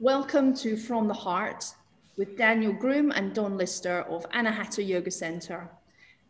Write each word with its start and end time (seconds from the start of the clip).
Welcome 0.00 0.56
to 0.56 0.76
From 0.76 1.06
the 1.06 1.14
Heart 1.14 1.66
with 2.18 2.36
Daniel 2.36 2.72
Groom 2.72 3.12
and 3.12 3.32
Dawn 3.32 3.56
Lister 3.56 4.00
of 4.02 4.28
Anahata 4.30 4.84
Yoga 4.84 5.12
Center. 5.12 5.70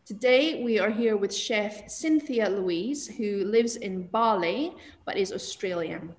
Today 0.05 0.63
we 0.63 0.77
are 0.77 0.91
here 0.91 1.17
with 1.17 1.33
chef 1.33 1.89
Cynthia 1.89 2.47
Louise, 2.47 3.07
who 3.07 3.43
lives 3.43 3.77
in 3.77 4.03
Bali 4.03 4.75
but 5.03 5.17
is 5.17 5.33
Australian. 5.33 6.15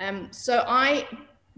Um, 0.00 0.26
so 0.32 0.64
I 0.66 1.06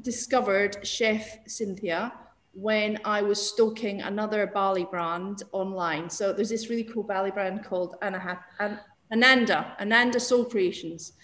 discovered 0.02 0.86
Chef 0.86 1.38
Cynthia 1.46 2.12
when 2.52 2.98
I 3.06 3.22
was 3.22 3.40
stalking 3.40 4.02
another 4.02 4.46
Bali 4.46 4.84
brand 4.90 5.44
online. 5.52 6.10
So 6.10 6.34
there's 6.34 6.50
this 6.50 6.68
really 6.68 6.84
cool 6.84 7.02
Bali 7.02 7.30
brand 7.30 7.64
called 7.64 7.96
Anahat, 8.02 8.40
An- 8.58 8.80
Ananda, 9.10 9.74
Ananda 9.80 10.20
Soul 10.20 10.44
Creations. 10.44 11.14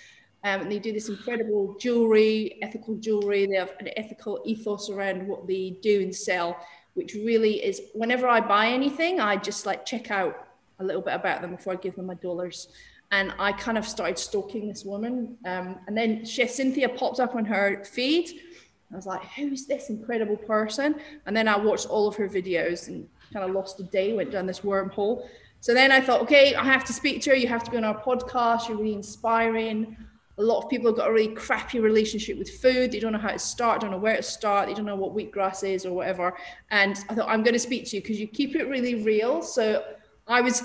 Um, 0.45 0.63
and 0.63 0.71
they 0.71 0.79
do 0.79 0.93
this 0.93 1.09
incredible 1.09 1.77
jewelry, 1.81 2.59
ethical 2.63 2.97
jewelry. 2.97 3.47
They 3.47 3.57
have 3.57 3.73
an 3.81 3.89
ethical 3.97 4.43
ethos 4.45 4.91
around 4.91 5.27
what 5.27 5.47
they 5.47 5.79
do 5.83 6.03
and 6.03 6.15
sell, 6.15 6.57
which 6.95 7.15
really 7.15 7.65
is 7.65 7.83
whenever 7.95 8.29
I 8.29 8.41
buy 8.41 8.69
anything, 8.69 9.21
I 9.21 9.37
just 9.37 9.67
like 9.67 9.85
check 9.85 10.11
out 10.11 10.47
a 10.79 10.85
little 10.85 11.03
bit 11.03 11.15
about 11.15 11.43
them 11.43 11.53
before 11.57 11.73
I 11.73 11.77
give 11.77 11.97
them 11.97 12.07
my 12.07 12.15
dollars. 12.15 12.69
And 13.11 13.33
I 13.39 13.53
kind 13.53 13.79
of 13.79 13.87
started 13.87 14.19
stalking 14.19 14.69
this 14.69 14.85
woman. 14.85 15.37
Um, 15.45 15.79
and 15.87 15.97
then 15.97 16.25
Chef 16.25 16.51
Cynthia 16.51 16.89
popped 16.89 17.21
up 17.21 17.35
on 17.35 17.45
her 17.45 17.85
feed. 17.85 18.41
I 18.93 18.97
was 18.97 19.07
like, 19.07 19.25
who's 19.37 19.67
this 19.67 19.91
incredible 19.91 20.37
person? 20.37 20.97
And 21.27 21.37
then 21.37 21.49
I 21.49 21.57
watched 21.57 21.87
all 21.87 22.07
of 22.07 22.17
her 22.17 22.29
videos 22.29 22.89
and 22.89 23.09
kind 23.33 23.45
of 23.49 23.55
lost 23.55 23.81
a 23.81 23.85
day, 23.85 24.13
went 24.13 24.31
down 24.31 24.47
this 24.47 24.61
wormhole. 24.61 25.27
So 25.61 25.75
then 25.75 25.91
I 25.91 26.01
thought, 26.01 26.21
okay, 26.23 26.55
I 26.55 26.65
have 26.65 26.85
to 26.85 26.93
speak 26.93 27.23
to 27.23 27.31
her. 27.31 27.37
You 27.37 27.49
have 27.49 27.65
to 27.65 27.71
be 27.71 27.77
on 27.77 27.85
our 27.85 28.01
podcast. 28.01 28.69
You're 28.69 28.79
really 28.79 28.95
inspiring 28.95 29.97
a 30.39 30.43
lot 30.43 30.63
of 30.63 30.69
people 30.69 30.89
have 30.89 30.97
got 30.97 31.09
a 31.09 31.13
really 31.13 31.35
crappy 31.35 31.81
relationship 31.81 32.39
with 32.39 32.51
food. 32.61 32.93
They 32.93 33.01
don't 33.01 33.13
know 33.13 33.19
how 33.19 33.31
to 33.31 33.39
start, 33.39 33.81
don't 33.81 33.91
know 33.91 33.99
where 33.99 34.17
to 34.17 34.23
start, 34.23 34.69
they 34.69 34.75
don't 34.75 34.85
know 34.85 34.97
what 34.97 35.15
wheatgrass 35.15 35.67
is 35.67 35.87
or 35.87 35.93
whatever. 35.93 36.37
And 36.71 36.99
I 37.09 37.15
thought 37.15 37.29
I'm 37.29 37.43
going 37.43 37.55
to 37.55 37.59
speak 37.59 37.87
to 37.87 37.97
you 37.97 38.03
because 38.03 38.21
you 38.21 38.27
keep 38.27 38.55
it 38.55 38.65
really 38.65 39.03
real. 39.03 39.43
So 39.43 39.83
I 40.27 40.41
was 40.43 40.63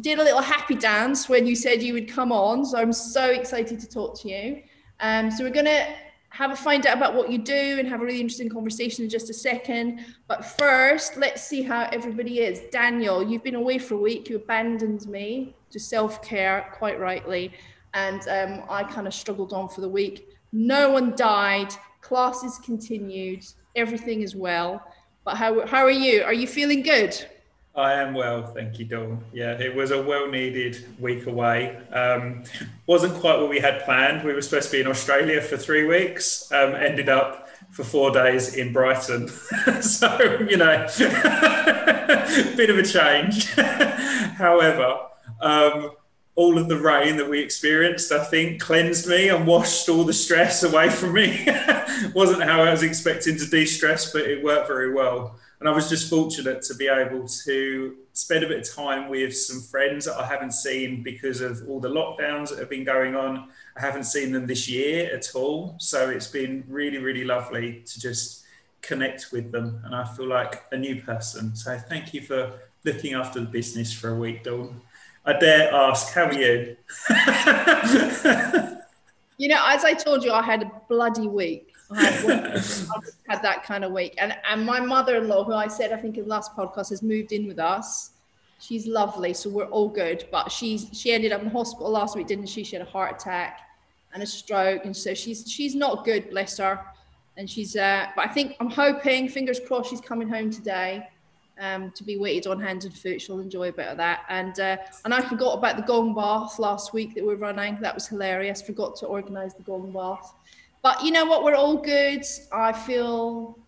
did 0.00 0.18
a 0.18 0.24
little 0.24 0.40
happy 0.40 0.74
dance 0.74 1.28
when 1.28 1.46
you 1.46 1.54
said 1.54 1.82
you 1.82 1.92
would 1.92 2.08
come 2.08 2.32
on. 2.32 2.64
So 2.64 2.78
I'm 2.78 2.92
so 2.92 3.30
excited 3.30 3.80
to 3.80 3.88
talk 3.88 4.18
to 4.20 4.28
you. 4.28 4.62
Um, 5.00 5.30
so 5.30 5.44
we're 5.44 5.50
going 5.50 5.66
to 5.66 5.94
have 6.30 6.50
a 6.50 6.56
find 6.56 6.84
out 6.86 6.96
about 6.96 7.14
what 7.14 7.30
you 7.30 7.38
do 7.38 7.76
and 7.78 7.86
have 7.86 8.00
a 8.00 8.04
really 8.04 8.20
interesting 8.20 8.48
conversation 8.48 9.04
in 9.04 9.10
just 9.10 9.30
a 9.30 9.34
second. 9.34 10.04
But 10.26 10.44
first, 10.44 11.16
let's 11.16 11.42
see 11.42 11.62
how 11.62 11.88
everybody 11.92 12.40
is. 12.40 12.60
Daniel, 12.72 13.22
you've 13.22 13.44
been 13.44 13.54
away 13.54 13.78
for 13.78 13.94
a 13.94 13.98
week. 13.98 14.28
You 14.28 14.36
abandoned 14.36 15.06
me 15.06 15.54
to 15.70 15.78
self 15.78 16.22
care, 16.22 16.72
quite 16.76 16.98
rightly 16.98 17.52
and 17.94 18.28
um, 18.28 18.64
I 18.68 18.84
kind 18.84 19.06
of 19.06 19.14
struggled 19.14 19.52
on 19.52 19.68
for 19.68 19.80
the 19.80 19.88
week. 19.88 20.28
No 20.52 20.90
one 20.90 21.16
died, 21.16 21.72
classes 22.00 22.58
continued, 22.58 23.46
everything 23.74 24.22
is 24.22 24.36
well. 24.36 24.84
But 25.24 25.36
how, 25.36 25.66
how 25.66 25.84
are 25.84 25.90
you? 25.90 26.22
Are 26.22 26.34
you 26.34 26.46
feeling 26.46 26.82
good? 26.82 27.16
I 27.76 27.94
am 27.94 28.14
well, 28.14 28.46
thank 28.46 28.78
you, 28.78 28.84
Dawn. 28.84 29.24
Yeah, 29.32 29.58
it 29.58 29.74
was 29.74 29.90
a 29.90 30.00
well-needed 30.00 31.00
week 31.00 31.26
away. 31.26 31.76
Um, 31.92 32.44
wasn't 32.86 33.14
quite 33.14 33.40
what 33.40 33.50
we 33.50 33.58
had 33.58 33.84
planned. 33.84 34.24
We 34.24 34.32
were 34.32 34.42
supposed 34.42 34.70
to 34.70 34.76
be 34.76 34.80
in 34.80 34.86
Australia 34.86 35.40
for 35.40 35.56
three 35.56 35.84
weeks. 35.84 36.52
Um, 36.52 36.76
ended 36.76 37.08
up 37.08 37.48
for 37.72 37.82
four 37.82 38.12
days 38.12 38.54
in 38.54 38.72
Brighton. 38.72 39.26
so 39.80 40.38
you 40.48 40.56
know, 40.56 40.86
bit 42.56 42.70
of 42.70 42.78
a 42.78 42.84
change. 42.84 43.50
However, 43.54 45.06
um, 45.40 45.90
all 46.36 46.58
of 46.58 46.68
the 46.68 46.78
rain 46.78 47.16
that 47.16 47.28
we 47.28 47.40
experienced, 47.40 48.10
I 48.10 48.24
think, 48.24 48.60
cleansed 48.60 49.08
me 49.08 49.28
and 49.28 49.46
washed 49.46 49.88
all 49.88 50.04
the 50.04 50.12
stress 50.12 50.62
away 50.64 50.90
from 50.90 51.12
me. 51.12 51.46
Wasn't 52.14 52.42
how 52.42 52.62
I 52.62 52.70
was 52.70 52.82
expecting 52.82 53.36
to 53.38 53.46
de 53.46 53.64
stress, 53.64 54.12
but 54.12 54.22
it 54.22 54.42
worked 54.42 54.66
very 54.66 54.92
well. 54.92 55.38
And 55.60 55.68
I 55.68 55.72
was 55.72 55.88
just 55.88 56.10
fortunate 56.10 56.62
to 56.62 56.74
be 56.74 56.88
able 56.88 57.26
to 57.44 57.96
spend 58.12 58.44
a 58.44 58.48
bit 58.48 58.68
of 58.68 58.74
time 58.74 59.08
with 59.08 59.36
some 59.36 59.60
friends 59.60 60.04
that 60.06 60.16
I 60.16 60.26
haven't 60.26 60.52
seen 60.52 61.02
because 61.02 61.40
of 61.40 61.62
all 61.68 61.80
the 61.80 61.88
lockdowns 61.88 62.50
that 62.50 62.58
have 62.58 62.68
been 62.68 62.84
going 62.84 63.14
on. 63.14 63.48
I 63.76 63.80
haven't 63.80 64.04
seen 64.04 64.32
them 64.32 64.46
this 64.46 64.68
year 64.68 65.14
at 65.14 65.34
all. 65.34 65.76
So 65.78 66.10
it's 66.10 66.26
been 66.26 66.64
really, 66.68 66.98
really 66.98 67.24
lovely 67.24 67.82
to 67.86 68.00
just 68.00 68.44
connect 68.82 69.28
with 69.32 69.52
them. 69.52 69.80
And 69.84 69.94
I 69.94 70.04
feel 70.04 70.26
like 70.26 70.64
a 70.72 70.76
new 70.76 71.00
person. 71.00 71.54
So 71.54 71.78
thank 71.78 72.12
you 72.12 72.22
for 72.22 72.52
looking 72.84 73.14
after 73.14 73.40
the 73.40 73.46
business 73.46 73.92
for 73.92 74.10
a 74.10 74.16
week, 74.16 74.42
Dawn. 74.44 74.82
I 75.26 75.32
dare 75.38 75.72
ask, 75.72 76.12
how 76.12 76.26
are 76.26 76.34
you? 76.34 76.76
you 79.38 79.48
know, 79.48 79.64
as 79.66 79.84
I 79.84 79.94
told 79.94 80.22
you, 80.22 80.32
I 80.32 80.42
had 80.42 80.62
a 80.62 80.70
bloody 80.88 81.28
week. 81.28 81.72
I 81.90 82.04
had, 83.28 83.42
that 83.42 83.62
kind 83.64 83.84
of 83.84 83.92
week. 83.92 84.14
And, 84.18 84.36
and 84.50 84.66
my 84.66 84.80
mother 84.80 85.16
in 85.16 85.28
law, 85.28 85.44
who 85.44 85.54
I 85.54 85.68
said, 85.68 85.92
I 85.92 85.96
think 85.96 86.18
in 86.18 86.24
the 86.24 86.28
last 86.28 86.54
podcast, 86.54 86.90
has 86.90 87.02
moved 87.02 87.32
in 87.32 87.46
with 87.46 87.58
us. 87.58 88.10
She's 88.60 88.86
lovely. 88.86 89.32
So 89.32 89.48
we're 89.48 89.64
all 89.66 89.88
good. 89.88 90.26
But 90.30 90.52
she's 90.52 90.88
she 90.92 91.12
ended 91.12 91.32
up 91.32 91.40
in 91.42 91.48
hospital 91.48 91.90
last 91.90 92.16
week, 92.16 92.26
didn't 92.26 92.46
she? 92.46 92.62
She 92.62 92.76
had 92.76 92.86
a 92.86 92.90
heart 92.90 93.20
attack 93.20 93.60
and 94.12 94.22
a 94.22 94.26
stroke. 94.26 94.84
And 94.84 94.94
so 94.96 95.14
she's 95.14 95.50
she's 95.50 95.74
not 95.74 96.04
good, 96.04 96.30
bless 96.30 96.58
her. 96.58 96.80
And 97.36 97.48
she's, 97.50 97.76
uh, 97.76 98.06
but 98.14 98.28
I 98.28 98.32
think 98.32 98.56
I'm 98.60 98.70
hoping, 98.70 99.28
fingers 99.28 99.58
crossed, 99.58 99.90
she's 99.90 100.00
coming 100.00 100.28
home 100.28 100.50
today 100.50 101.08
um, 101.58 101.90
to 101.92 102.04
be 102.04 102.16
waited 102.16 102.46
on 102.46 102.60
hand 102.60 102.84
and 102.84 102.96
foot. 102.96 103.20
She'll 103.20 103.40
enjoy 103.40 103.68
a 103.68 103.72
bit 103.72 103.86
of 103.86 103.96
that. 103.98 104.24
And 104.28 104.58
uh, 104.58 104.76
and 105.04 105.14
I 105.14 105.20
forgot 105.20 105.58
about 105.58 105.76
the 105.76 105.82
gong 105.82 106.14
bath 106.14 106.58
last 106.58 106.92
week 106.92 107.14
that 107.14 107.24
we're 107.24 107.36
running. 107.36 107.78
That 107.80 107.94
was 107.94 108.06
hilarious. 108.06 108.62
Forgot 108.62 108.96
to 108.96 109.06
organise 109.06 109.54
the 109.54 109.62
gong 109.62 109.92
bath. 109.92 110.34
But 110.82 111.02
you 111.02 111.12
know 111.12 111.24
what? 111.24 111.44
We're 111.44 111.54
all 111.54 111.78
good. 111.78 112.24
I 112.52 112.72
feel, 112.72 113.58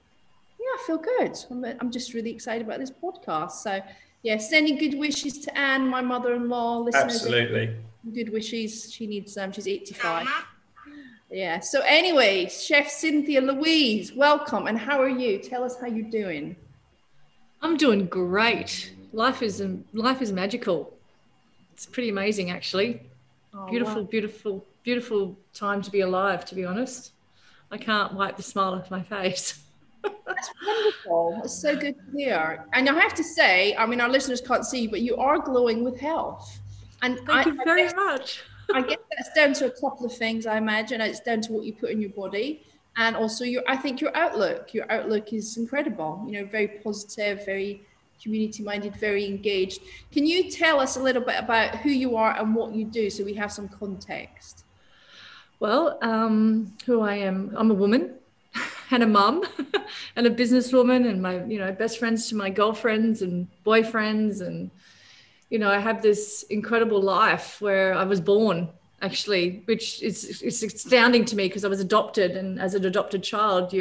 yeah, 0.60 0.66
I 0.66 0.82
feel 0.86 0.98
good. 0.98 1.38
I'm, 1.50 1.64
I'm 1.80 1.90
just 1.90 2.12
really 2.12 2.30
excited 2.30 2.66
about 2.66 2.78
this 2.78 2.90
podcast. 2.90 3.52
So 3.52 3.80
yeah, 4.22 4.36
sending 4.38 4.76
good 4.76 4.98
wishes 4.98 5.38
to 5.38 5.58
Anne, 5.58 5.88
my 5.88 6.02
mother-in-law. 6.02 6.88
Absolutely. 6.92 7.76
Good 8.12 8.32
wishes. 8.32 8.92
She 8.92 9.06
needs 9.06 9.36
um. 9.38 9.52
She's 9.52 9.66
85. 9.68 10.28
Yeah. 11.30 11.60
So 11.60 11.80
anyway, 11.86 12.48
Chef 12.48 12.88
Cynthia 12.88 13.40
Louise, 13.40 14.12
welcome. 14.12 14.66
And 14.66 14.78
how 14.78 15.00
are 15.00 15.08
you? 15.08 15.38
Tell 15.38 15.64
us 15.64 15.80
how 15.80 15.86
you're 15.86 16.10
doing. 16.10 16.56
I'm 17.62 17.76
doing 17.76 18.06
great. 18.06 18.92
Life 19.12 19.42
is 19.42 19.60
um, 19.60 19.84
life 19.92 20.22
is 20.22 20.32
magical. 20.32 20.92
It's 21.72 21.86
pretty 21.86 22.08
amazing, 22.08 22.50
actually. 22.50 23.02
Oh, 23.54 23.66
beautiful, 23.66 24.02
wow. 24.02 24.08
beautiful, 24.08 24.64
beautiful 24.82 25.36
time 25.54 25.82
to 25.82 25.90
be 25.90 26.00
alive. 26.00 26.44
To 26.46 26.54
be 26.54 26.64
honest, 26.64 27.12
I 27.70 27.78
can't 27.78 28.14
wipe 28.14 28.36
the 28.36 28.42
smile 28.42 28.74
off 28.74 28.90
my 28.90 29.02
face. 29.02 29.62
That's 30.02 30.50
wonderful. 30.66 31.40
It's 31.44 31.60
so 31.60 31.76
good 31.76 31.96
to 31.96 32.16
hear. 32.16 32.64
And 32.72 32.88
I 32.88 32.98
have 33.00 33.14
to 33.14 33.24
say, 33.24 33.74
I 33.76 33.86
mean, 33.86 34.00
our 34.00 34.08
listeners 34.08 34.40
can't 34.40 34.64
see, 34.64 34.86
but 34.86 35.00
you 35.00 35.16
are 35.16 35.38
glowing 35.38 35.82
with 35.82 35.98
health. 35.98 36.60
And 37.02 37.18
thank 37.26 37.46
I, 37.46 37.50
you 37.50 37.56
very 37.64 37.82
I 37.82 37.84
guess, 37.86 37.94
much. 37.94 38.42
I 38.72 38.82
guess 38.82 38.98
that's 39.16 39.32
down 39.34 39.52
to 39.54 39.66
a 39.66 39.70
couple 39.80 40.06
of 40.06 40.12
things. 40.12 40.46
I 40.46 40.58
imagine 40.58 41.00
it's 41.00 41.20
down 41.20 41.40
to 41.42 41.52
what 41.52 41.64
you 41.64 41.72
put 41.72 41.90
in 41.90 42.00
your 42.00 42.10
body 42.10 42.64
and 42.96 43.16
also 43.16 43.44
your 43.44 43.62
i 43.68 43.76
think 43.76 44.00
your 44.00 44.14
outlook 44.16 44.72
your 44.72 44.90
outlook 44.90 45.32
is 45.32 45.56
incredible 45.56 46.24
you 46.26 46.32
know 46.32 46.46
very 46.46 46.68
positive 46.68 47.44
very 47.44 47.82
community 48.22 48.62
minded 48.62 48.94
very 48.96 49.26
engaged. 49.26 49.82
Can 50.12 50.26
you 50.26 50.50
tell 50.50 50.80
us 50.80 50.96
a 50.96 51.02
little 51.02 51.22
bit 51.22 51.36
about 51.38 51.76
who 51.76 51.90
you 51.90 52.16
are 52.16 52.36
and 52.38 52.54
what 52.54 52.74
you 52.74 52.84
do 52.84 53.10
so 53.10 53.24
we 53.24 53.34
have 53.34 53.52
some 53.52 53.68
context? 53.68 54.64
Well 55.58 55.98
um, 56.02 56.74
who 56.84 57.00
i 57.00 57.14
am 57.14 57.54
i'm 57.56 57.70
a 57.70 57.74
woman 57.74 58.14
and 58.90 59.02
a 59.02 59.06
mum 59.06 59.42
and 60.16 60.26
a 60.26 60.30
businesswoman 60.30 61.08
and 61.08 61.22
my 61.22 61.44
you 61.44 61.58
know 61.58 61.72
best 61.72 61.98
friends 61.98 62.28
to 62.28 62.34
my 62.34 62.50
girlfriends 62.50 63.22
and 63.22 63.48
boyfriends 63.64 64.42
and 64.42 64.70
you 65.48 65.58
know 65.58 65.70
i 65.70 65.78
have 65.78 66.02
this 66.02 66.44
incredible 66.50 67.00
life 67.00 67.58
where 67.62 67.94
i 67.94 68.04
was 68.04 68.20
born 68.20 68.68
actually, 69.02 69.62
which 69.66 70.02
is 70.02 70.42
it's 70.42 70.62
astounding 70.62 71.24
to 71.26 71.36
me 71.36 71.48
because 71.48 71.64
I 71.64 71.68
was 71.68 71.80
adopted, 71.80 72.32
and 72.32 72.60
as 72.60 72.74
an 72.74 72.84
adopted 72.84 73.22
child, 73.22 73.74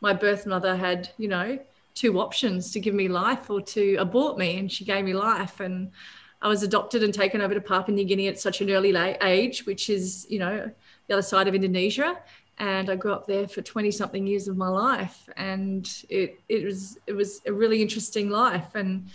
my 0.00 0.12
birth 0.12 0.46
mother 0.46 0.76
had 0.76 1.10
you 1.18 1.28
know 1.28 1.58
two 1.94 2.20
options 2.20 2.72
to 2.72 2.80
give 2.80 2.94
me 2.94 3.08
life 3.08 3.50
or 3.50 3.60
to 3.60 3.96
abort 3.96 4.38
me, 4.38 4.58
and 4.58 4.70
she 4.70 4.84
gave 4.84 5.04
me 5.04 5.12
life, 5.12 5.60
and 5.60 5.90
I 6.42 6.48
was 6.48 6.62
adopted 6.62 7.02
and 7.02 7.12
taken 7.12 7.40
over 7.40 7.54
to 7.54 7.60
Papua 7.60 7.94
New 7.94 8.04
Guinea 8.04 8.28
at 8.28 8.40
such 8.40 8.60
an 8.60 8.70
early 8.70 8.94
age, 9.22 9.66
which 9.66 9.90
is 9.90 10.26
you 10.28 10.38
know 10.38 10.70
the 11.06 11.14
other 11.14 11.22
side 11.22 11.48
of 11.48 11.54
Indonesia. 11.54 12.18
And 12.58 12.90
I 12.90 12.96
grew 12.96 13.14
up 13.14 13.26
there 13.26 13.48
for 13.48 13.62
20 13.62 13.90
something 13.90 14.26
years 14.26 14.46
of 14.46 14.54
my 14.58 14.68
life. 14.68 15.26
And 15.38 15.90
it, 16.10 16.38
it 16.50 16.62
was, 16.62 16.98
it 17.06 17.14
was 17.14 17.40
a 17.46 17.52
really 17.54 17.80
interesting 17.80 18.28
life. 18.28 18.74
And, 18.74 19.08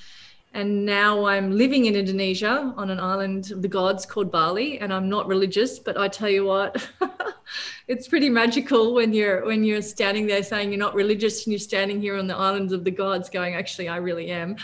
and 0.55 0.85
now 0.85 1.25
I'm 1.25 1.51
living 1.51 1.85
in 1.85 1.95
Indonesia 1.97 2.73
on 2.77 2.89
an 2.89 2.97
island 2.97 3.51
of 3.51 3.61
the 3.61 3.67
gods 3.67 4.05
called 4.05 4.31
Bali 4.31 4.79
and 4.79 4.93
I'm 4.93 5.09
not 5.09 5.27
religious 5.27 5.77
but 5.79 5.97
I 5.97 6.07
tell 6.07 6.29
you 6.29 6.45
what 6.45 6.89
it's 7.89 8.07
pretty 8.07 8.29
magical 8.29 8.93
when 8.93 9.11
you're 9.13 9.45
when 9.45 9.65
you're 9.65 9.81
standing 9.81 10.25
there 10.25 10.41
saying 10.41 10.71
you're 10.71 10.79
not 10.79 10.95
religious 10.95 11.45
and 11.45 11.51
you're 11.51 11.59
standing 11.59 11.99
here 11.99 12.17
on 12.17 12.25
the 12.25 12.35
islands 12.35 12.71
of 12.71 12.85
the 12.85 12.89
gods 12.89 13.29
going 13.29 13.53
actually 13.53 13.89
I 13.89 13.97
really 13.97 14.31
am 14.31 14.55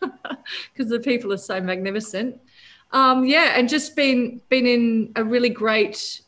because 0.00 0.90
the 0.90 1.00
people 1.00 1.32
are 1.32 1.38
so 1.38 1.58
magnificent. 1.58 2.38
Um, 2.92 3.24
yeah 3.24 3.54
and 3.56 3.66
just 3.66 3.96
been 3.96 4.42
been 4.50 4.66
in 4.66 5.12
a 5.16 5.24
really 5.24 5.48
great 5.48 6.20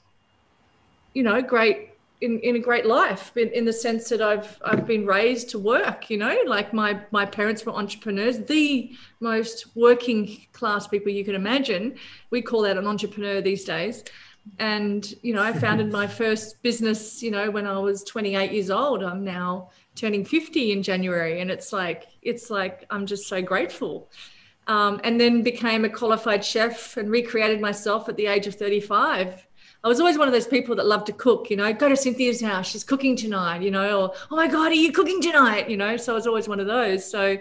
you 1.13 1.23
know 1.23 1.43
great 1.43 1.91
in, 2.21 2.39
in 2.41 2.57
a 2.57 2.59
great 2.59 2.87
life 2.87 3.37
in, 3.37 3.49
in 3.51 3.65
the 3.65 3.73
sense 3.73 4.09
that 4.09 4.23
I've 4.23 4.59
I've 4.65 4.87
been 4.87 5.07
raised 5.07 5.51
to 5.51 5.59
work, 5.59 6.11
you 6.11 6.17
know, 6.17 6.37
like 6.47 6.73
my 6.73 7.01
my 7.11 7.27
parents 7.27 7.65
were 7.65 7.73
entrepreneurs, 7.73 8.39
the 8.39 8.93
most 9.21 9.77
working 9.77 10.47
class 10.53 10.87
people 10.87 11.13
you 11.13 11.25
can 11.25 11.35
imagine. 11.35 11.97
We 12.31 12.43
call 12.43 12.63
that 12.63 12.77
an 12.77 12.87
entrepreneur 12.87 13.41
these 13.41 13.65
days. 13.65 14.05
And, 14.59 15.13
you 15.23 15.35
know, 15.35 15.43
I 15.43 15.53
founded 15.53 15.91
my 15.91 16.07
first 16.23 16.63
business, 16.63 17.23
you 17.23 17.31
know, 17.31 17.51
when 17.51 17.67
I 17.67 17.79
was 17.79 18.05
28 18.05 18.53
years 18.53 18.71
old. 18.71 19.03
I'm 19.03 19.25
now 19.25 19.71
turning 19.95 20.25
50 20.25 20.73
in 20.73 20.83
January. 20.83 21.41
And 21.41 21.51
it's 21.51 21.73
like, 21.73 22.07
it's 22.23 22.51
like, 22.51 22.87
I'm 22.91 23.07
just 23.07 23.27
so 23.27 23.43
grateful. 23.43 24.09
Um, 24.69 25.01
and 25.05 25.21
then 25.21 25.43
became 25.43 25.85
a 25.85 25.89
qualified 25.89 26.45
chef 26.45 26.97
and 26.97 27.11
recreated 27.11 27.61
myself 27.61 28.09
at 28.09 28.17
the 28.17 28.27
age 28.27 28.47
of 28.47 28.55
35 28.55 29.47
I 29.85 29.89
was 29.89 30.01
always 30.01 30.19
one 30.19 30.27
of 30.27 30.35
those 30.35 30.47
people 30.47 30.75
that 30.77 30.87
loved 30.87 31.07
to 31.07 31.13
cook, 31.13 31.49
you 31.51 31.57
know, 31.57 31.73
go 31.73 31.89
to 31.89 31.97
Cynthia's 31.97 32.41
house, 32.41 32.67
she's 32.69 32.83
cooking 32.83 33.17
tonight, 33.17 33.63
you 33.63 33.71
know, 33.71 34.03
or, 34.03 34.15
oh 34.31 34.37
my 34.37 34.49
God, 34.49 34.73
are 34.73 34.75
you 34.75 34.91
cooking 34.93 35.21
tonight? 35.21 35.71
You 35.71 35.77
know, 35.77 35.97
so 35.97 36.13
I 36.13 36.15
was 36.15 36.27
always 36.27 36.49
one 36.49 36.61
of 36.61 36.67
those. 36.67 37.09
So 37.09 37.39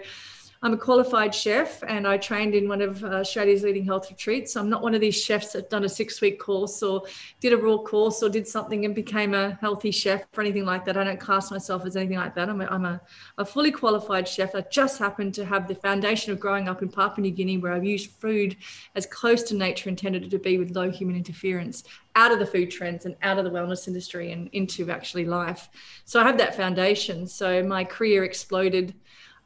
I'm 0.62 0.72
a 0.72 0.76
qualified 0.76 1.34
chef 1.34 1.82
and 1.86 2.06
I 2.06 2.16
trained 2.16 2.54
in 2.54 2.68
one 2.68 2.80
of 2.80 3.04
uh, 3.04 3.08
Australia's 3.08 3.62
leading 3.62 3.84
health 3.84 4.10
retreats. 4.10 4.54
So 4.54 4.60
I'm 4.60 4.70
not 4.70 4.82
one 4.82 4.94
of 4.94 5.00
these 5.00 5.20
chefs 5.20 5.52
that 5.52 5.70
done 5.70 5.84
a 5.84 5.88
six 5.88 6.20
week 6.20 6.40
course 6.40 6.82
or 6.82 7.02
did 7.40 7.52
a 7.52 7.56
raw 7.56 7.78
course 7.78 8.22
or 8.22 8.28
did 8.28 8.48
something 8.48 8.84
and 8.84 8.94
became 8.94 9.34
a 9.34 9.58
healthy 9.60 9.90
chef 9.90 10.24
or 10.36 10.40
anything 10.40 10.64
like 10.64 10.84
that. 10.86 10.96
I 10.96 11.04
don't 11.04 11.20
class 11.20 11.50
myself 11.50 11.84
as 11.84 11.96
anything 11.96 12.16
like 12.16 12.34
that. 12.34 12.48
I'm 12.48 12.60
a, 12.60 12.66
I'm 12.66 12.84
a, 12.84 13.00
a 13.38 13.44
fully 13.44 13.70
qualified 13.70 14.26
chef. 14.26 14.54
I 14.54 14.62
just 14.62 14.98
happen 14.98 15.30
to 15.32 15.44
have 15.44 15.68
the 15.68 15.74
foundation 15.74 16.32
of 16.32 16.40
growing 16.40 16.68
up 16.68 16.82
in 16.82 16.88
Papua 16.88 17.22
New 17.22 17.30
Guinea 17.30 17.58
where 17.58 17.72
I've 17.72 17.84
used 17.84 18.10
food 18.12 18.56
as 18.94 19.06
close 19.06 19.42
to 19.44 19.54
nature 19.54 19.88
intended 19.88 20.24
it 20.24 20.30
to 20.30 20.38
be 20.38 20.58
with 20.58 20.74
low 20.74 20.90
human 20.90 21.16
interference 21.16 21.84
out 22.16 22.32
of 22.32 22.38
the 22.38 22.46
food 22.46 22.70
trends 22.70 23.04
and 23.04 23.14
out 23.22 23.38
of 23.38 23.44
the 23.44 23.50
wellness 23.50 23.86
industry 23.86 24.32
and 24.32 24.48
into 24.52 24.90
actually 24.90 25.26
life. 25.26 25.68
So 26.06 26.18
I 26.18 26.24
have 26.24 26.38
that 26.38 26.54
foundation. 26.54 27.26
So 27.26 27.62
my 27.62 27.84
career 27.84 28.24
exploded 28.24 28.94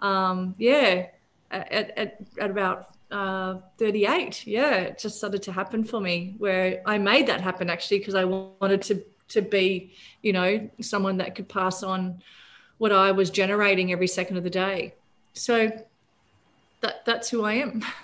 um, 0.01 0.55
yeah, 0.59 1.07
at, 1.51 1.99
at, 1.99 2.21
at 2.39 2.51
about 2.51 2.95
uh, 3.11 3.57
38, 3.79 4.47
yeah, 4.47 4.75
it 4.77 4.99
just 4.99 5.19
started 5.19 5.43
to 5.43 5.53
happen 5.53 5.85
for 5.85 6.01
me 6.01 6.35
where 6.39 6.83
I 6.87 6.99
made 6.99 7.27
that 7.27 7.41
happen 7.41 7.69
actually 7.69 7.99
because 7.99 8.15
I 8.15 8.25
wanted 8.25 8.83
to 8.83 9.05
to 9.29 9.43
be, 9.43 9.93
you 10.23 10.33
know, 10.33 10.69
someone 10.81 11.17
that 11.19 11.37
could 11.37 11.49
pass 11.49 11.85
on 11.85 12.21
what 12.79 12.93
I 12.93 13.13
was 13.13 13.31
generating 13.31 13.93
every 13.93 14.09
second 14.09 14.37
of 14.37 14.45
the 14.45 14.51
day. 14.51 14.95
So 15.35 15.71
that 16.81 17.05
that's 17.05 17.29
who 17.31 17.45
I 17.45 17.55
am. 17.55 17.85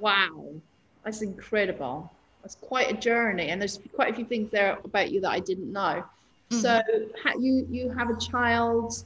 Wow, 0.00 0.46
that's 1.04 1.20
incredible. 1.20 2.10
That's 2.40 2.54
quite 2.54 2.90
a 2.90 2.94
journey, 2.94 3.48
and 3.48 3.60
there's 3.60 3.78
quite 3.94 4.10
a 4.10 4.16
few 4.16 4.24
things 4.24 4.50
there 4.50 4.78
about 4.82 5.12
you 5.12 5.20
that 5.20 5.30
I 5.30 5.38
didn't 5.38 5.70
know. 5.70 6.02
Mm-hmm. 6.50 6.58
So 6.60 6.80
you 7.38 7.66
you 7.70 7.90
have 7.90 8.08
a 8.08 8.16
child 8.16 9.04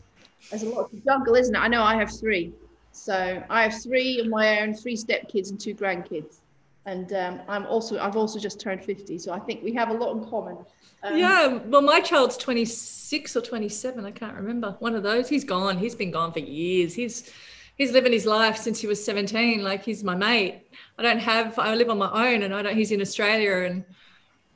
there's 0.51 0.63
a 0.63 0.69
lot 0.69 0.91
to 0.91 0.97
juggle, 1.01 1.35
isn't 1.35 1.55
it? 1.55 1.59
I 1.59 1.69
know 1.69 1.83
I 1.83 1.97
have 1.97 2.11
three. 2.11 2.53
So 2.93 3.43
I 3.51 3.63
have 3.63 3.83
three 3.83 4.21
of 4.21 4.29
my 4.29 4.61
own, 4.61 4.75
three 4.75 4.97
stepkids 4.97 5.51
and 5.51 5.61
two 5.61 5.75
grandkids. 5.75 6.41
And 6.87 7.13
um, 7.13 7.41
I'm 7.49 7.67
also, 7.67 7.99
I've 7.99 8.17
also 8.17 8.39
just 8.39 8.61
turned 8.61 8.85
50. 8.85 9.19
So 9.19 9.33
I 9.33 9.41
think 9.41 9.63
we 9.63 9.73
have 9.75 9.91
a 9.91 9.93
lot 9.93 10.17
in 10.17 10.25
common. 10.31 10.57
Um, 11.03 11.17
yeah. 11.17 11.59
Well, 11.67 11.83
my 11.83 12.01
child's 12.01 12.37
26 12.37 13.37
or 13.37 13.41
27. 13.41 14.05
I 14.05 14.11
can't 14.13 14.35
remember. 14.35 14.77
One 14.79 14.95
of 14.95 15.03
those. 15.03 15.29
He's 15.29 15.45
gone. 15.45 15.79
He's 15.79 15.97
been 15.97 16.13
gone 16.13 16.33
for 16.33 16.39
years. 16.39 16.95
He's, 16.95 17.31
he's 17.77 17.91
living 17.91 18.13
his 18.13 18.25
life 18.25 18.57
since 18.57 18.81
he 18.81 18.87
was 18.87 19.05
17. 19.05 19.63
Like 19.65 19.83
he's 19.85 20.05
my 20.05 20.15
mate. 20.15 20.63
I 20.97 21.03
don't 21.03 21.19
have, 21.19 21.59
I 21.59 21.75
live 21.75 21.91
on 21.91 21.99
my 21.99 22.33
own 22.33 22.45
and 22.45 22.55
I 22.55 22.63
don't, 22.63 22.77
he's 22.77 22.93
in 22.93 23.01
Australia 23.01 23.65
and 23.67 23.85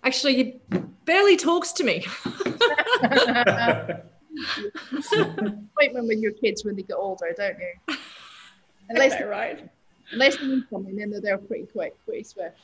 actually 0.04 0.36
he 0.36 0.60
barely 1.04 1.36
talks 1.36 1.72
to 1.72 1.84
me. 1.84 2.06
appointment 5.12 6.08
with 6.08 6.18
your 6.18 6.32
kids 6.32 6.64
when 6.64 6.76
they 6.76 6.82
get 6.82 6.96
older, 6.96 7.34
don't 7.36 7.56
you? 7.58 7.96
Unless 8.90 9.18
they 9.18 9.24
right. 9.24 9.68
Unless 10.12 10.38
they 10.38 10.46
need 10.46 10.64
something, 10.70 10.96
then 10.96 11.10
they're 11.10 11.20
there 11.20 11.38
pretty 11.38 11.66
quick, 11.66 11.94
pretty 12.04 12.24
swift. 12.24 12.58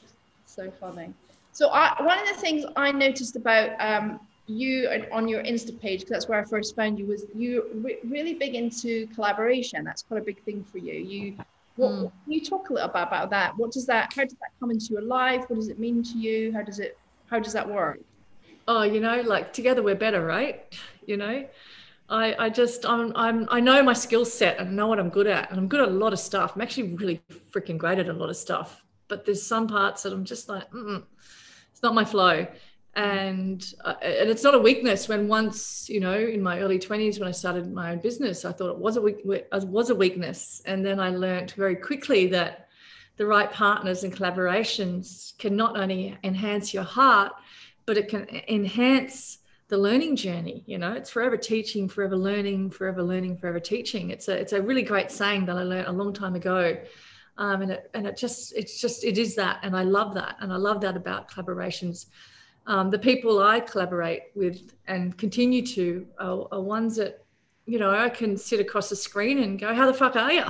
So 0.46 0.70
funny. 0.80 1.12
So 1.52 1.68
I, 1.68 2.02
one 2.02 2.18
of 2.18 2.26
the 2.28 2.40
things 2.40 2.64
I 2.76 2.92
noticed 2.92 3.36
about 3.36 3.70
um, 3.80 4.20
you 4.46 4.88
on 5.12 5.28
your 5.28 5.42
Insta 5.42 5.78
page, 5.80 6.00
because 6.00 6.10
that's 6.10 6.28
where 6.28 6.40
I 6.40 6.44
first 6.44 6.76
found 6.76 6.98
you, 6.98 7.06
was 7.06 7.24
you 7.34 7.66
re- 7.74 7.98
really 8.04 8.34
big 8.34 8.54
into 8.54 9.06
collaboration. 9.08 9.84
That's 9.84 10.02
quite 10.02 10.20
a 10.20 10.24
big 10.24 10.42
thing 10.42 10.64
for 10.64 10.78
you. 10.78 10.94
You, 10.94 11.36
what, 11.76 11.90
mm. 11.90 12.12
can 12.24 12.32
you 12.32 12.44
talk 12.44 12.70
a 12.70 12.72
little 12.72 12.88
bit 12.88 13.02
about 13.02 13.30
that? 13.30 13.56
What 13.56 13.72
does 13.72 13.86
that? 13.86 14.12
How 14.14 14.22
does 14.24 14.34
that 14.34 14.50
come 14.60 14.70
into 14.70 14.86
your 14.86 15.02
life? 15.02 15.48
What 15.48 15.56
does 15.56 15.68
it 15.68 15.78
mean 15.78 16.02
to 16.04 16.18
you? 16.18 16.52
How 16.52 16.62
does 16.62 16.78
it? 16.78 16.98
How 17.28 17.38
does 17.38 17.52
that 17.52 17.68
work? 17.68 18.00
Oh, 18.68 18.82
you 18.82 19.00
know, 19.00 19.20
like 19.20 19.52
together 19.52 19.82
we're 19.82 19.94
better, 19.94 20.24
right? 20.24 20.64
You 21.06 21.17
know, 21.17 21.47
I, 22.08 22.35
I 22.38 22.49
just 22.50 22.87
I'm, 22.87 23.12
I'm 23.17 23.49
I 23.50 23.61
know 23.61 23.82
my 23.82 23.93
skill 23.93 24.25
set 24.25 24.58
and 24.58 24.76
know 24.76 24.87
what 24.87 24.99
I'm 24.99 25.08
good 25.08 25.26
at 25.26 25.50
and 25.50 25.58
I'm 25.58 25.69
good 25.69 25.81
at 25.81 25.88
a 25.88 25.93
lot 25.93 26.12
of 26.12 26.19
stuff. 26.19 26.53
I'm 26.55 26.62
actually 26.62 26.94
really 26.94 27.20
freaking 27.50 27.79
great 27.79 27.99
at 27.99 28.08
a 28.08 28.12
lot 28.12 28.31
of 28.31 28.37
stuff, 28.37 28.82
but 29.08 29.25
there's 29.25 29.43
some 29.43 29.67
parts 29.67 30.03
that 30.03 30.12
I'm 30.12 30.25
just 30.25 30.49
like 30.49 30.64
it's 30.73 31.82
not 31.82 31.94
my 31.94 32.05
flow, 32.05 32.47
and 32.94 33.64
uh, 33.85 33.94
and 34.03 34.31
it's 34.31 34.43
not 34.43 34.55
a 34.55 34.58
weakness. 34.58 35.08
When 35.08 35.29
once 35.29 35.88
you 35.88 36.00
know 36.00 36.17
in 36.17 36.43
my 36.43 36.61
early 36.61 36.79
20s 36.79 37.19
when 37.19 37.29
I 37.29 37.32
started 37.32 37.73
my 37.73 37.93
own 37.93 37.99
business, 37.99 38.44
I 38.44 38.52
thought 38.52 38.70
it 38.70 38.79
was 38.79 38.97
a 38.97 39.00
weak, 39.00 39.23
was 39.25 39.91
a 39.91 39.94
weakness, 39.94 40.62
and 40.67 40.85
then 40.85 41.00
I 41.00 41.11
learned 41.11 41.52
very 41.52 41.76
quickly 41.76 42.26
that 42.29 42.69
the 43.17 43.26
right 43.26 43.50
partners 43.50 44.05
and 44.05 44.14
collaborations 44.14 45.37
can 45.38 45.56
not 45.56 45.76
only 45.79 46.17
enhance 46.23 46.75
your 46.75 46.82
heart 46.82 47.32
but 47.87 47.97
it 47.97 48.09
can 48.09 48.29
enhance 48.49 49.38
the 49.68 49.76
learning 49.78 50.16
journey 50.16 50.62
you 50.66 50.78
know? 50.78 50.92
It's 50.92 51.10
forever 51.10 51.36
teaching 51.36 51.88
forever 51.88 52.16
learning 52.16 52.70
forever 52.70 53.02
learning 53.02 53.36
forever 53.38 53.60
teaching. 53.60 54.10
It's 54.10 54.28
a 54.28 54.36
it's 54.36 54.52
a 54.52 54.62
really 54.62 54.82
great 54.82 55.10
saying 55.10 55.46
that 55.46 55.56
i 55.56 55.62
learned 55.62 55.88
a 55.88 55.92
long 55.92 56.12
time 56.12 56.34
ago. 56.34 56.76
Um, 57.38 57.62
and 57.62 57.72
it 57.72 57.90
and 57.94 58.06
it 58.06 58.16
just 58.16 58.54
it's 58.56 58.80
just 58.80 59.04
it 59.04 59.18
is 59.18 59.34
that. 59.36 59.60
And 59.62 59.76
i 59.76 59.82
love 59.82 60.14
that. 60.14 60.36
And 60.40 60.52
i 60.52 60.56
love 60.56 60.80
that 60.82 60.96
about 60.96 61.30
collaborations. 61.30 62.06
Um, 62.66 62.90
the 62.90 62.98
people 62.98 63.40
i 63.40 63.60
collaborate 63.60 64.22
with 64.34 64.74
and 64.88 65.16
continue 65.16 65.64
to 65.66 66.06
are, 66.18 66.48
are, 66.50 66.60
ones 66.60 66.96
that 66.96 67.24
you 67.64 67.78
know 67.78 67.92
i 67.92 68.08
can 68.08 68.36
sit 68.36 68.58
across 68.58 68.88
the 68.88 68.96
screen 68.96 69.38
and 69.38 69.56
go 69.56 69.72
how 69.72 69.86
the 69.86 69.94
fuck 69.94 70.16
are 70.16 70.32
you 70.32 70.44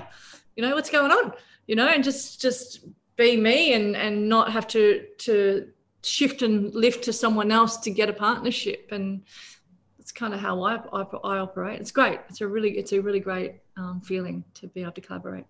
you 0.56 0.62
know 0.62 0.74
what's 0.74 0.90
going 0.90 1.12
on? 1.12 1.32
You 1.66 1.76
know 1.76 1.88
and 1.88 2.02
just 2.02 2.40
just 2.40 2.86
be 3.16 3.36
me 3.36 3.74
and 3.74 3.94
and 3.96 4.28
not 4.28 4.52
have 4.52 4.66
to 4.68 5.04
to 5.18 5.68
shift 6.06 6.42
and 6.42 6.74
lift 6.74 7.04
to 7.04 7.12
someone 7.12 7.50
else 7.50 7.76
to 7.78 7.90
get 7.90 8.08
a 8.08 8.12
partnership 8.12 8.88
and 8.92 9.22
that's 9.98 10.12
kind 10.12 10.32
of 10.32 10.40
how 10.40 10.62
I, 10.62 10.76
I, 10.92 11.02
I 11.02 11.38
operate 11.38 11.80
it's 11.80 11.90
great 11.90 12.20
it's 12.28 12.40
a 12.40 12.46
really 12.46 12.78
it's 12.78 12.92
a 12.92 13.00
really 13.00 13.20
great 13.20 13.54
um, 13.76 14.00
feeling 14.00 14.44
to 14.54 14.68
be 14.68 14.82
able 14.82 14.92
to 14.92 15.00
collaborate 15.00 15.44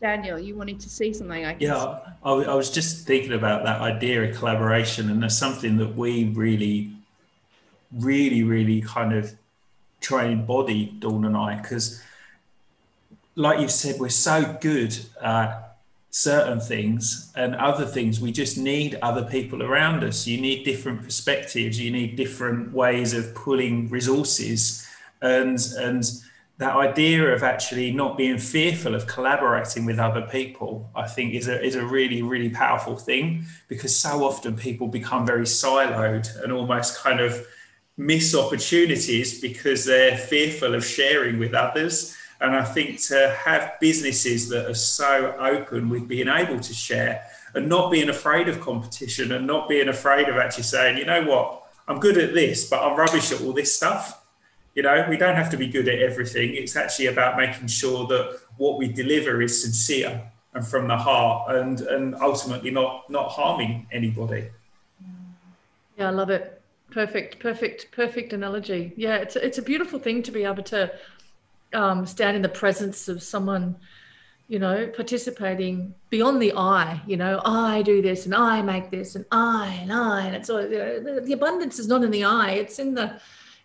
Daniel, 0.00 0.38
you 0.38 0.54
wanted 0.54 0.78
to 0.80 0.90
say 0.90 1.12
something? 1.12 1.44
I 1.44 1.54
guess. 1.54 1.68
yeah, 1.68 1.98
I, 2.22 2.30
I, 2.30 2.54
was 2.54 2.70
just 2.70 3.06
thinking 3.06 3.32
about 3.32 3.64
that 3.64 3.80
idea 3.80 4.24
of 4.24 4.36
collaboration, 4.36 5.10
and 5.10 5.22
that's 5.22 5.38
something 5.38 5.78
that 5.78 5.96
we 5.96 6.24
really, 6.24 6.92
really, 7.90 8.42
really 8.42 8.82
kind 8.82 9.14
of 9.14 9.34
try 10.00 10.24
and 10.24 10.40
embody, 10.40 10.86
Dawn 10.98 11.24
and 11.24 11.36
I, 11.36 11.60
because, 11.60 12.02
like 13.36 13.58
you 13.60 13.68
said, 13.68 13.98
we're 13.98 14.10
so 14.10 14.58
good 14.60 14.98
at 15.22 15.75
certain 16.10 16.60
things 16.60 17.32
and 17.36 17.54
other 17.54 17.84
things. 17.84 18.20
We 18.20 18.32
just 18.32 18.56
need 18.56 18.98
other 19.02 19.24
people 19.24 19.62
around 19.62 20.02
us. 20.02 20.26
You 20.26 20.40
need 20.40 20.64
different 20.64 21.02
perspectives. 21.02 21.80
You 21.80 21.90
need 21.90 22.16
different 22.16 22.72
ways 22.72 23.12
of 23.12 23.34
pulling 23.34 23.88
resources. 23.90 24.86
And 25.20 25.58
and 25.78 26.04
that 26.58 26.74
idea 26.74 27.34
of 27.34 27.42
actually 27.42 27.90
not 27.92 28.16
being 28.16 28.38
fearful 28.38 28.94
of 28.94 29.06
collaborating 29.06 29.84
with 29.84 29.98
other 29.98 30.22
people 30.22 30.90
i 30.94 31.06
think 31.06 31.34
is 31.34 31.48
a 31.48 31.62
is 31.62 31.74
a 31.74 31.84
really 31.84 32.22
really 32.22 32.48
powerful 32.48 32.96
thing 32.96 33.44
because 33.68 33.94
so 33.94 34.24
often 34.24 34.56
people 34.56 34.88
become 34.88 35.26
very 35.26 35.44
siloed 35.44 36.28
and 36.42 36.52
almost 36.52 36.98
kind 37.02 37.20
of 37.20 37.46
miss 37.96 38.34
opportunities 38.34 39.40
because 39.40 39.84
they're 39.84 40.16
fearful 40.16 40.74
of 40.74 40.84
sharing 40.84 41.38
with 41.38 41.54
others 41.54 42.16
and 42.40 42.54
I 42.54 42.64
think 42.64 43.00
to 43.04 43.34
have 43.44 43.74
businesses 43.80 44.48
that 44.50 44.66
are 44.66 44.74
so 44.74 45.34
open 45.38 45.88
with 45.88 46.06
being 46.06 46.28
able 46.28 46.60
to 46.60 46.74
share 46.74 47.24
and 47.54 47.68
not 47.68 47.90
being 47.90 48.08
afraid 48.08 48.48
of 48.48 48.60
competition 48.60 49.32
and 49.32 49.46
not 49.46 49.68
being 49.68 49.88
afraid 49.88 50.28
of 50.28 50.36
actually 50.36 50.64
saying, 50.64 50.98
you 50.98 51.06
know 51.06 51.24
what, 51.24 51.62
I'm 51.88 51.98
good 51.98 52.18
at 52.18 52.34
this, 52.34 52.68
but 52.68 52.82
I'm 52.82 52.98
rubbish 52.98 53.32
at 53.32 53.40
all 53.40 53.52
this 53.52 53.74
stuff. 53.74 54.22
You 54.74 54.82
know, 54.82 55.06
we 55.08 55.16
don't 55.16 55.36
have 55.36 55.50
to 55.50 55.56
be 55.56 55.68
good 55.68 55.88
at 55.88 56.00
everything. 56.00 56.54
It's 56.54 56.76
actually 56.76 57.06
about 57.06 57.38
making 57.38 57.68
sure 57.68 58.06
that 58.08 58.38
what 58.58 58.76
we 58.78 58.88
deliver 58.88 59.40
is 59.40 59.62
sincere 59.62 60.30
and 60.52 60.66
from 60.66 60.88
the 60.88 60.96
heart 60.96 61.54
and 61.54 61.80
and 61.82 62.14
ultimately 62.16 62.70
not 62.70 63.08
not 63.08 63.30
harming 63.30 63.86
anybody. 63.92 64.48
Yeah, 65.96 66.08
I 66.08 66.10
love 66.10 66.30
it. 66.30 66.60
Perfect, 66.90 67.38
perfect, 67.38 67.90
perfect 67.92 68.32
analogy. 68.32 68.92
Yeah, 68.96 69.16
it's 69.16 69.36
it's 69.36 69.58
a 69.58 69.62
beautiful 69.62 69.98
thing 69.98 70.22
to 70.24 70.30
be 70.30 70.44
able 70.44 70.62
to 70.64 70.92
um, 71.76 72.06
stand 72.06 72.36
in 72.36 72.42
the 72.42 72.48
presence 72.48 73.08
of 73.08 73.22
someone 73.22 73.76
you 74.48 74.60
know, 74.60 74.86
participating 74.94 75.92
beyond 76.08 76.40
the 76.40 76.52
I, 76.56 77.00
you 77.06 77.16
know, 77.16 77.40
I 77.44 77.82
do 77.82 78.00
this 78.00 78.26
and 78.26 78.34
I 78.34 78.62
make 78.62 78.90
this 78.90 79.16
and 79.16 79.24
I 79.32 79.76
and 79.82 79.92
I, 79.92 80.26
and 80.26 80.36
it's 80.36 80.48
all 80.48 80.58
the, 80.58 81.22
the 81.24 81.32
abundance 81.32 81.80
is 81.80 81.88
not 81.88 82.04
in 82.04 82.12
the 82.12 82.24
I, 82.24 82.50
it's 82.52 82.78
in 82.78 82.94
the, 82.94 83.20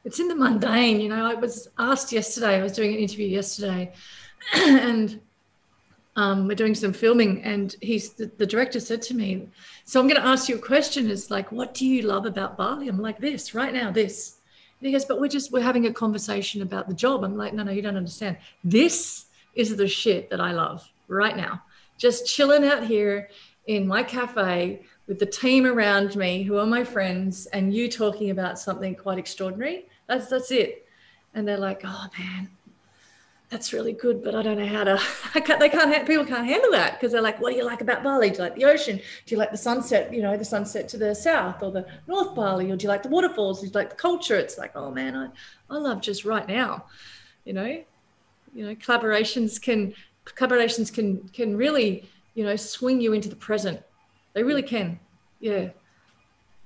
it's 0.05 0.19
in 0.19 0.27
the 0.27 0.35
mundane. 0.35 0.99
You 0.99 1.09
know, 1.09 1.23
I 1.23 1.35
was 1.35 1.67
asked 1.77 2.11
yesterday, 2.11 2.59
I 2.59 2.63
was 2.63 2.71
doing 2.71 2.93
an 2.93 2.99
interview 2.99 3.27
yesterday, 3.27 3.93
and 4.55 5.21
um, 6.15 6.47
we're 6.47 6.55
doing 6.55 6.75
some 6.75 6.93
filming, 6.93 7.43
and 7.43 7.75
he's 7.81 8.13
the, 8.13 8.25
the 8.37 8.45
director 8.45 8.79
said 8.79 9.01
to 9.03 9.13
me, 9.13 9.47
"So 9.85 9.99
I'm 9.99 10.07
going 10.07 10.19
to 10.19 10.27
ask 10.27 10.49
you 10.49 10.55
a 10.55 10.59
question. 10.59 11.09
Is 11.09 11.31
like, 11.31 11.51
what 11.51 11.73
do 11.73 11.85
you 11.85 12.01
love 12.01 12.25
about 12.25 12.57
Bali?" 12.57 12.89
I'm 12.89 12.99
like, 12.99 13.19
"This 13.19 13.55
right 13.55 13.73
now, 13.73 13.91
this." 13.91 14.37
And 14.81 14.87
he 14.87 14.91
goes, 14.91 15.05
"But 15.05 15.21
we're 15.21 15.27
just 15.27 15.51
we're 15.51 15.61
having 15.61 15.85
a 15.85 15.93
conversation 15.93 16.63
about 16.63 16.87
the 16.87 16.95
job." 16.95 17.23
I'm 17.23 17.37
like, 17.37 17.53
"No, 17.53 17.61
no, 17.63 17.71
you 17.71 17.83
don't 17.83 17.97
understand. 17.97 18.37
This 18.63 19.25
is 19.53 19.75
the 19.75 19.87
shit 19.87 20.29
that 20.31 20.41
I 20.41 20.53
love 20.53 20.89
right 21.07 21.37
now. 21.37 21.61
Just 21.97 22.25
chilling 22.25 22.65
out 22.65 22.83
here 22.83 23.29
in 23.67 23.87
my 23.87 24.01
cafe 24.01 24.81
with 25.07 25.19
the 25.19 25.25
team 25.25 25.65
around 25.65 26.15
me 26.15 26.41
who 26.41 26.57
are 26.57 26.65
my 26.65 26.83
friends 26.83 27.45
and 27.47 27.73
you 27.73 27.89
talking 27.89 28.31
about 28.31 28.57
something 28.57 28.95
quite 28.95 29.19
extraordinary. 29.19 29.85
That's 30.07 30.27
that's 30.29 30.51
it. 30.51 30.87
And 31.33 31.47
they're 31.47 31.57
like, 31.57 31.81
oh 31.83 32.07
man, 32.17 32.49
that's 33.51 33.73
really 33.73 33.91
good, 33.91 34.23
but 34.23 34.33
I 34.33 34.41
don't 34.41 34.57
know 34.57 34.65
how 34.65 34.85
to. 34.85 34.99
I 35.35 35.41
can't, 35.41 35.59
they 35.59 35.69
can't. 35.69 36.07
People 36.07 36.25
can't 36.25 36.47
handle 36.47 36.71
that 36.71 36.93
because 36.93 37.11
they're 37.11 37.21
like, 37.21 37.39
"What 37.41 37.51
do 37.51 37.57
you 37.57 37.65
like 37.65 37.81
about 37.81 38.01
Bali? 38.01 38.29
Do 38.29 38.37
you 38.37 38.41
like 38.43 38.55
the 38.55 38.65
ocean? 38.65 38.97
Do 38.97 39.35
you 39.35 39.37
like 39.37 39.51
the 39.51 39.57
sunset? 39.57 40.13
You 40.13 40.21
know, 40.21 40.37
the 40.37 40.45
sunset 40.45 40.87
to 40.89 40.97
the 40.97 41.13
south 41.13 41.61
or 41.61 41.69
the 41.69 41.85
North 42.07 42.33
Bali, 42.33 42.71
or 42.71 42.77
do 42.77 42.83
you 42.83 42.89
like 42.89 43.03
the 43.03 43.09
waterfalls? 43.09 43.59
Do 43.59 43.67
you 43.67 43.73
like 43.73 43.89
the 43.89 43.95
culture?" 43.97 44.37
It's 44.37 44.57
like, 44.57 44.71
"Oh 44.75 44.89
man, 44.89 45.15
I, 45.15 45.27
I 45.69 45.77
love 45.77 46.01
just 46.01 46.23
right 46.23 46.47
now." 46.47 46.85
You 47.43 47.53
know, 47.53 47.83
you 48.53 48.65
know 48.65 48.75
collaborations 48.75 49.61
can 49.61 49.93
collaborations 50.25 50.93
can 50.93 51.19
can 51.29 51.55
really 51.55 52.07
you 52.33 52.43
know 52.43 52.55
swing 52.55 53.01
you 53.01 53.13
into 53.13 53.29
the 53.29 53.35
present 53.35 53.81
they 54.33 54.43
really 54.43 54.63
can 54.63 54.99
yeah 55.39 55.69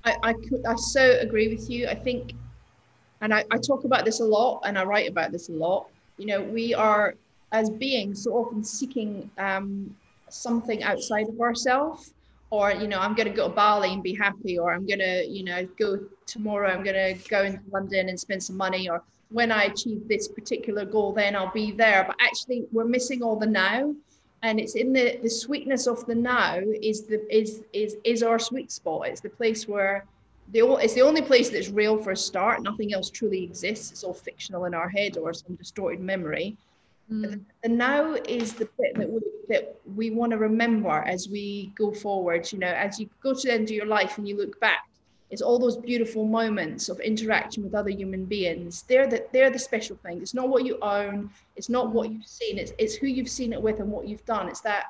i 0.03 0.15
i, 0.23 0.35
I 0.67 0.75
so 0.75 1.17
agree 1.19 1.47
with 1.47 1.69
you 1.69 1.87
i 1.87 1.95
think 1.95 2.33
and 3.21 3.33
I, 3.33 3.45
I 3.49 3.57
talk 3.57 3.85
about 3.85 4.05
this 4.05 4.19
a 4.19 4.23
lot 4.23 4.61
and 4.65 4.77
i 4.77 4.83
write 4.83 5.09
about 5.09 5.31
this 5.31 5.49
a 5.49 5.53
lot 5.53 5.87
you 6.17 6.25
know 6.25 6.41
we 6.41 6.74
are 6.74 7.15
as 7.51 7.69
beings 7.69 8.24
so 8.24 8.31
often 8.31 8.63
seeking 8.63 9.29
um, 9.38 9.95
something 10.29 10.84
outside 10.84 11.27
of 11.29 11.39
ourselves 11.39 12.13
or 12.50 12.72
you 12.72 12.88
know 12.88 13.00
i'm 13.00 13.15
going 13.15 13.27
to 13.27 13.34
go 13.34 13.48
to 13.48 13.53
bali 13.53 13.93
and 13.93 14.03
be 14.03 14.13
happy 14.13 14.57
or 14.57 14.74
i'm 14.74 14.86
going 14.86 15.00
to 15.00 15.25
you 15.27 15.43
know 15.43 15.65
go 15.79 16.00
tomorrow 16.25 16.69
i'm 16.69 16.84
going 16.84 17.15
to 17.15 17.29
go 17.29 17.43
into 17.43 17.60
london 17.72 18.10
and 18.10 18.19
spend 18.19 18.41
some 18.41 18.57
money 18.57 18.89
or 18.89 19.03
when 19.29 19.51
I 19.51 19.63
achieve 19.63 20.07
this 20.07 20.27
particular 20.27 20.86
goal, 20.86 21.13
then 21.13 21.36
I'll 21.36 21.51
be 21.51 21.72
there. 21.72 22.03
But 22.05 22.15
actually, 22.19 22.65
we're 22.72 22.86
missing 22.86 23.24
all 23.24 23.36
the 23.36 23.48
now, 23.48 23.93
and 24.43 24.60
it's 24.60 24.75
in 24.75 24.93
the 24.93 25.19
the 25.22 25.29
sweetness 25.29 25.88
of 25.88 26.05
the 26.05 26.15
now 26.15 26.60
is 26.81 27.03
the 27.03 27.19
is 27.36 27.63
is 27.74 27.98
is 28.03 28.24
our 28.24 28.39
sweet 28.39 28.72
spot. 28.72 29.07
It's 29.07 29.22
the 29.22 29.29
place 29.29 29.67
where 29.67 30.05
the 30.51 30.61
it's 30.81 30.93
the 30.93 31.01
only 31.01 31.21
place 31.21 31.49
that's 31.49 31.69
real 31.69 31.97
for 31.97 32.11
a 32.11 32.17
start. 32.17 32.61
Nothing 32.63 32.93
else 32.93 33.09
truly 33.09 33.43
exists. 33.43 33.91
It's 33.91 34.03
all 34.03 34.13
fictional 34.13 34.65
in 34.65 34.73
our 34.73 34.89
head 34.89 35.17
or 35.17 35.33
some 35.33 35.55
distorted 35.55 35.99
memory. 35.99 36.57
Mm. 37.11 37.41
And 37.63 37.77
now 37.77 38.13
is 38.13 38.53
the 38.53 38.67
bit 38.79 38.95
that 38.95 39.09
we, 39.09 39.19
that 39.49 39.75
we 39.95 40.09
want 40.09 40.31
to 40.31 40.37
remember 40.37 41.03
as 41.05 41.29
we 41.29 41.71
go 41.75 41.91
forward. 41.91 42.51
You 42.51 42.59
know, 42.59 42.67
as 42.67 42.99
you 42.99 43.09
go 43.21 43.33
to 43.33 43.47
the 43.47 43.53
end 43.53 43.69
of 43.69 43.75
your 43.75 43.85
life 43.85 44.17
and 44.17 44.27
you 44.27 44.37
look 44.37 44.59
back 44.59 44.87
it's 45.31 45.41
all 45.41 45.57
those 45.57 45.77
beautiful 45.77 46.25
moments 46.25 46.87
of 46.87 46.99
interaction 46.99 47.63
with 47.63 47.73
other 47.73 47.89
human 47.89 48.25
beings. 48.25 48.83
They're 48.87 49.07
the, 49.07 49.25
they're 49.33 49.49
the 49.49 49.59
special 49.59 49.95
thing. 49.97 50.21
It's 50.21 50.33
not 50.33 50.49
what 50.49 50.65
you 50.65 50.77
own. 50.81 51.31
It's 51.55 51.69
not 51.69 51.91
what 51.91 52.11
you've 52.11 52.27
seen. 52.27 52.57
It's, 52.57 52.73
it's 52.77 52.95
who 52.95 53.07
you've 53.07 53.29
seen 53.29 53.51
it 53.51 53.61
with 53.61 53.79
and 53.79 53.91
what 53.91 54.07
you've 54.07 54.25
done. 54.25 54.47
It's 54.47 54.61
that 54.61 54.85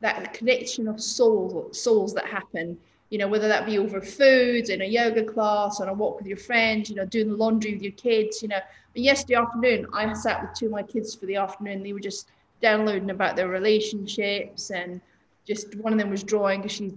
that 0.00 0.34
connection 0.34 0.86
of 0.86 1.00
souls 1.00 1.80
souls 1.80 2.12
that 2.14 2.26
happen. 2.26 2.76
You 3.14 3.18
know, 3.18 3.28
whether 3.28 3.46
that 3.46 3.64
be 3.64 3.78
over 3.78 4.00
food, 4.00 4.70
in 4.70 4.82
a 4.82 4.84
yoga 4.84 5.22
class, 5.22 5.80
on 5.80 5.88
a 5.88 5.94
walk 5.94 6.18
with 6.18 6.26
your 6.26 6.36
friends, 6.36 6.90
you 6.90 6.96
know, 6.96 7.06
doing 7.06 7.28
the 7.28 7.36
laundry 7.36 7.72
with 7.74 7.82
your 7.82 7.92
kids. 7.92 8.42
You 8.42 8.48
know, 8.48 8.58
and 8.96 9.04
yesterday 9.04 9.36
afternoon, 9.36 9.86
I 9.92 10.12
sat 10.14 10.42
with 10.42 10.52
two 10.54 10.66
of 10.66 10.72
my 10.72 10.82
kids 10.82 11.14
for 11.14 11.26
the 11.26 11.36
afternoon. 11.36 11.84
They 11.84 11.92
were 11.92 12.00
just 12.00 12.26
downloading 12.60 13.10
about 13.10 13.36
their 13.36 13.46
relationships 13.46 14.72
and 14.72 15.00
just 15.46 15.76
one 15.76 15.92
of 15.92 15.98
them 16.00 16.10
was 16.10 16.24
drawing 16.24 16.62
because 16.62 16.72
she 16.72 16.92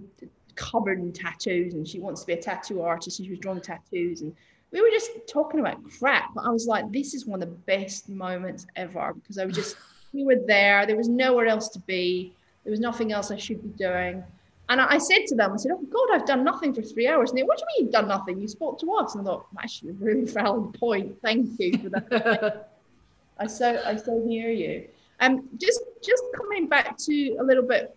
covered 0.56 0.98
in 0.98 1.12
tattoos 1.12 1.74
and 1.74 1.86
she 1.86 2.00
wants 2.00 2.22
to 2.22 2.26
be 2.26 2.32
a 2.32 2.42
tattoo 2.42 2.82
artist 2.82 3.20
and 3.20 3.26
she 3.26 3.30
was 3.30 3.38
drawing 3.38 3.60
tattoos 3.60 4.22
and 4.22 4.34
we 4.72 4.80
were 4.80 4.90
just 4.90 5.12
talking 5.28 5.60
about 5.60 5.78
crap 5.98 6.34
but 6.34 6.44
i 6.44 6.48
was 6.48 6.66
like 6.66 6.90
this 6.90 7.14
is 7.14 7.26
one 7.26 7.40
of 7.40 7.48
the 7.48 7.54
best 7.54 8.08
moments 8.08 8.66
ever 8.74 9.12
because 9.14 9.38
i 9.38 9.44
was 9.44 9.54
just 9.54 9.76
we 10.12 10.24
were 10.24 10.40
there 10.48 10.84
there 10.84 10.96
was 10.96 11.08
nowhere 11.08 11.46
else 11.46 11.68
to 11.68 11.78
be 11.80 12.32
there 12.64 12.72
was 12.72 12.80
nothing 12.80 13.12
else 13.12 13.30
i 13.30 13.36
should 13.36 13.62
be 13.62 13.68
doing 13.84 14.24
and 14.68 14.80
I, 14.80 14.98
said 14.98 15.24
to 15.28 15.34
them, 15.34 15.52
I 15.52 15.56
said, 15.56 15.72
Oh 15.72 15.82
God, 15.90 16.08
I've 16.12 16.26
done 16.26 16.44
nothing 16.44 16.74
for 16.74 16.82
three 16.82 17.08
hours. 17.08 17.30
And 17.30 17.38
they, 17.38 17.42
what 17.42 17.58
do 17.58 17.62
you 17.62 17.66
mean 17.78 17.86
you've 17.86 17.92
done 17.92 18.08
nothing? 18.08 18.38
You 18.38 18.48
spoke 18.48 18.78
to 18.80 18.92
us. 18.94 19.14
And 19.14 19.26
I 19.26 19.30
thought, 19.30 19.46
actually, 19.58 19.90
a 19.90 19.94
really 19.94 20.24
valid 20.24 20.74
point. 20.74 21.16
Thank 21.22 21.58
you 21.58 21.78
for 21.78 21.88
that. 21.90 22.72
I 23.38 23.46
so 23.46 23.80
I 23.86 23.96
so 23.96 24.22
hear 24.26 24.50
you. 24.50 24.88
Um 25.20 25.48
just 25.58 25.80
just 26.04 26.22
coming 26.36 26.66
back 26.66 26.98
to 26.98 27.36
a 27.40 27.42
little 27.42 27.62
bit 27.62 27.96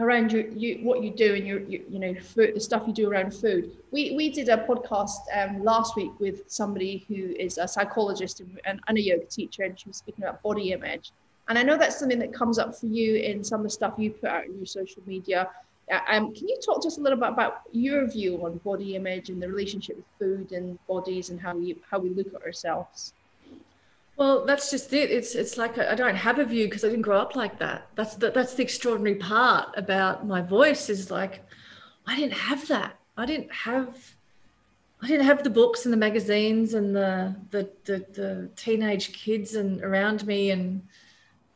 around 0.00 0.32
your, 0.32 0.48
you, 0.48 0.78
what 0.82 1.02
you 1.02 1.10
do 1.10 1.34
and 1.34 1.46
your, 1.46 1.60
your, 1.60 1.82
you 1.88 1.98
know 1.98 2.14
food, 2.14 2.54
the 2.54 2.60
stuff 2.60 2.84
you 2.86 2.92
do 2.92 3.08
around 3.08 3.32
food. 3.32 3.70
We 3.90 4.14
we 4.16 4.30
did 4.30 4.48
a 4.48 4.58
podcast 4.58 5.20
um, 5.34 5.62
last 5.62 5.96
week 5.96 6.12
with 6.18 6.50
somebody 6.50 7.04
who 7.06 7.34
is 7.38 7.58
a 7.58 7.68
psychologist 7.68 8.40
and, 8.40 8.80
and 8.86 8.98
a 8.98 9.00
yoga 9.00 9.26
teacher, 9.26 9.62
and 9.62 9.78
she 9.78 9.88
was 9.88 9.98
speaking 9.98 10.24
about 10.24 10.42
body 10.42 10.72
image. 10.72 11.12
And 11.48 11.58
I 11.58 11.62
know 11.62 11.76
that's 11.76 11.98
something 11.98 12.18
that 12.20 12.32
comes 12.32 12.58
up 12.58 12.78
for 12.78 12.86
you 12.86 13.16
in 13.16 13.42
some 13.42 13.60
of 13.60 13.64
the 13.64 13.70
stuff 13.70 13.94
you 13.98 14.10
put 14.12 14.30
out 14.30 14.46
in 14.46 14.56
your 14.56 14.66
social 14.66 15.02
media. 15.06 15.48
Um, 15.90 16.34
can 16.34 16.48
you 16.48 16.58
talk 16.64 16.82
to 16.82 16.88
us 16.88 16.98
a 16.98 17.00
little 17.00 17.18
bit 17.18 17.30
about 17.30 17.62
your 17.72 18.06
view 18.06 18.44
on 18.44 18.58
body 18.58 18.94
image 18.94 19.28
and 19.28 19.42
the 19.42 19.48
relationship 19.48 19.96
with 19.96 20.06
food 20.18 20.52
and 20.52 20.78
bodies 20.86 21.30
and 21.30 21.40
how 21.40 21.56
we 21.56 21.76
how 21.90 21.98
we 21.98 22.10
look 22.10 22.28
at 22.34 22.42
ourselves? 22.42 23.12
Well, 24.16 24.44
that's 24.44 24.70
just 24.70 24.92
it. 24.92 25.10
It's 25.10 25.34
it's 25.34 25.56
like 25.56 25.78
I 25.78 25.94
don't 25.94 26.14
have 26.14 26.38
a 26.38 26.44
view 26.44 26.66
because 26.66 26.84
I 26.84 26.88
didn't 26.88 27.02
grow 27.02 27.18
up 27.18 27.34
like 27.34 27.58
that. 27.58 27.88
That's 27.96 28.14
the, 28.16 28.30
that's 28.30 28.54
the 28.54 28.62
extraordinary 28.62 29.16
part 29.16 29.70
about 29.76 30.26
my 30.26 30.42
voice 30.42 30.90
is 30.90 31.10
like 31.10 31.42
I 32.06 32.16
didn't 32.16 32.34
have 32.34 32.68
that. 32.68 32.96
I 33.16 33.26
didn't 33.26 33.52
have 33.52 34.14
I 35.02 35.06
didn't 35.08 35.24
have 35.24 35.42
the 35.42 35.50
books 35.50 35.86
and 35.86 35.92
the 35.92 35.96
magazines 35.96 36.74
and 36.74 36.94
the 36.94 37.34
the 37.50 37.70
the, 37.84 38.06
the 38.12 38.50
teenage 38.56 39.12
kids 39.12 39.54
and 39.54 39.82
around 39.82 40.26
me 40.26 40.50
and 40.50 40.82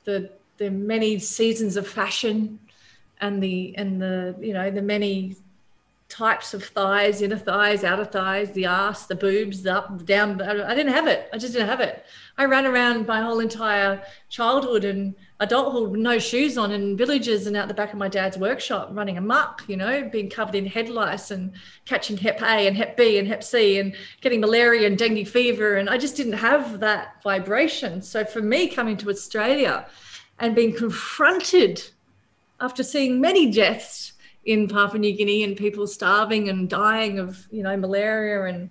the 0.05 0.31
the 0.57 0.71
many 0.71 1.19
seasons 1.19 1.77
of 1.77 1.87
fashion 1.87 2.59
and 3.25 3.43
the 3.43 3.75
and 3.77 4.01
the 4.01 4.37
you 4.41 4.53
know 4.53 4.71
the 4.71 4.83
many 4.83 5.37
types 6.11 6.55
of 6.55 6.63
thighs, 6.63 7.23
inner 7.23 7.37
thighs, 7.37 7.83
outer 7.83 8.05
thighs, 8.05 8.53
the 8.53 8.67
ass, 8.67 9.07
the 9.07 9.15
boobs, 9.15 9.63
the 9.63 9.75
up, 9.75 10.05
down. 10.05 10.41
I 10.41 10.75
didn't 10.75 10.93
have 10.93 11.09
it. 11.09 11.29
I 11.33 11.39
just 11.39 11.55
didn't 11.55 11.69
have 11.69 11.81
it. 11.81 12.05
I 12.37 12.45
ran 12.45 12.67
around 12.67 13.07
my 13.07 13.21
whole 13.21 13.41
entire 13.41 14.03
childhood 14.29 14.85
and 14.85 15.15
adulthood 15.41 15.91
with 15.91 16.01
no 16.01 16.19
shoes 16.19 16.57
on 16.57 16.71
in 16.71 16.97
villages 16.97 17.47
and 17.47 17.57
out 17.57 17.69
the 17.69 17.75
back 17.75 17.93
of 17.93 17.99
my 17.99 18.09
dad's 18.09 18.37
workshop 18.37 18.91
running 18.93 19.19
amok, 19.19 19.65
you 19.67 19.77
know, 19.77 20.09
being 20.09 20.29
covered 20.31 20.55
in 20.55 20.67
head 20.67 20.89
lice 20.89 21.31
and 21.31 21.53
catching 21.85 22.17
Hep 22.17 22.41
A 22.43 22.69
and 22.69 22.77
Hep 22.77 22.97
B 22.97 23.19
and 23.19 23.27
Hep 23.27 23.43
C 23.43 23.81
and 23.81 23.97
getting 24.21 24.41
malaria 24.41 24.87
and 24.87 24.99
dengue 24.99 25.27
fever. 25.27 25.77
And 25.77 25.89
I 25.89 25.97
just 25.97 26.17
didn't 26.17 26.35
have 26.35 26.81
that 26.81 27.23
vibration. 27.25 28.03
So 28.03 28.25
for 28.25 28.43
me 28.43 28.69
coming 28.69 28.97
to 28.99 29.11
Australia 29.11 29.87
and 30.39 30.55
being 30.55 30.77
confronted 30.77 31.83
after 32.61 32.83
seeing 32.83 33.21
many 33.21 33.51
deaths 33.51 34.13
in 34.45 34.69
Papua 34.69 34.99
New 34.99 35.17
Guinea 35.17 35.43
and 35.43 35.57
people 35.57 35.87
starving 35.87 36.49
and 36.49 36.69
dying 36.69 37.19
of, 37.19 37.47
you 37.51 37.63
know, 37.63 37.77
malaria 37.77 38.45
and 38.55 38.71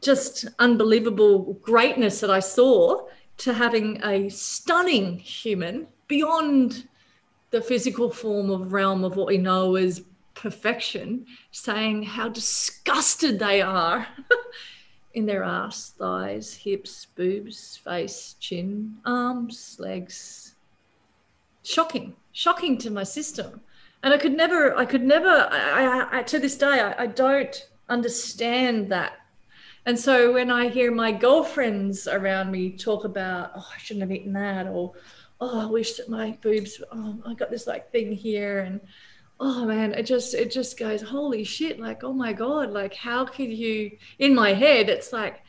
just 0.00 0.46
unbelievable 0.58 1.54
greatness 1.62 2.20
that 2.20 2.30
I 2.30 2.40
saw 2.40 3.06
to 3.38 3.52
having 3.52 4.02
a 4.04 4.28
stunning 4.28 5.18
human 5.18 5.86
beyond 6.08 6.88
the 7.50 7.60
physical 7.60 8.10
form 8.10 8.50
of 8.50 8.72
realm 8.72 9.04
of 9.04 9.16
what 9.16 9.28
we 9.28 9.38
know 9.38 9.76
as 9.76 10.02
perfection, 10.34 11.26
saying 11.52 12.02
how 12.02 12.28
disgusted 12.28 13.38
they 13.38 13.62
are 13.62 14.06
in 15.14 15.26
their 15.26 15.44
ass, 15.44 15.94
thighs, 15.96 16.54
hips, 16.54 17.06
boobs, 17.14 17.76
face, 17.76 18.34
chin, 18.40 18.96
arms, 19.04 19.76
legs. 19.78 20.56
Shocking, 21.62 22.14
shocking 22.34 22.76
to 22.76 22.90
my 22.90 23.04
system 23.04 23.62
and 24.04 24.12
I 24.12 24.18
could 24.18 24.36
never, 24.36 24.76
I 24.76 24.84
could 24.84 25.02
never, 25.02 25.48
I, 25.50 26.08
I, 26.10 26.18
I 26.18 26.22
to 26.24 26.38
this 26.38 26.58
day, 26.58 26.78
I, 26.78 27.04
I 27.04 27.06
don't 27.06 27.68
understand 27.88 28.92
that. 28.92 29.14
And 29.86 29.98
so 29.98 30.34
when 30.34 30.50
I 30.50 30.68
hear 30.68 30.92
my 30.92 31.10
girlfriends 31.10 32.06
around 32.06 32.50
me 32.50 32.70
talk 32.70 33.04
about, 33.04 33.52
oh, 33.56 33.66
I 33.74 33.78
shouldn't 33.78 34.02
have 34.02 34.12
eaten 34.12 34.34
that, 34.34 34.66
or 34.66 34.92
oh, 35.40 35.60
I 35.60 35.64
wish 35.64 35.94
that 35.94 36.10
my 36.10 36.36
boobs, 36.42 36.82
oh, 36.92 37.18
I 37.24 37.32
got 37.32 37.50
this 37.50 37.66
like 37.66 37.90
thing 37.92 38.12
here, 38.12 38.60
and 38.60 38.78
oh 39.40 39.64
man, 39.64 39.94
it 39.94 40.04
just, 40.04 40.34
it 40.34 40.50
just 40.50 40.78
goes, 40.78 41.00
holy 41.00 41.42
shit, 41.42 41.80
like, 41.80 42.04
oh 42.04 42.12
my 42.12 42.34
god, 42.34 42.72
like, 42.72 42.92
how 42.92 43.24
could 43.24 43.50
you? 43.50 43.96
In 44.18 44.34
my 44.34 44.52
head, 44.52 44.90
it's 44.90 45.14
like, 45.14 45.42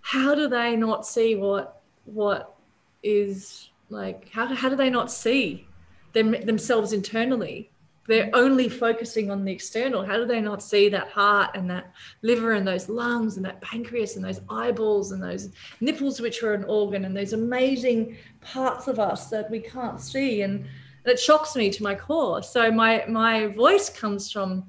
how 0.00 0.34
do 0.34 0.48
they 0.48 0.74
not 0.74 1.06
see 1.06 1.36
what, 1.36 1.80
what 2.06 2.56
is 3.04 3.70
like? 3.88 4.30
How 4.30 4.52
how 4.52 4.68
do 4.68 4.74
they 4.74 4.90
not 4.90 5.12
see 5.12 5.68
them, 6.12 6.32
themselves 6.44 6.92
internally 6.92 7.70
they're 8.10 8.30
only 8.32 8.68
focusing 8.68 9.30
on 9.30 9.44
the 9.44 9.52
external. 9.52 10.04
How 10.04 10.16
do 10.16 10.26
they 10.26 10.40
not 10.40 10.64
see 10.64 10.88
that 10.88 11.10
heart 11.10 11.52
and 11.54 11.70
that 11.70 11.92
liver 12.22 12.54
and 12.54 12.66
those 12.66 12.88
lungs 12.88 13.36
and 13.36 13.46
that 13.46 13.60
pancreas 13.60 14.16
and 14.16 14.24
those 14.24 14.40
eyeballs 14.50 15.12
and 15.12 15.22
those 15.22 15.50
nipples, 15.80 16.20
which 16.20 16.42
are 16.42 16.52
an 16.52 16.64
organ, 16.64 17.04
and 17.04 17.16
those 17.16 17.34
amazing 17.34 18.16
parts 18.40 18.88
of 18.88 18.98
us 18.98 19.26
that 19.28 19.48
we 19.48 19.60
can't 19.60 20.00
see? 20.00 20.42
And 20.42 20.66
it 21.04 21.20
shocks 21.20 21.54
me 21.54 21.70
to 21.70 21.84
my 21.84 21.94
core. 21.94 22.42
So 22.42 22.72
my 22.72 23.04
my 23.08 23.46
voice 23.46 23.88
comes 23.88 24.32
from 24.32 24.64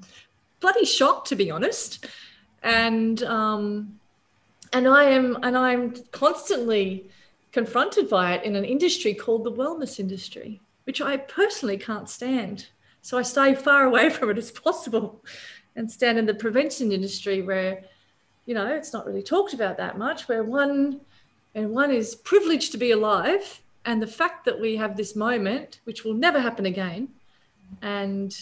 bloody 0.60 0.84
shock, 0.84 1.24
to 1.24 1.34
be 1.34 1.50
honest, 1.50 2.06
and 2.62 3.24
um, 3.24 3.98
and 4.72 4.86
I 4.86 5.04
am 5.10 5.36
and 5.42 5.58
I'm 5.58 5.94
constantly 6.12 7.10
confronted 7.50 8.08
by 8.08 8.34
it 8.34 8.44
in 8.44 8.54
an 8.54 8.64
industry 8.64 9.14
called 9.14 9.42
the 9.42 9.52
wellness 9.52 9.98
industry, 9.98 10.61
which 10.84 11.00
I 11.00 11.16
personally 11.16 11.78
can't 11.78 12.08
stand. 12.08 12.66
So 13.02 13.18
I 13.18 13.22
stay 13.22 13.54
far 13.54 13.84
away 13.84 14.10
from 14.16 14.30
it 14.30 14.38
as 14.38 14.50
possible 14.50 15.24
and 15.76 15.90
stand 15.90 16.18
in 16.18 16.26
the 16.26 16.34
prevention 16.34 16.92
industry 16.92 17.42
where, 17.42 17.84
you 18.46 18.54
know, 18.54 18.66
it's 18.66 18.92
not 18.92 19.06
really 19.06 19.22
talked 19.22 19.54
about 19.54 19.76
that 19.78 19.98
much, 19.98 20.28
where 20.28 20.44
one 20.44 21.00
and 21.54 21.70
one 21.70 21.90
is 21.90 22.14
privileged 22.14 22.72
to 22.72 22.78
be 22.78 22.92
alive. 22.92 23.60
And 23.84 24.00
the 24.00 24.06
fact 24.06 24.44
that 24.44 24.60
we 24.60 24.76
have 24.76 24.96
this 24.96 25.16
moment, 25.16 25.80
which 25.84 26.04
will 26.04 26.14
never 26.14 26.40
happen 26.40 26.66
again, 26.66 27.08
and 27.80 28.36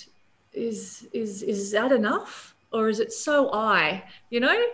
is 0.53 1.09
is 1.13 1.43
is 1.43 1.71
that 1.73 1.93
enough? 1.93 2.55
Or 2.73 2.89
is 2.89 3.01
it 3.01 3.13
so 3.13 3.53
I, 3.53 4.05
you 4.29 4.41
know? 4.41 4.65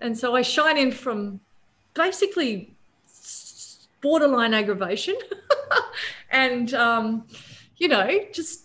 And 0.00 0.16
so 0.18 0.34
I 0.34 0.42
shine 0.42 0.76
in 0.76 0.90
from 0.92 1.40
basically 1.94 2.74
borderline 4.00 4.52
aggravation 4.52 5.16
and 6.34 6.74
um, 6.74 7.26
you 7.78 7.88
know, 7.88 8.08
just 8.32 8.64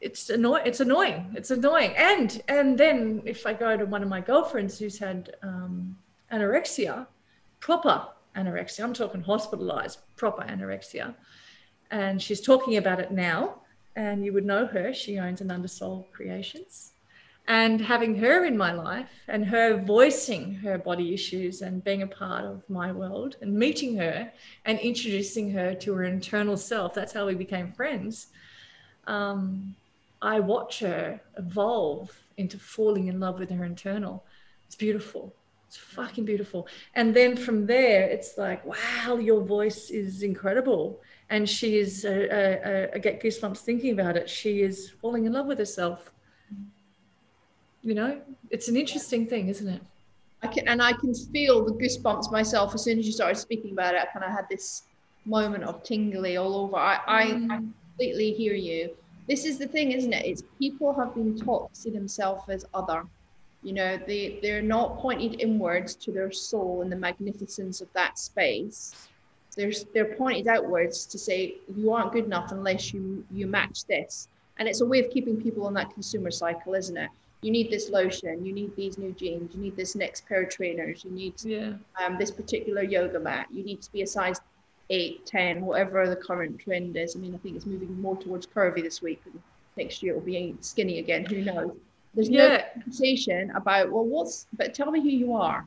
it's 0.00 0.28
annoying 0.28 0.62
it's 0.66 0.80
annoying 0.80 1.32
it's 1.34 1.50
annoying. 1.50 1.94
And 1.96 2.42
and 2.48 2.78
then 2.78 3.22
if 3.24 3.46
i 3.46 3.54
go 3.54 3.76
to 3.76 3.86
one 3.86 4.02
of 4.02 4.08
my 4.08 4.20
girlfriends 4.20 4.78
who's 4.78 4.98
had 4.98 5.34
um, 5.42 5.96
anorexia 6.30 7.06
proper 7.60 8.06
anorexia 8.36 8.84
i'm 8.84 8.92
talking 8.92 9.22
hospitalized 9.22 10.00
proper 10.16 10.42
anorexia 10.42 11.14
and 11.90 12.20
she's 12.20 12.42
talking 12.42 12.76
about 12.76 13.00
it 13.00 13.12
now 13.12 13.62
and 13.96 14.24
you 14.24 14.32
would 14.34 14.44
know 14.44 14.66
her 14.66 14.92
she 14.92 15.18
owns 15.18 15.40
Ananda 15.40 15.68
Soul 15.68 16.06
Creations 16.12 16.93
and 17.46 17.80
having 17.80 18.16
her 18.16 18.44
in 18.44 18.56
my 18.56 18.72
life 18.72 19.10
and 19.28 19.44
her 19.44 19.76
voicing 19.76 20.54
her 20.54 20.78
body 20.78 21.12
issues 21.12 21.60
and 21.60 21.84
being 21.84 22.02
a 22.02 22.06
part 22.06 22.44
of 22.44 22.62
my 22.70 22.90
world 22.90 23.36
and 23.42 23.52
meeting 23.52 23.96
her 23.96 24.32
and 24.64 24.78
introducing 24.80 25.50
her 25.50 25.74
to 25.74 25.92
her 25.92 26.04
internal 26.04 26.56
self 26.56 26.94
that's 26.94 27.12
how 27.12 27.26
we 27.26 27.34
became 27.34 27.70
friends 27.72 28.28
um, 29.06 29.74
I 30.24 30.40
watch 30.40 30.80
her 30.80 31.20
evolve 31.36 32.10
into 32.38 32.58
falling 32.58 33.08
in 33.08 33.20
love 33.20 33.38
with 33.38 33.50
her 33.50 33.64
internal. 33.64 34.24
It's 34.66 34.74
beautiful. 34.74 35.34
It's 35.68 35.76
fucking 35.76 36.24
beautiful. 36.24 36.66
And 36.94 37.14
then 37.14 37.36
from 37.36 37.66
there, 37.66 38.04
it's 38.04 38.38
like, 38.38 38.64
wow, 38.64 39.18
your 39.18 39.42
voice 39.42 39.90
is 39.90 40.22
incredible. 40.22 41.00
And 41.28 41.48
she 41.48 41.78
is, 41.78 42.04
uh, 42.04 42.08
uh, 42.08 42.68
uh, 42.68 42.86
I 42.94 42.98
get 42.98 43.22
goosebumps 43.22 43.58
thinking 43.58 43.92
about 43.92 44.16
it. 44.16 44.28
She 44.30 44.62
is 44.62 44.90
falling 44.90 45.26
in 45.26 45.32
love 45.32 45.46
with 45.46 45.58
herself. 45.58 46.10
You 47.84 47.94
know, 47.94 48.20
it's 48.50 48.68
an 48.68 48.76
interesting 48.76 49.26
thing, 49.26 49.48
isn't 49.48 49.68
it? 49.68 49.82
I 50.42 50.48
can, 50.48 50.66
and 50.66 50.82
I 50.82 50.92
can 50.92 51.14
feel 51.14 51.64
the 51.64 51.72
goosebumps 51.72 52.32
myself 52.32 52.74
as 52.74 52.82
soon 52.82 52.98
as 52.98 53.06
you 53.06 53.12
started 53.12 53.36
speaking 53.36 53.72
about 53.72 53.94
it. 53.94 54.00
I 54.02 54.06
kind 54.06 54.24
of 54.24 54.32
had 54.32 54.48
this 54.50 54.82
moment 55.24 55.64
of 55.64 55.82
tingly 55.84 56.36
all 56.36 56.56
over. 56.56 56.76
I, 56.76 56.98
I, 57.06 57.26
mm. 57.26 57.50
I 57.50 57.56
completely 57.58 58.32
hear 58.32 58.54
you 58.54 58.90
this 59.26 59.44
is 59.44 59.58
the 59.58 59.66
thing, 59.66 59.92
isn't 59.92 60.12
it? 60.12 60.26
It's 60.26 60.42
people 60.58 60.92
have 60.94 61.14
been 61.14 61.38
taught 61.38 61.72
to 61.72 61.80
see 61.80 61.90
themselves 61.90 62.42
as 62.48 62.64
other. 62.74 63.04
You 63.62 63.72
know, 63.72 63.96
they 63.96 64.38
they're 64.42 64.62
not 64.62 64.98
pointed 64.98 65.40
inwards 65.40 65.94
to 65.96 66.12
their 66.12 66.30
soul 66.30 66.82
and 66.82 66.92
the 66.92 66.96
magnificence 66.96 67.80
of 67.80 67.88
that 67.94 68.18
space. 68.18 69.08
They're 69.56 69.72
they're 69.94 70.14
pointed 70.16 70.48
outwards 70.48 71.06
to 71.06 71.18
say 71.18 71.56
you 71.74 71.92
aren't 71.92 72.12
good 72.12 72.26
enough 72.26 72.52
unless 72.52 72.92
you 72.92 73.24
you 73.30 73.46
match 73.46 73.86
this. 73.86 74.28
And 74.58 74.68
it's 74.68 74.82
a 74.82 74.86
way 74.86 75.00
of 75.00 75.10
keeping 75.10 75.40
people 75.40 75.66
on 75.66 75.74
that 75.74 75.92
consumer 75.92 76.30
cycle, 76.30 76.74
isn't 76.74 76.96
it? 76.96 77.10
You 77.44 77.50
need 77.50 77.70
this 77.70 77.90
lotion, 77.90 78.42
you 78.42 78.54
need 78.54 78.74
these 78.74 78.96
new 78.96 79.12
jeans, 79.12 79.54
you 79.54 79.60
need 79.60 79.76
this 79.76 79.94
next 79.94 80.26
pair 80.26 80.44
of 80.44 80.48
trainers, 80.48 81.04
you 81.04 81.10
need 81.10 81.34
yeah. 81.44 81.74
um, 82.02 82.16
this 82.16 82.30
particular 82.30 82.82
yoga 82.82 83.20
mat, 83.20 83.48
you 83.52 83.62
need 83.62 83.82
to 83.82 83.92
be 83.92 84.00
a 84.00 84.06
size 84.06 84.40
eight, 84.88 85.26
10, 85.26 85.60
whatever 85.60 86.08
the 86.08 86.16
current 86.16 86.58
trend 86.58 86.96
is. 86.96 87.14
I 87.14 87.18
mean, 87.18 87.34
I 87.34 87.38
think 87.38 87.56
it's 87.56 87.66
moving 87.66 88.00
more 88.00 88.16
towards 88.16 88.46
curvy 88.46 88.82
this 88.82 89.02
week. 89.02 89.20
And 89.26 89.38
next 89.76 90.02
year 90.02 90.14
it'll 90.14 90.24
be 90.24 90.56
skinny 90.60 91.00
again. 91.00 91.26
Who 91.26 91.42
knows? 91.42 91.72
There's 92.14 92.30
yeah. 92.30 92.48
no 92.48 92.62
conversation 92.72 93.50
about, 93.50 93.92
well, 93.92 94.04
what's, 94.04 94.46
but 94.56 94.72
tell 94.72 94.90
me 94.90 95.02
who 95.02 95.10
you 95.10 95.34
are, 95.34 95.66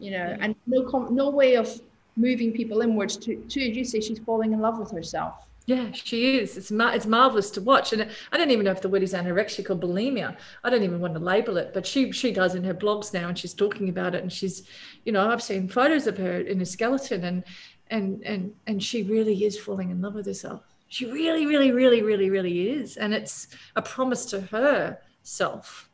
you 0.00 0.10
know, 0.10 0.36
and 0.40 0.56
no, 0.66 0.82
com- 0.82 1.14
no 1.14 1.30
way 1.30 1.54
of 1.54 1.80
moving 2.16 2.52
people 2.52 2.80
inwards 2.80 3.16
to, 3.18 3.36
to, 3.36 3.60
you 3.60 3.84
say 3.84 4.00
she's 4.00 4.18
falling 4.18 4.52
in 4.52 4.60
love 4.60 4.80
with 4.80 4.90
herself. 4.90 5.46
Yeah, 5.68 5.92
she 5.92 6.38
is. 6.38 6.56
It's 6.56 6.70
ma- 6.70 6.92
it's 6.92 7.04
marvelous 7.04 7.50
to 7.50 7.60
watch, 7.60 7.92
and 7.92 8.10
I 8.32 8.38
don't 8.38 8.50
even 8.50 8.64
know 8.64 8.70
if 8.70 8.80
the 8.80 8.88
word 8.88 9.02
is 9.02 9.12
anorexia 9.12 9.68
or 9.68 9.76
bulimia. 9.76 10.34
I 10.64 10.70
don't 10.70 10.82
even 10.82 10.98
want 10.98 11.12
to 11.12 11.20
label 11.20 11.58
it, 11.58 11.74
but 11.74 11.86
she 11.86 12.10
she 12.10 12.32
does 12.32 12.54
in 12.54 12.64
her 12.64 12.72
blogs 12.72 13.12
now, 13.12 13.28
and 13.28 13.38
she's 13.38 13.52
talking 13.52 13.90
about 13.90 14.14
it, 14.14 14.22
and 14.22 14.32
she's, 14.32 14.62
you 15.04 15.12
know, 15.12 15.30
I've 15.30 15.42
seen 15.42 15.68
photos 15.68 16.06
of 16.06 16.16
her 16.16 16.40
in 16.40 16.62
a 16.62 16.64
skeleton, 16.64 17.22
and 17.24 17.44
and 17.90 18.22
and 18.24 18.54
and 18.66 18.82
she 18.82 19.02
really 19.02 19.44
is 19.44 19.58
falling 19.58 19.90
in 19.90 20.00
love 20.00 20.14
with 20.14 20.24
herself. 20.24 20.62
She 20.88 21.04
really 21.04 21.44
really 21.44 21.70
really 21.70 22.00
really 22.02 22.30
really 22.30 22.70
is. 22.70 22.96
And 22.96 23.12
it's 23.12 23.48
a 23.76 23.82
promise 23.82 24.24
to 24.26 24.40
herself 24.40 25.90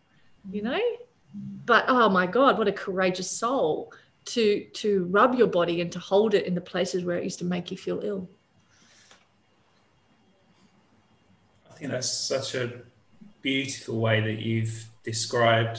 you 0.51 0.63
know? 0.63 0.81
But 1.67 1.87
oh 1.89 2.09
my 2.09 2.27
god 2.27 2.59
what 2.59 2.69
a 2.69 2.73
courageous 2.73 3.31
soul 3.31 3.93
to 4.27 4.65
to 4.75 5.07
rub 5.07 5.35
your 5.35 5.49
body 5.49 5.81
and 5.81 5.91
to 5.93 5.99
hold 5.99 6.35
it 6.35 6.47
in 6.47 6.55
the 6.55 6.61
places 6.61 7.05
where 7.05 7.19
it 7.19 7.25
used 7.25 7.41
to 7.41 7.45
make 7.45 7.71
you 7.71 7.77
feel 7.77 8.01
ill 8.05 8.29
i 11.75 11.79
think 11.79 11.91
that's 11.91 12.11
such 12.11 12.55
a 12.55 12.71
beautiful 13.43 13.99
way 13.99 14.21
that 14.21 14.41
you've 14.41 14.87
described 15.03 15.79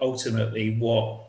ultimately 0.00 0.76
what 0.76 1.28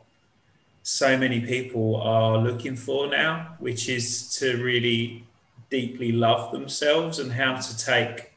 so 0.83 1.17
many 1.17 1.39
people 1.39 1.97
are 1.97 2.37
looking 2.37 2.75
for 2.75 3.07
now, 3.07 3.55
which 3.59 3.87
is 3.89 4.35
to 4.37 4.61
really 4.63 5.23
deeply 5.69 6.11
love 6.11 6.51
themselves 6.51 7.19
and 7.19 7.31
how 7.31 7.55
to 7.55 7.77
take 7.77 8.31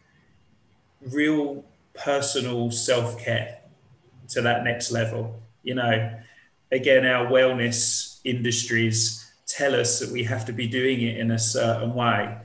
real 1.01 1.65
personal 1.95 2.71
self 2.71 3.19
care 3.19 3.59
to 4.29 4.43
that 4.43 4.65
next 4.65 4.91
level. 4.91 5.41
You 5.63 5.75
know, 5.77 6.19
again, 6.71 7.07
our 7.07 7.27
wellness 7.27 8.21
industries 8.25 9.33
tell 9.47 9.75
us 9.75 9.99
that 10.01 10.11
we 10.11 10.25
have 10.25 10.45
to 10.47 10.53
be 10.53 10.67
doing 10.67 11.01
it 11.03 11.19
in 11.19 11.31
a 11.31 11.39
certain 11.39 11.95
way. 11.95 12.37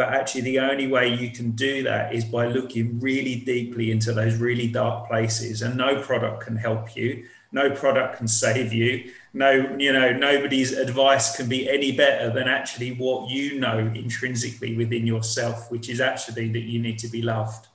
But 0.00 0.14
actually, 0.14 0.40
the 0.40 0.60
only 0.60 0.86
way 0.86 1.12
you 1.12 1.30
can 1.30 1.50
do 1.50 1.82
that 1.82 2.14
is 2.14 2.24
by 2.24 2.46
looking 2.46 2.98
really 3.00 3.36
deeply 3.36 3.90
into 3.90 4.14
those 4.14 4.36
really 4.36 4.66
dark 4.66 5.08
places. 5.08 5.60
And 5.60 5.76
no 5.76 6.00
product 6.00 6.44
can 6.46 6.56
help 6.56 6.96
you, 6.96 7.26
no 7.52 7.70
product 7.70 8.16
can 8.16 8.26
save 8.26 8.72
you 8.72 9.10
no 9.34 9.50
you 9.78 9.92
know 9.92 10.12
nobody's 10.12 10.72
advice 10.72 11.36
can 11.36 11.48
be 11.48 11.68
any 11.68 11.92
better 11.92 12.30
than 12.32 12.48
actually 12.48 12.92
what 12.92 13.28
you 13.28 13.58
know 13.58 13.78
intrinsically 13.94 14.76
within 14.76 15.06
yourself 15.06 15.70
which 15.70 15.88
is 15.88 16.00
actually 16.00 16.48
that 16.48 16.60
you 16.60 16.80
need 16.80 16.98
to 16.98 17.08
be 17.08 17.22
loved 17.22 17.66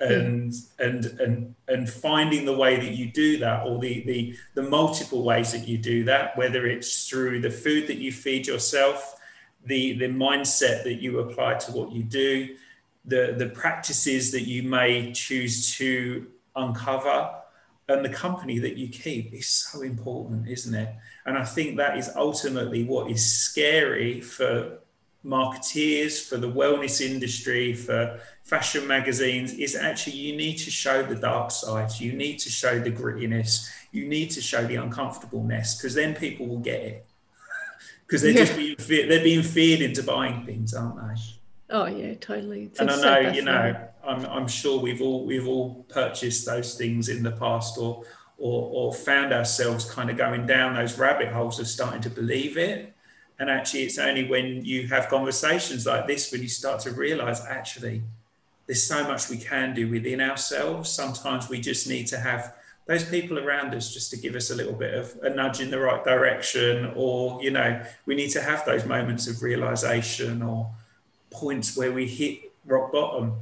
and 0.00 0.52
mm. 0.52 0.66
and 0.78 1.04
and 1.20 1.54
and 1.68 1.90
finding 1.90 2.44
the 2.44 2.56
way 2.56 2.76
that 2.76 2.92
you 2.92 3.10
do 3.10 3.38
that 3.38 3.66
or 3.66 3.78
the 3.78 4.02
the 4.04 4.36
the 4.54 4.62
multiple 4.62 5.22
ways 5.22 5.52
that 5.52 5.66
you 5.66 5.78
do 5.78 6.04
that 6.04 6.36
whether 6.36 6.66
it's 6.66 7.08
through 7.08 7.40
the 7.40 7.50
food 7.50 7.86
that 7.86 7.96
you 7.96 8.12
feed 8.12 8.46
yourself 8.46 9.17
the 9.68 9.96
the 9.98 10.08
mindset 10.08 10.82
that 10.84 11.00
you 11.02 11.20
apply 11.20 11.54
to 11.54 11.72
what 11.72 11.92
you 11.92 12.02
do 12.02 12.56
the 13.04 13.34
the 13.38 13.48
practices 13.48 14.32
that 14.32 14.42
you 14.42 14.62
may 14.62 15.12
choose 15.12 15.76
to 15.76 16.26
uncover 16.56 17.30
and 17.88 18.04
the 18.04 18.10
company 18.10 18.58
that 18.58 18.76
you 18.76 18.88
keep 18.88 19.32
is 19.32 19.48
so 19.48 19.80
important, 19.80 20.46
isn't 20.46 20.74
it? 20.74 20.94
And 21.24 21.38
I 21.38 21.44
think 21.44 21.78
that 21.78 21.96
is 21.96 22.10
ultimately 22.14 22.84
what 22.84 23.10
is 23.10 23.24
scary 23.24 24.20
for 24.20 24.80
marketeers, 25.24 26.28
for 26.28 26.36
the 26.36 26.50
wellness 26.50 27.00
industry, 27.00 27.74
for 27.74 28.20
fashion 28.44 28.86
magazines, 28.86 29.54
is 29.54 29.74
actually 29.74 30.16
you 30.16 30.36
need 30.36 30.58
to 30.58 30.70
show 30.70 31.02
the 31.02 31.14
dark 31.14 31.50
sides, 31.50 32.00
you 32.00 32.12
need 32.12 32.38
to 32.40 32.50
show 32.50 32.78
the 32.78 32.92
grittiness, 32.92 33.68
you 33.90 34.06
need 34.06 34.30
to 34.30 34.40
show 34.42 34.64
the 34.66 34.76
uncomfortableness, 34.76 35.76
because 35.76 35.94
then 35.94 36.14
people 36.14 36.46
will 36.46 36.60
get 36.60 36.80
it. 36.80 37.07
Because 38.08 38.22
they're 38.22 38.30
yeah. 38.30 38.44
just 38.44 38.56
being 38.56 39.08
they're 39.08 39.22
being 39.22 39.42
feared 39.42 39.82
into 39.82 40.02
buying 40.02 40.46
things, 40.46 40.72
aren't 40.72 40.96
they? 40.96 41.22
Oh 41.70 41.84
yeah, 41.86 42.14
totally. 42.14 42.64
It's 42.64 42.80
and 42.80 42.90
I 42.90 43.00
know, 43.02 43.30
you 43.30 43.42
know, 43.42 43.88
I'm, 44.02 44.24
I'm 44.24 44.48
sure 44.48 44.80
we've 44.80 45.02
all 45.02 45.26
we've 45.26 45.46
all 45.46 45.84
purchased 45.90 46.46
those 46.46 46.74
things 46.74 47.10
in 47.10 47.22
the 47.22 47.32
past 47.32 47.76
or 47.76 48.04
or, 48.38 48.70
or 48.72 48.94
found 48.94 49.32
ourselves 49.32 49.84
kind 49.84 50.08
of 50.08 50.16
going 50.16 50.46
down 50.46 50.74
those 50.74 50.98
rabbit 50.98 51.28
holes 51.28 51.58
of 51.60 51.66
starting 51.66 52.00
to 52.02 52.10
believe 52.10 52.56
it. 52.56 52.94
And 53.38 53.50
actually, 53.50 53.82
it's 53.82 53.98
only 53.98 54.26
when 54.26 54.64
you 54.64 54.88
have 54.88 55.08
conversations 55.08 55.86
like 55.86 56.06
this 56.06 56.32
when 56.32 56.40
you 56.40 56.48
start 56.48 56.80
to 56.80 56.92
realize 56.92 57.44
actually 57.44 58.02
there's 58.66 58.86
so 58.86 59.04
much 59.04 59.28
we 59.28 59.38
can 59.38 59.74
do 59.74 59.88
within 59.88 60.20
ourselves. 60.20 60.90
Sometimes 60.90 61.48
we 61.48 61.60
just 61.60 61.88
need 61.88 62.06
to 62.08 62.18
have 62.18 62.54
those 62.88 63.04
people 63.04 63.38
around 63.38 63.74
us 63.74 63.92
just 63.92 64.10
to 64.10 64.16
give 64.16 64.34
us 64.34 64.50
a 64.50 64.54
little 64.54 64.72
bit 64.72 64.94
of 64.94 65.14
a 65.22 65.28
nudge 65.28 65.60
in 65.60 65.70
the 65.70 65.78
right 65.78 66.02
direction, 66.02 66.90
or 66.96 67.40
you 67.42 67.50
know, 67.50 67.84
we 68.06 68.14
need 68.14 68.30
to 68.30 68.40
have 68.40 68.64
those 68.64 68.86
moments 68.86 69.28
of 69.28 69.42
realization 69.42 70.42
or 70.42 70.70
points 71.30 71.76
where 71.76 71.92
we 71.92 72.08
hit 72.08 72.50
rock 72.64 72.90
bottom, 72.90 73.34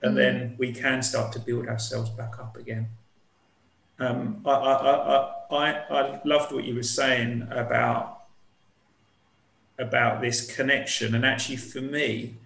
and 0.00 0.14
mm. 0.14 0.16
then 0.16 0.54
we 0.58 0.72
can 0.72 1.02
start 1.02 1.32
to 1.32 1.38
build 1.38 1.68
ourselves 1.68 2.08
back 2.08 2.38
up 2.38 2.56
again. 2.56 2.88
Um, 3.98 4.40
I, 4.46 4.50
I, 4.52 5.32
I, 5.50 5.70
I, 5.90 6.20
loved 6.24 6.52
what 6.52 6.64
you 6.64 6.74
were 6.74 6.82
saying 6.82 7.46
about 7.50 8.20
about 9.78 10.22
this 10.22 10.56
connection, 10.56 11.14
and 11.14 11.26
actually, 11.26 11.56
for 11.56 11.82
me, 11.82 12.36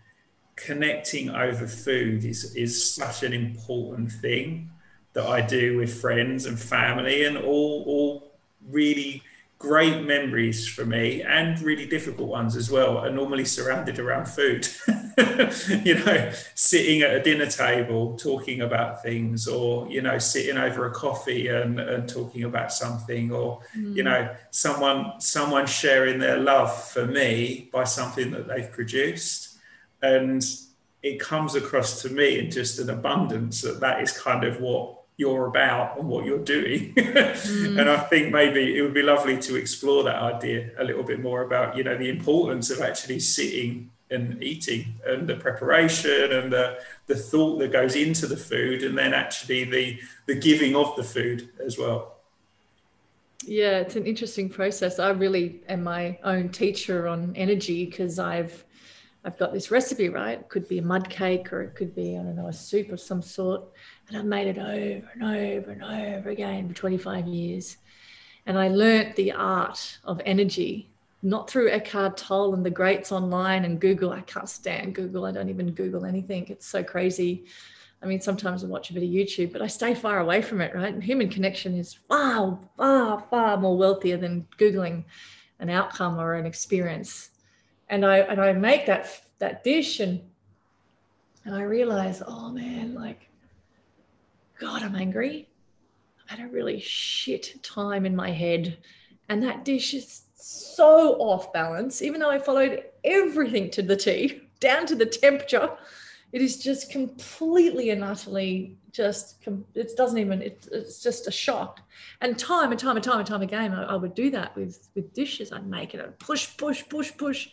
connecting 0.56 1.30
over 1.30 1.68
food 1.68 2.24
is 2.24 2.56
is 2.56 2.92
such 2.92 3.22
an 3.22 3.32
important 3.32 4.10
thing 4.10 4.72
that 5.14 5.26
I 5.26 5.40
do 5.40 5.76
with 5.76 6.00
friends 6.00 6.46
and 6.46 6.58
family, 6.58 7.24
and 7.24 7.36
all 7.36 7.84
all 7.86 8.32
really 8.70 9.22
great 9.62 10.04
memories 10.04 10.66
for 10.66 10.84
me 10.84 11.22
and 11.22 11.60
really 11.60 11.86
difficult 11.86 12.28
ones 12.28 12.56
as 12.56 12.68
well 12.68 12.98
are 12.98 13.10
normally 13.10 13.44
surrounded 13.44 13.96
around 13.96 14.26
food 14.26 14.66
you 15.84 15.94
know 15.94 16.32
sitting 16.56 17.02
at 17.02 17.14
a 17.14 17.22
dinner 17.22 17.46
table 17.46 18.16
talking 18.16 18.60
about 18.60 19.00
things 19.04 19.46
or 19.46 19.88
you 19.88 20.02
know 20.02 20.18
sitting 20.18 20.58
over 20.58 20.86
a 20.86 20.90
coffee 20.90 21.46
and, 21.46 21.78
and 21.78 22.08
talking 22.08 22.42
about 22.42 22.72
something 22.72 23.30
or 23.30 23.60
mm. 23.76 23.94
you 23.94 24.02
know 24.02 24.34
someone 24.50 25.12
someone 25.20 25.64
sharing 25.64 26.18
their 26.18 26.38
love 26.38 26.76
for 26.88 27.06
me 27.06 27.68
by 27.72 27.84
something 27.84 28.32
that 28.32 28.48
they've 28.48 28.72
produced 28.72 29.58
and 30.02 30.44
it 31.04 31.20
comes 31.20 31.54
across 31.54 32.02
to 32.02 32.08
me 32.08 32.40
in 32.40 32.50
just 32.50 32.80
an 32.80 32.90
abundance 32.90 33.62
that 33.62 33.78
that 33.78 34.00
is 34.00 34.10
kind 34.10 34.42
of 34.42 34.60
what 34.60 35.01
you're 35.22 35.46
about 35.46 35.98
and 35.98 36.08
what 36.08 36.24
you're 36.24 36.46
doing. 36.56 36.92
mm. 36.96 37.78
And 37.78 37.88
I 37.88 37.98
think 38.10 38.32
maybe 38.32 38.76
it 38.76 38.82
would 38.82 38.92
be 38.92 39.02
lovely 39.02 39.38
to 39.38 39.54
explore 39.54 40.02
that 40.02 40.16
idea 40.16 40.70
a 40.78 40.84
little 40.84 41.04
bit 41.04 41.20
more 41.20 41.42
about, 41.42 41.76
you 41.76 41.84
know, 41.84 41.96
the 41.96 42.08
importance 42.08 42.70
of 42.70 42.80
actually 42.80 43.20
sitting 43.20 43.90
and 44.10 44.42
eating 44.42 44.96
and 45.06 45.28
the 45.28 45.36
preparation 45.36 46.32
and 46.32 46.52
the, 46.52 46.78
the 47.06 47.14
thought 47.14 47.60
that 47.60 47.70
goes 47.70 47.94
into 47.94 48.26
the 48.26 48.36
food 48.36 48.82
and 48.82 48.98
then 48.98 49.14
actually 49.14 49.62
the, 49.62 50.00
the 50.26 50.34
giving 50.34 50.74
of 50.74 50.96
the 50.96 51.04
food 51.04 51.48
as 51.64 51.78
well. 51.78 52.16
Yeah, 53.44 53.78
it's 53.78 53.94
an 53.94 54.04
interesting 54.04 54.48
process. 54.48 54.98
I 54.98 55.10
really 55.10 55.60
am 55.68 55.84
my 55.84 56.18
own 56.24 56.48
teacher 56.48 57.06
on 57.06 57.32
energy 57.36 57.86
because 57.86 58.18
I've 58.18 58.64
I've 59.24 59.38
got 59.38 59.52
this 59.52 59.70
recipe, 59.70 60.08
right? 60.08 60.40
It 60.40 60.48
could 60.48 60.66
be 60.68 60.78
a 60.78 60.82
mud 60.82 61.08
cake 61.08 61.52
or 61.52 61.62
it 61.62 61.76
could 61.76 61.94
be, 61.94 62.18
I 62.18 62.22
don't 62.22 62.34
know, 62.34 62.48
a 62.48 62.52
soup 62.52 62.90
of 62.90 63.00
some 63.00 63.22
sort. 63.22 63.62
And 64.12 64.20
I've 64.20 64.26
made 64.26 64.46
it 64.46 64.58
over 64.58 65.10
and 65.14 65.22
over 65.22 65.70
and 65.70 65.82
over 65.82 66.28
again 66.28 66.68
for 66.68 66.74
25 66.74 67.26
years. 67.26 67.78
And 68.44 68.58
I 68.58 68.68
learnt 68.68 69.16
the 69.16 69.32
art 69.32 69.98
of 70.04 70.20
energy, 70.26 70.90
not 71.22 71.48
through 71.48 71.70
Eckhart 71.70 72.18
Tolle 72.18 72.54
and 72.54 72.66
the 72.66 72.70
greats 72.70 73.10
online 73.10 73.64
and 73.64 73.80
Google. 73.80 74.12
I 74.12 74.20
can't 74.22 74.48
stand 74.48 74.94
Google. 74.94 75.24
I 75.24 75.32
don't 75.32 75.48
even 75.48 75.70
Google 75.70 76.04
anything. 76.04 76.46
It's 76.48 76.66
so 76.66 76.84
crazy. 76.84 77.46
I 78.02 78.06
mean, 78.06 78.20
sometimes 78.20 78.62
I 78.62 78.66
watch 78.66 78.90
a 78.90 78.94
bit 78.94 79.04
of 79.04 79.08
YouTube, 79.08 79.52
but 79.52 79.62
I 79.62 79.66
stay 79.66 79.94
far 79.94 80.18
away 80.18 80.42
from 80.42 80.60
it, 80.60 80.74
right? 80.74 80.92
And 80.92 81.02
human 81.02 81.30
connection 81.30 81.78
is 81.78 81.94
far, 81.94 82.58
far, 82.76 83.24
far 83.30 83.56
more 83.56 83.78
wealthier 83.78 84.18
than 84.18 84.46
Googling 84.58 85.04
an 85.58 85.70
outcome 85.70 86.18
or 86.18 86.34
an 86.34 86.44
experience 86.44 87.30
and 87.92 88.06
I 88.06 88.18
and 88.18 88.40
I 88.40 88.52
make 88.54 88.86
that 88.86 89.20
that 89.38 89.62
dish 89.62 90.00
and 90.00 90.20
and 91.44 91.54
I 91.54 91.62
realize, 91.62 92.22
oh 92.26 92.50
man, 92.50 92.94
like 92.94 93.28
God, 94.62 94.84
I'm 94.84 94.94
angry. 94.94 95.48
I've 96.22 96.38
had 96.38 96.48
a 96.48 96.52
really 96.52 96.78
shit 96.78 97.60
time 97.64 98.06
in 98.06 98.14
my 98.14 98.30
head. 98.30 98.78
And 99.28 99.42
that 99.42 99.64
dish 99.64 99.92
is 99.92 100.22
so 100.36 101.14
off 101.14 101.52
balance, 101.52 102.00
even 102.00 102.20
though 102.20 102.30
I 102.30 102.38
followed 102.38 102.84
everything 103.02 103.72
to 103.72 103.82
the 103.82 103.96
T, 103.96 104.42
down 104.60 104.86
to 104.86 104.94
the 104.94 105.04
temperature. 105.04 105.68
It 106.30 106.42
is 106.42 106.62
just 106.62 106.92
completely 106.92 107.90
and 107.90 108.04
utterly 108.04 108.76
just, 108.92 109.44
it 109.74 109.96
doesn't 109.96 110.18
even, 110.18 110.40
it, 110.40 110.68
it's 110.70 111.02
just 111.02 111.26
a 111.26 111.32
shock. 111.32 111.80
And 112.20 112.38
time 112.38 112.70
and 112.70 112.78
time 112.78 112.94
and 112.94 113.04
time 113.04 113.18
and 113.18 113.26
time 113.26 113.42
again, 113.42 113.74
I, 113.74 113.82
I 113.82 113.96
would 113.96 114.14
do 114.14 114.30
that 114.30 114.54
with, 114.54 114.90
with 114.94 115.12
dishes. 115.12 115.50
I'd 115.50 115.66
make 115.66 115.92
it, 115.92 116.00
I'd 116.00 116.20
push, 116.20 116.56
push, 116.56 116.88
push, 116.88 117.10
push. 117.16 117.48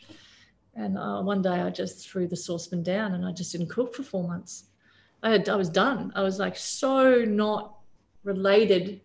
And 0.76 0.96
uh, 0.96 1.24
one 1.24 1.42
day 1.42 1.60
I 1.60 1.72
just 1.72 2.08
threw 2.08 2.28
the 2.28 2.38
saucepan 2.38 2.84
down 2.84 3.16
and 3.16 3.26
I 3.26 3.32
just 3.32 3.52
didn't 3.52 3.70
cook 3.72 3.96
for 3.96 4.04
four 4.04 4.28
months. 4.28 4.69
I, 5.22 5.32
had, 5.32 5.50
I 5.50 5.56
was 5.56 5.70
done. 5.70 6.12
I 6.16 6.22
was 6.22 6.40
like 6.40 6.56
so 6.56 7.24
not 7.26 7.76
related 8.24 9.02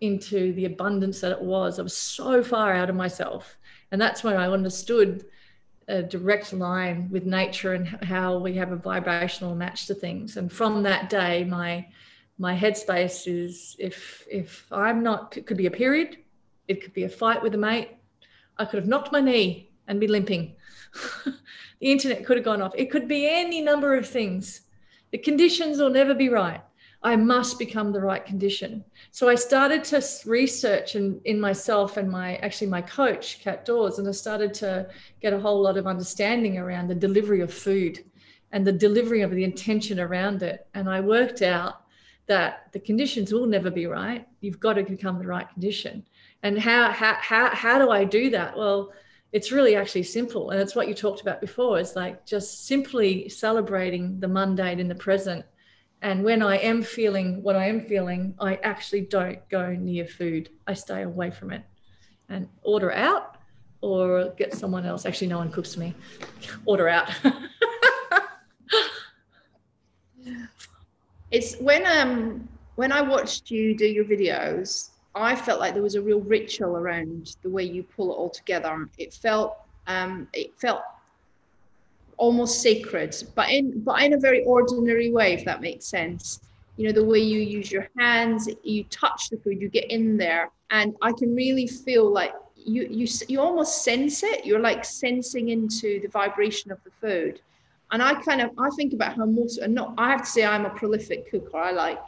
into 0.00 0.52
the 0.54 0.64
abundance 0.64 1.20
that 1.20 1.32
it 1.32 1.40
was. 1.40 1.78
I 1.78 1.82
was 1.82 1.96
so 1.96 2.42
far 2.42 2.72
out 2.72 2.90
of 2.90 2.96
myself. 2.96 3.56
And 3.90 4.00
that's 4.00 4.24
when 4.24 4.36
I 4.36 4.48
understood 4.48 5.24
a 5.88 6.02
direct 6.02 6.52
line 6.52 7.08
with 7.10 7.24
nature 7.24 7.74
and 7.74 7.86
how 8.04 8.38
we 8.38 8.54
have 8.56 8.72
a 8.72 8.76
vibrational 8.76 9.54
match 9.54 9.86
to 9.86 9.94
things. 9.94 10.36
And 10.36 10.52
from 10.52 10.82
that 10.82 11.10
day, 11.10 11.44
my 11.44 11.86
my 12.38 12.56
headspace 12.56 13.26
is 13.26 13.76
if 13.78 14.26
if 14.30 14.66
I'm 14.72 15.02
not 15.02 15.36
it 15.36 15.46
could 15.46 15.56
be 15.56 15.66
a 15.66 15.70
period, 15.70 16.16
it 16.66 16.82
could 16.82 16.92
be 16.92 17.04
a 17.04 17.08
fight 17.08 17.42
with 17.42 17.54
a 17.54 17.58
mate. 17.58 17.90
I 18.58 18.64
could 18.64 18.80
have 18.80 18.88
knocked 18.88 19.12
my 19.12 19.20
knee 19.20 19.70
and 19.86 20.00
be 20.00 20.08
limping. 20.08 20.56
the 21.24 21.92
internet 21.92 22.24
could 22.24 22.36
have 22.36 22.44
gone 22.44 22.62
off. 22.62 22.72
It 22.76 22.90
could 22.90 23.08
be 23.08 23.28
any 23.28 23.60
number 23.60 23.94
of 23.94 24.08
things. 24.08 24.62
The 25.12 25.18
conditions 25.18 25.78
will 25.78 25.90
never 25.90 26.14
be 26.14 26.28
right. 26.28 26.62
I 27.04 27.16
must 27.16 27.58
become 27.58 27.92
the 27.92 28.00
right 28.00 28.24
condition. 28.24 28.84
So 29.10 29.28
I 29.28 29.34
started 29.34 29.82
to 29.84 30.02
research 30.24 30.94
in, 30.94 31.20
in 31.24 31.40
myself 31.40 31.96
and 31.96 32.08
my 32.08 32.36
actually 32.36 32.68
my 32.68 32.82
coach, 32.82 33.40
Kat 33.42 33.64
Dawes, 33.64 33.98
and 33.98 34.08
I 34.08 34.12
started 34.12 34.54
to 34.54 34.88
get 35.20 35.32
a 35.32 35.40
whole 35.40 35.60
lot 35.60 35.76
of 35.76 35.86
understanding 35.86 36.58
around 36.58 36.88
the 36.88 36.94
delivery 36.94 37.40
of 37.40 37.52
food 37.52 38.04
and 38.52 38.64
the 38.66 38.72
delivery 38.72 39.22
of 39.22 39.32
the 39.32 39.42
intention 39.42 39.98
around 39.98 40.42
it. 40.42 40.66
And 40.74 40.88
I 40.88 41.00
worked 41.00 41.42
out 41.42 41.82
that 42.26 42.68
the 42.72 42.78
conditions 42.78 43.32
will 43.32 43.46
never 43.46 43.70
be 43.70 43.86
right. 43.86 44.26
You've 44.40 44.60
got 44.60 44.74
to 44.74 44.84
become 44.84 45.18
the 45.18 45.26
right 45.26 45.48
condition. 45.50 46.06
And 46.44 46.58
how 46.58 46.92
how 46.92 47.14
how, 47.14 47.54
how 47.54 47.78
do 47.78 47.90
I 47.90 48.04
do 48.04 48.30
that? 48.30 48.56
Well, 48.56 48.92
it's 49.32 49.50
really 49.50 49.76
actually 49.76 50.02
simple. 50.02 50.50
And 50.50 50.60
it's 50.60 50.74
what 50.74 50.88
you 50.88 50.94
talked 50.94 51.22
about 51.22 51.40
before 51.40 51.78
it's 51.78 51.96
like 51.96 52.26
just 52.26 52.66
simply 52.66 53.28
celebrating 53.28 54.20
the 54.20 54.28
mundane 54.28 54.78
in 54.78 54.88
the 54.88 54.94
present. 54.94 55.44
And 56.02 56.24
when 56.24 56.42
i 56.42 56.56
am 56.56 56.82
feeling 56.82 57.42
what 57.42 57.54
i 57.54 57.66
am 57.66 57.86
feeling 57.86 58.34
i 58.40 58.56
actually 58.56 59.02
don't 59.02 59.38
go 59.48 59.72
near 59.72 60.06
food. 60.06 60.50
I 60.66 60.74
stay 60.74 61.02
away 61.02 61.30
from 61.30 61.52
it 61.52 61.62
and 62.28 62.48
order 62.62 62.92
out 62.92 63.36
or 63.80 64.32
get 64.36 64.54
someone 64.54 64.84
else. 64.86 65.06
Actually 65.06 65.28
no 65.28 65.38
one 65.38 65.50
cooks 65.50 65.74
for 65.74 65.80
me. 65.80 65.94
Order 66.66 66.88
out. 66.88 67.10
It's 71.32 71.56
when 71.56 71.86
um 71.86 72.46
when 72.74 72.92
i 72.92 73.00
watched 73.00 73.50
you 73.50 73.74
do 73.74 73.86
your 73.86 74.04
videos 74.04 74.90
I 75.14 75.36
felt 75.36 75.60
like 75.60 75.74
there 75.74 75.82
was 75.82 75.94
a 75.94 76.02
real 76.02 76.20
ritual 76.20 76.76
around 76.76 77.36
the 77.42 77.50
way 77.50 77.64
you 77.64 77.82
pull 77.82 78.12
it 78.12 78.14
all 78.14 78.30
together. 78.30 78.88
It 78.98 79.12
felt 79.12 79.56
um, 79.86 80.28
it 80.32 80.58
felt 80.58 80.82
almost 82.16 82.62
sacred, 82.62 83.14
but 83.34 83.50
in 83.50 83.80
but 83.80 84.02
in 84.02 84.14
a 84.14 84.18
very 84.18 84.44
ordinary 84.44 85.10
way, 85.10 85.34
if 85.34 85.44
that 85.44 85.60
makes 85.60 85.86
sense. 85.86 86.40
You 86.76 86.86
know, 86.86 86.92
the 86.92 87.04
way 87.04 87.18
you 87.18 87.40
use 87.40 87.70
your 87.70 87.88
hands, 87.98 88.48
you 88.62 88.84
touch 88.84 89.28
the 89.28 89.36
food, 89.36 89.60
you 89.60 89.68
get 89.68 89.90
in 89.90 90.16
there, 90.16 90.50
and 90.70 90.94
I 91.02 91.12
can 91.12 91.34
really 91.34 91.66
feel 91.66 92.10
like 92.10 92.32
you 92.56 92.86
you 92.88 93.06
you 93.28 93.40
almost 93.40 93.84
sense 93.84 94.22
it. 94.22 94.46
You're 94.46 94.60
like 94.60 94.84
sensing 94.84 95.50
into 95.50 96.00
the 96.00 96.08
vibration 96.08 96.72
of 96.72 96.78
the 96.84 96.90
food. 97.00 97.40
And 97.90 98.02
I 98.02 98.14
kind 98.22 98.40
of 98.40 98.50
I 98.58 98.70
think 98.76 98.94
about 98.94 99.16
how 99.16 99.26
most 99.26 99.58
and 99.58 99.74
not 99.74 99.94
I 99.98 100.10
have 100.10 100.22
to 100.22 100.30
say 100.30 100.44
I'm 100.44 100.64
a 100.64 100.70
prolific 100.70 101.30
cooker. 101.30 101.58
I 101.58 101.72
like 101.72 102.06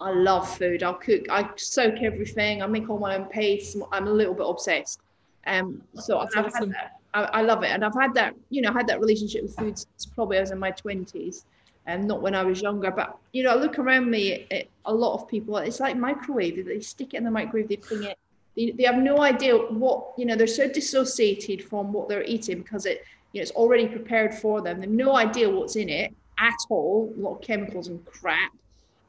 I 0.00 0.10
love 0.10 0.56
food. 0.56 0.82
I'll 0.82 0.94
cook. 0.94 1.22
I 1.30 1.48
soak 1.56 2.02
everything. 2.02 2.62
I 2.62 2.66
make 2.66 2.90
all 2.90 2.98
my 2.98 3.16
own 3.16 3.26
paste. 3.26 3.76
I'm 3.92 4.06
a 4.06 4.12
little 4.12 4.34
bit 4.34 4.46
obsessed. 4.48 5.00
Um, 5.46 5.82
so 5.94 6.18
I've, 6.18 6.28
awesome. 6.36 6.70
had 6.70 6.70
that. 6.70 7.00
I, 7.12 7.22
I, 7.22 7.42
love 7.42 7.62
it, 7.62 7.68
and 7.68 7.84
I've 7.84 7.94
had 7.94 8.14
that. 8.14 8.34
You 8.50 8.62
know, 8.62 8.72
had 8.72 8.86
that 8.88 9.00
relationship 9.00 9.42
with 9.42 9.56
food 9.56 9.78
since 9.78 10.06
probably 10.06 10.38
I 10.38 10.40
was 10.40 10.50
in 10.50 10.58
my 10.58 10.72
twenties, 10.72 11.44
and 11.86 12.02
um, 12.02 12.08
not 12.08 12.22
when 12.22 12.34
I 12.34 12.42
was 12.42 12.60
younger. 12.60 12.90
But 12.90 13.16
you 13.32 13.44
know, 13.44 13.50
I 13.50 13.54
look 13.54 13.78
around 13.78 14.10
me. 14.10 14.46
It, 14.50 14.70
a 14.84 14.92
lot 14.92 15.14
of 15.14 15.28
people. 15.28 15.56
It's 15.58 15.80
like 15.80 15.96
microwave. 15.96 16.64
They 16.66 16.80
stick 16.80 17.14
it 17.14 17.18
in 17.18 17.24
the 17.24 17.30
microwave. 17.30 17.68
They 17.68 17.76
ping 17.76 18.04
it. 18.04 18.18
They, 18.56 18.70
they 18.70 18.84
have 18.84 18.98
no 18.98 19.20
idea 19.20 19.56
what 19.56 20.12
you 20.16 20.26
know. 20.26 20.34
They're 20.34 20.46
so 20.46 20.68
dissociated 20.68 21.64
from 21.64 21.92
what 21.92 22.08
they're 22.08 22.24
eating 22.24 22.62
because 22.62 22.84
it 22.86 23.04
you 23.32 23.40
know 23.40 23.42
it's 23.42 23.52
already 23.52 23.86
prepared 23.86 24.34
for 24.34 24.60
them. 24.60 24.80
They 24.80 24.86
have 24.86 24.94
no 24.94 25.14
idea 25.14 25.48
what's 25.48 25.76
in 25.76 25.88
it 25.88 26.12
at 26.38 26.56
all. 26.68 27.12
A 27.16 27.20
lot 27.20 27.36
of 27.36 27.42
chemicals 27.42 27.88
and 27.88 28.04
crap 28.06 28.52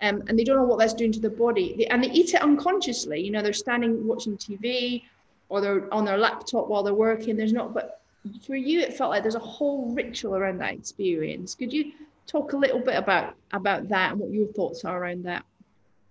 um, 0.01 0.23
and 0.27 0.37
they 0.37 0.43
don't 0.43 0.57
know 0.57 0.63
what 0.63 0.79
that's 0.79 0.93
doing 0.93 1.11
to 1.13 1.19
the 1.19 1.29
body. 1.29 1.75
They, 1.77 1.87
and 1.87 2.03
they 2.03 2.11
eat 2.11 2.33
it 2.33 2.41
unconsciously. 2.41 3.21
You 3.21 3.31
know, 3.31 3.41
they're 3.41 3.53
standing 3.53 4.05
watching 4.05 4.37
TV 4.37 5.03
or 5.49 5.61
they're 5.61 5.93
on 5.93 6.05
their 6.05 6.17
laptop 6.17 6.67
while 6.67 6.83
they're 6.83 6.93
working. 6.93 7.35
There's 7.35 7.53
not, 7.53 7.73
but 7.73 8.01
for 8.45 8.55
you, 8.55 8.79
it 8.81 8.93
felt 8.93 9.11
like 9.11 9.23
there's 9.23 9.35
a 9.35 9.39
whole 9.39 9.93
ritual 9.93 10.35
around 10.35 10.59
that 10.59 10.73
experience. 10.73 11.55
Could 11.55 11.71
you 11.71 11.91
talk 12.27 12.53
a 12.53 12.57
little 12.57 12.79
bit 12.79 12.95
about 12.95 13.35
about 13.51 13.87
that 13.89 14.11
and 14.11 14.19
what 14.19 14.31
your 14.31 14.47
thoughts 14.47 14.85
are 14.85 15.01
around 15.01 15.23
that. 15.25 15.43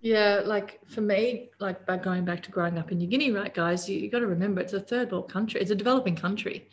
Yeah, 0.01 0.41
like 0.45 0.79
for 0.87 1.01
me, 1.01 1.49
like 1.59 1.85
by 1.85 1.97
going 1.97 2.25
back 2.25 2.43
to 2.43 2.51
growing 2.51 2.77
up 2.77 2.91
in 2.91 2.99
New 2.99 3.07
Guinea, 3.07 3.31
right, 3.31 3.53
guys, 3.53 3.89
you, 3.89 3.97
you 3.97 4.09
got 4.09 4.19
to 4.19 4.27
remember 4.27 4.61
it's 4.61 4.73
a 4.73 4.79
third 4.79 5.11
world 5.11 5.29
country. 5.29 5.59
It's 5.61 5.71
a 5.71 5.75
developing 5.75 6.15
country. 6.15 6.67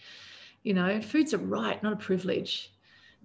You 0.65 0.75
know, 0.75 1.01
food's 1.01 1.33
a 1.33 1.39
right, 1.39 1.83
not 1.83 1.95
a 1.95 1.97
privilege. 1.97 2.71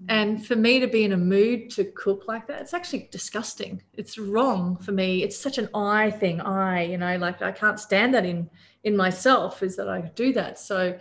And 0.10 0.46
for 0.46 0.56
me 0.56 0.80
to 0.80 0.88
be 0.88 1.04
in 1.04 1.14
a 1.14 1.18
mood 1.18 1.70
to 1.72 1.86
cook 1.86 2.28
like 2.28 2.48
that, 2.48 2.62
it's 2.62 2.74
actually 2.74 3.10
disgusting. 3.12 3.82
It's 3.94 4.18
wrong 4.18 4.78
for 4.78 4.92
me. 4.92 5.24
It's 5.24 5.38
such 5.38 5.58
an 5.58 5.70
I 5.74 6.12
thing. 6.12 6.40
I, 6.40 6.84
you 6.84 6.98
know, 6.98 7.18
like 7.18 7.42
I 7.42 7.52
can't 7.52 7.80
stand 7.80 8.14
that 8.14 8.26
in 8.26 8.50
in 8.84 8.96
myself 8.96 9.64
is 9.64 9.76
that 9.76 9.90
I 9.90 10.02
do 10.02 10.32
that. 10.34 10.60
So 10.60 10.98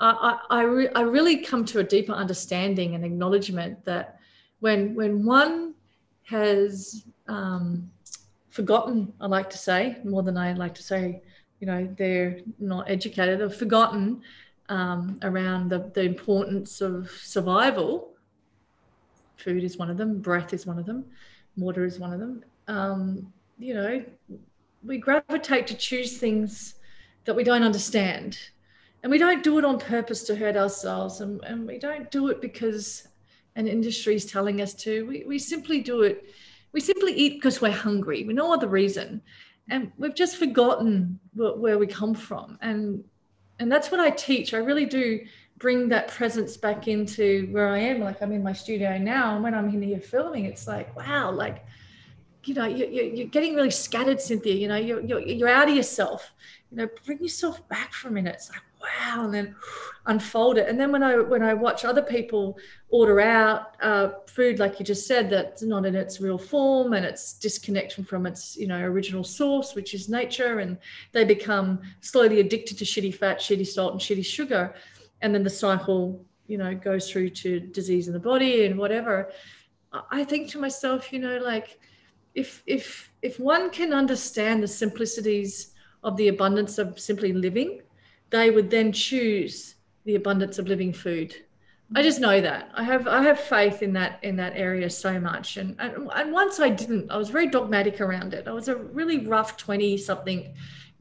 I 0.00 0.38
I, 0.50 0.62
re- 0.62 0.90
I 0.94 1.02
really 1.02 1.38
come 1.38 1.64
to 1.66 1.78
a 1.78 1.84
deeper 1.84 2.12
understanding 2.12 2.94
and 2.94 3.04
acknowledgement 3.04 3.84
that 3.84 4.18
when 4.60 4.94
when 4.94 5.24
one 5.24 5.74
has 6.24 7.04
um, 7.28 7.90
forgotten, 8.50 9.12
I 9.20 9.26
like 9.26 9.50
to 9.50 9.58
say 9.58 9.98
more 10.04 10.22
than 10.22 10.36
I 10.36 10.52
like 10.52 10.74
to 10.74 10.82
say, 10.82 11.22
you 11.60 11.66
know, 11.66 11.88
they're 11.96 12.40
not 12.58 12.90
educated. 12.90 13.40
They've 13.40 13.54
forgotten 13.54 14.22
um, 14.68 15.18
around 15.22 15.70
the, 15.70 15.90
the 15.94 16.02
importance 16.02 16.80
of 16.80 17.10
survival 17.10 18.11
food 19.42 19.64
is 19.64 19.76
one 19.76 19.90
of 19.90 19.96
them, 19.96 20.20
breath 20.20 20.52
is 20.52 20.66
one 20.66 20.78
of 20.78 20.86
them, 20.86 21.04
water 21.56 21.84
is 21.84 21.98
one 21.98 22.12
of 22.12 22.20
them. 22.20 22.44
Um, 22.68 23.32
you 23.58 23.74
know, 23.74 24.04
we 24.84 24.98
gravitate 24.98 25.66
to 25.68 25.74
choose 25.74 26.18
things 26.18 26.74
that 27.24 27.34
we 27.34 27.44
don't 27.44 27.62
understand. 27.62 28.38
And 29.02 29.10
we 29.10 29.18
don't 29.18 29.42
do 29.42 29.58
it 29.58 29.64
on 29.64 29.78
purpose 29.78 30.22
to 30.24 30.36
hurt 30.36 30.56
ourselves. 30.56 31.20
And, 31.20 31.42
and 31.44 31.66
we 31.66 31.78
don't 31.78 32.10
do 32.10 32.28
it 32.28 32.40
because 32.40 33.08
an 33.56 33.66
industry 33.66 34.14
is 34.14 34.24
telling 34.24 34.60
us 34.60 34.74
to. 34.74 35.06
We, 35.06 35.24
we 35.26 35.38
simply 35.38 35.80
do 35.80 36.02
it. 36.02 36.24
We 36.72 36.80
simply 36.80 37.12
eat 37.12 37.34
because 37.34 37.60
we're 37.60 37.72
hungry. 37.72 38.24
We 38.24 38.32
no 38.32 38.52
other 38.52 38.68
reason. 38.68 39.22
And 39.68 39.92
we've 39.98 40.14
just 40.14 40.36
forgotten 40.36 41.18
where 41.34 41.78
we 41.78 41.86
come 41.86 42.14
from. 42.14 42.58
And 42.60 43.04
and 43.58 43.70
that's 43.70 43.92
what 43.92 44.00
I 44.00 44.10
teach. 44.10 44.54
I 44.54 44.58
really 44.58 44.86
do 44.86 45.20
bring 45.62 45.88
that 45.88 46.08
presence 46.08 46.56
back 46.56 46.88
into 46.88 47.46
where 47.52 47.68
I 47.68 47.78
am. 47.78 48.00
Like 48.00 48.20
I'm 48.20 48.32
in 48.32 48.42
my 48.42 48.52
studio 48.52 48.98
now, 48.98 49.34
and 49.34 49.44
when 49.44 49.54
I'm 49.54 49.68
in 49.68 49.80
here 49.80 50.00
filming, 50.00 50.44
it's 50.44 50.66
like, 50.66 50.94
wow, 50.96 51.30
like, 51.30 51.64
you 52.44 52.54
know, 52.54 52.66
you're, 52.66 52.88
you're 52.88 53.28
getting 53.28 53.54
really 53.54 53.70
scattered, 53.70 54.20
Cynthia. 54.20 54.54
You 54.54 54.66
know, 54.66 54.76
you're, 54.76 55.00
you're, 55.00 55.20
you're 55.20 55.48
out 55.48 55.68
of 55.68 55.76
yourself. 55.76 56.34
You 56.72 56.78
know, 56.78 56.88
bring 57.06 57.22
yourself 57.22 57.66
back 57.68 57.92
for 57.92 58.08
a 58.08 58.10
minute. 58.10 58.34
It's 58.34 58.50
like, 58.50 58.62
wow, 58.82 59.24
and 59.24 59.32
then 59.32 59.54
unfold 60.06 60.58
it. 60.58 60.68
And 60.68 60.80
then 60.80 60.90
when 60.90 61.04
I 61.04 61.18
when 61.18 61.44
I 61.44 61.54
watch 61.54 61.84
other 61.84 62.02
people 62.02 62.58
order 62.88 63.20
out 63.20 63.76
uh, 63.80 64.08
food, 64.26 64.58
like 64.58 64.80
you 64.80 64.84
just 64.84 65.06
said, 65.06 65.30
that's 65.30 65.62
not 65.62 65.86
in 65.86 65.94
its 65.94 66.20
real 66.20 66.38
form 66.38 66.92
and 66.94 67.06
it's 67.06 67.34
disconnection 67.34 68.02
from 68.02 68.26
its 68.26 68.56
you 68.56 68.66
know 68.66 68.80
original 68.80 69.22
source, 69.22 69.76
which 69.76 69.94
is 69.94 70.08
nature, 70.08 70.58
and 70.58 70.78
they 71.12 71.24
become 71.24 71.82
slowly 72.00 72.40
addicted 72.40 72.78
to 72.78 72.84
shitty 72.84 73.14
fat, 73.14 73.38
shitty 73.38 73.66
salt, 73.68 73.92
and 73.92 74.00
shitty 74.00 74.26
sugar 74.26 74.74
and 75.22 75.34
then 75.34 75.42
the 75.42 75.50
cycle 75.50 76.24
you 76.46 76.58
know 76.58 76.74
goes 76.74 77.10
through 77.10 77.30
to 77.30 77.60
disease 77.60 78.08
in 78.08 78.12
the 78.12 78.20
body 78.20 78.66
and 78.66 78.78
whatever. 78.78 79.30
I 80.10 80.24
think 80.24 80.50
to 80.50 80.58
myself 80.58 81.12
you 81.12 81.18
know 81.18 81.38
like 81.38 81.78
if 82.34 82.62
if 82.66 83.12
if 83.22 83.38
one 83.38 83.70
can 83.70 83.92
understand 83.92 84.62
the 84.62 84.68
simplicities 84.68 85.72
of 86.02 86.16
the 86.16 86.28
abundance 86.28 86.78
of 86.78 86.98
simply 86.98 87.32
living 87.32 87.82
they 88.30 88.50
would 88.50 88.70
then 88.70 88.92
choose 88.92 89.76
the 90.04 90.16
abundance 90.16 90.58
of 90.58 90.66
living 90.66 90.92
food. 90.92 91.36
I 91.94 92.02
just 92.02 92.20
know 92.20 92.40
that. 92.40 92.70
I 92.74 92.82
have 92.84 93.06
i 93.06 93.22
have 93.22 93.38
faith 93.38 93.82
in 93.82 93.92
that 93.92 94.18
in 94.22 94.36
that 94.36 94.54
area 94.56 94.88
so 94.88 95.20
much. 95.20 95.58
And 95.58 95.76
and, 95.78 96.10
and 96.14 96.32
once 96.32 96.58
i 96.58 96.70
didn't 96.70 97.10
i 97.10 97.16
was 97.16 97.28
very 97.28 97.48
dogmatic 97.48 98.00
around 98.00 98.34
it. 98.34 98.48
I 98.48 98.52
was 98.52 98.68
a 98.68 98.76
really 98.76 99.26
rough 99.26 99.56
20 99.56 99.98
something 99.98 100.54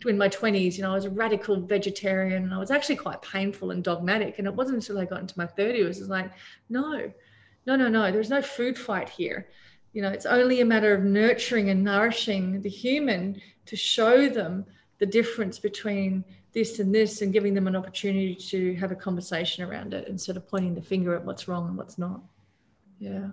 in 0.10 0.18
my 0.18 0.30
20s, 0.30 0.78
you 0.78 0.84
know, 0.84 0.92
I 0.92 0.96
was 0.96 1.06
a 1.06 1.10
radical 1.10 1.60
vegetarian 1.60 2.44
and 2.44 2.54
I 2.54 2.58
was 2.58 2.72
actually 2.72 2.96
quite 2.96 3.22
painful 3.22 3.72
and 3.72 3.84
dogmatic. 3.84 4.40
And 4.40 4.48
it 4.48 4.54
wasn't 4.54 4.78
until 4.78 5.00
I 5.00 5.06
got 5.06 5.22
into 5.22 5.38
my 5.38 5.46
30s, 5.46 5.76
it 5.76 5.86
was 5.86 6.10
like, 6.10 6.32
no, 6.70 7.12
no, 7.66 7.76
no, 7.76 7.88
no, 7.88 8.12
there's 8.12 8.30
no 8.30 8.42
food 8.42 8.78
fight 8.78 9.10
here. 9.10 9.48
You 9.94 10.02
know, 10.02 10.10
it's 10.10 10.26
only 10.26 10.62
a 10.62 10.66
matter 10.66 10.94
of 10.94 11.04
nurturing 11.04 11.70
and 11.70 11.84
nourishing 11.84 12.62
the 12.62 12.70
human 12.70 13.42
to 13.66 13.76
show 13.76 14.30
them 14.30 14.66
the 15.00 15.06
difference 15.06 15.60
between 15.60 16.24
this 16.54 16.80
and 16.80 16.94
this 16.94 17.22
and 17.22 17.32
giving 17.34 17.54
them 17.54 17.68
an 17.68 17.76
opportunity 17.76 18.36
to 18.36 18.76
have 18.76 18.92
a 18.92 18.96
conversation 18.96 19.64
around 19.64 19.94
it 19.94 20.08
instead 20.08 20.38
of 20.38 20.48
pointing 20.48 20.76
the 20.76 20.82
finger 20.82 21.16
at 21.16 21.24
what's 21.24 21.48
wrong 21.48 21.68
and 21.68 21.78
what's 21.78 21.98
not. 21.98 22.22
Yeah. 23.00 23.30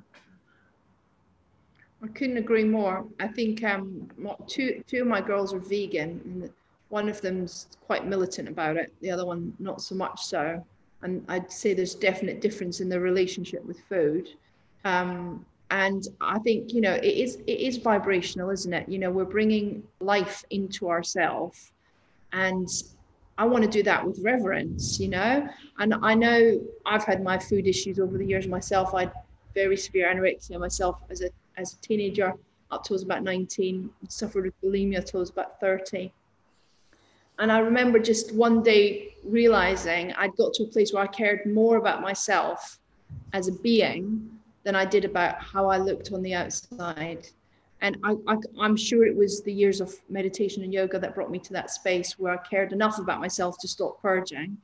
I 2.03 2.07
couldn't 2.09 2.37
agree 2.37 2.65
more. 2.65 3.07
I 3.19 3.27
think 3.27 3.65
um, 3.65 4.09
two 4.47 4.85
two 4.87 5.03
of 5.03 5.09
my 5.09 5.21
girls 5.21 5.53
are 5.53 5.59
vegan, 5.59 6.49
one 6.89 7.09
of 7.09 7.21
them's 7.21 7.69
quite 7.87 8.07
militant 8.07 8.49
about 8.49 8.77
it. 8.77 8.93
The 9.01 9.11
other 9.11 9.27
one 9.27 9.53
not 9.59 9.83
so 9.83 9.95
much 9.95 10.25
so. 10.25 10.65
And 11.03 11.25
I'd 11.29 11.53
say 11.53 11.75
there's 11.75 11.95
definite 11.95 12.41
difference 12.41 12.81
in 12.81 12.89
the 12.89 12.99
relationship 12.99 13.65
with 13.65 13.79
food. 13.89 14.29
Um, 14.85 15.45
and 15.71 16.09
I 16.21 16.39
think 16.39 16.73
you 16.73 16.81
know 16.81 16.95
it 16.95 17.05
is 17.05 17.37
it 17.47 17.61
is 17.61 17.77
vibrational, 17.77 18.51
isn't 18.51 18.73
it? 18.73 18.89
You 18.89 18.99
know, 18.99 19.11
we're 19.11 19.25
bringing 19.25 19.83
life 20.01 20.43
into 20.51 20.89
ourselves, 20.89 21.73
and 22.33 22.69
I 23.37 23.45
want 23.45 23.65
to 23.65 23.71
do 23.71 23.83
that 23.83 24.05
with 24.05 24.19
reverence. 24.23 24.99
You 24.99 25.09
know, 25.09 25.49
and 25.79 25.95
I 26.03 26.15
know 26.15 26.59
I've 26.87 27.05
had 27.05 27.23
my 27.23 27.39
food 27.39 27.67
issues 27.67 27.99
over 27.99 28.17
the 28.17 28.25
years 28.25 28.47
myself. 28.47 28.95
I 28.95 29.03
had 29.03 29.13
very 29.55 29.77
severe 29.77 30.13
anorexia 30.13 30.59
myself 30.59 31.03
as 31.11 31.21
a 31.21 31.29
as 31.59 31.75
a 31.75 31.77
teenager 31.81 32.33
up 32.71 32.85
to 32.85 32.93
I 32.93 32.95
was 32.95 33.03
about 33.03 33.23
19, 33.23 33.91
suffered 34.09 34.45
with 34.45 34.61
bulimia 34.63 35.05
till 35.05 35.21
I 35.21 35.23
was 35.23 35.31
about 35.31 35.59
30. 35.61 36.13
And 37.39 37.53
I 37.53 37.61
remember 37.61 37.99
just 37.99 38.35
one 38.35 38.63
day 38.63 39.15
realizing 39.25 40.13
I'd 40.15 40.37
got 40.37 40.53
to 40.55 40.65
a 40.65 40.67
place 40.67 40.93
where 40.93 41.03
I 41.03 41.07
cared 41.07 41.47
more 41.47 41.77
about 41.77 42.01
myself 42.03 42.79
as 43.33 43.49
a 43.49 43.53
being 43.53 44.29
than 44.65 44.75
I 44.75 44.85
did 44.85 45.05
about 45.05 45.41
how 45.41 45.69
I 45.69 45.79
looked 45.79 46.13
on 46.13 46.23
the 46.23 46.35
outside. 46.35 47.29
And 47.81 47.97
I, 48.03 48.17
am 48.61 48.77
sure 48.77 49.07
it 49.07 49.17
was 49.17 49.43
the 49.43 49.53
years 49.53 49.81
of 49.81 49.95
meditation 50.09 50.65
and 50.65 50.73
yoga 50.73 50.99
that 50.99 51.15
brought 51.15 51.31
me 51.31 51.39
to 51.39 51.53
that 51.53 51.71
space 51.71 52.19
where 52.19 52.33
I 52.33 52.39
cared 52.39 52.73
enough 52.73 52.99
about 52.99 53.21
myself 53.21 53.57
to 53.59 53.69
stop 53.69 54.03
purging. 54.03 54.57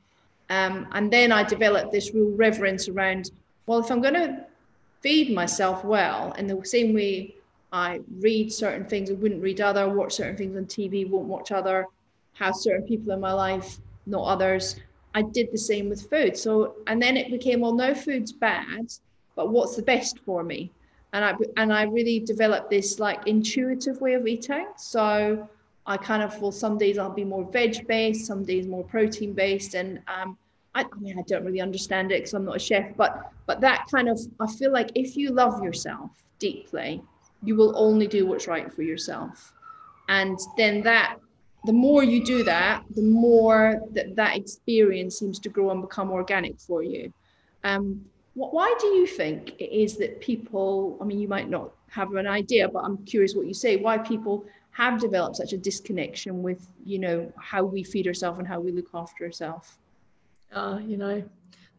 Um, 0.49 0.87
and 0.91 1.11
then 1.11 1.31
I 1.31 1.43
developed 1.43 1.93
this 1.93 2.13
real 2.13 2.31
reverence 2.31 2.89
around, 2.89 3.31
well, 3.67 3.79
if 3.79 3.89
I'm 3.89 4.01
going 4.01 4.15
to 4.15 4.45
feed 4.99 5.33
myself 5.33 5.85
well 5.85 6.33
in 6.33 6.47
the 6.47 6.59
same 6.65 6.93
way 6.93 7.35
I 7.71 8.01
read 8.19 8.51
certain 8.51 8.85
things 8.85 9.09
I 9.09 9.13
wouldn't 9.13 9.41
read 9.41 9.61
other, 9.61 9.87
watch 9.89 10.13
certain 10.13 10.37
things 10.37 10.57
on 10.57 10.65
TV, 10.65 11.09
won't 11.09 11.27
watch 11.27 11.51
other, 11.51 11.87
have 12.35 12.55
certain 12.55 12.85
people 12.87 13.11
in 13.11 13.19
my 13.19 13.33
life, 13.33 13.77
not 14.05 14.23
others. 14.23 14.75
I 15.13 15.21
did 15.21 15.51
the 15.51 15.57
same 15.57 15.89
with 15.89 16.09
food. 16.09 16.37
So, 16.37 16.75
and 16.87 17.01
then 17.01 17.17
it 17.17 17.31
became, 17.31 17.61
well, 17.61 17.73
no 17.73 17.93
food's 17.93 18.31
bad, 18.31 18.93
but 19.35 19.49
what's 19.49 19.75
the 19.75 19.81
best 19.81 20.19
for 20.19 20.43
me? 20.43 20.71
And 21.13 21.23
I, 21.23 21.33
and 21.57 21.73
I 21.73 21.83
really 21.83 22.19
developed 22.19 22.69
this 22.69 22.99
like 22.99 23.25
intuitive 23.25 24.01
way 24.01 24.13
of 24.13 24.27
eating. 24.27 24.67
So 24.77 25.47
I 25.87 25.97
kind 25.97 26.21
of, 26.21 26.39
well, 26.41 26.51
some 26.51 26.77
days 26.77 26.97
I'll 26.97 27.09
be 27.09 27.23
more 27.23 27.45
veg 27.45 27.87
based, 27.87 28.25
some 28.25 28.43
days 28.43 28.67
more 28.67 28.83
protein 28.83 29.33
based. 29.33 29.75
And 29.75 30.01
um, 30.07 30.37
I, 30.75 30.81
I 30.81 30.99
mean, 30.99 31.17
I 31.17 31.21
don't 31.21 31.45
really 31.45 31.61
understand 31.61 32.11
it 32.11 32.19
because 32.19 32.33
I'm 32.33 32.45
not 32.45 32.57
a 32.57 32.59
chef, 32.59 32.95
but 32.97 33.31
but 33.45 33.61
that 33.61 33.85
kind 33.89 34.09
of 34.09 34.19
I 34.41 34.47
feel 34.47 34.71
like 34.71 34.91
if 34.95 35.15
you 35.15 35.29
love 35.29 35.63
yourself 35.63 36.11
deeply, 36.37 37.01
you 37.43 37.55
will 37.55 37.73
only 37.77 38.07
do 38.07 38.25
what's 38.25 38.47
right 38.47 38.71
for 38.71 38.81
yourself, 38.81 39.53
and 40.09 40.37
then 40.57 40.81
that 40.83 41.17
the 41.65 41.73
more 41.73 42.03
you 42.03 42.23
do 42.23 42.43
that, 42.43 42.83
the 42.95 43.01
more 43.01 43.81
that 43.91 44.15
that 44.15 44.37
experience 44.37 45.19
seems 45.19 45.39
to 45.39 45.49
grow 45.49 45.71
and 45.71 45.81
become 45.81 46.11
organic 46.11 46.59
for 46.59 46.83
you. 46.83 47.11
Um, 47.63 48.05
why 48.33 48.75
do 48.79 48.87
you 48.87 49.07
think 49.07 49.55
it 49.59 49.71
is 49.71 49.97
that 49.97 50.19
people? 50.21 50.97
I 51.01 51.05
mean, 51.05 51.19
you 51.19 51.27
might 51.27 51.49
not 51.49 51.71
have 51.89 52.13
an 52.15 52.27
idea, 52.27 52.67
but 52.67 52.83
I'm 52.83 52.97
curious 53.05 53.33
what 53.33 53.47
you 53.47 53.53
say. 53.53 53.77
Why 53.77 53.97
people 53.97 54.45
have 54.71 54.99
developed 54.99 55.37
such 55.37 55.53
a 55.53 55.57
disconnection 55.57 56.43
with 56.43 56.67
you 56.85 56.99
know 56.99 57.31
how 57.37 57.63
we 57.63 57.83
feed 57.83 58.07
ourselves 58.07 58.39
and 58.39 58.47
how 58.47 58.59
we 58.59 58.71
look 58.71 58.89
after 58.93 59.23
ourselves 59.23 59.77
uh, 60.55 60.79
you 60.85 60.97
know, 60.97 61.23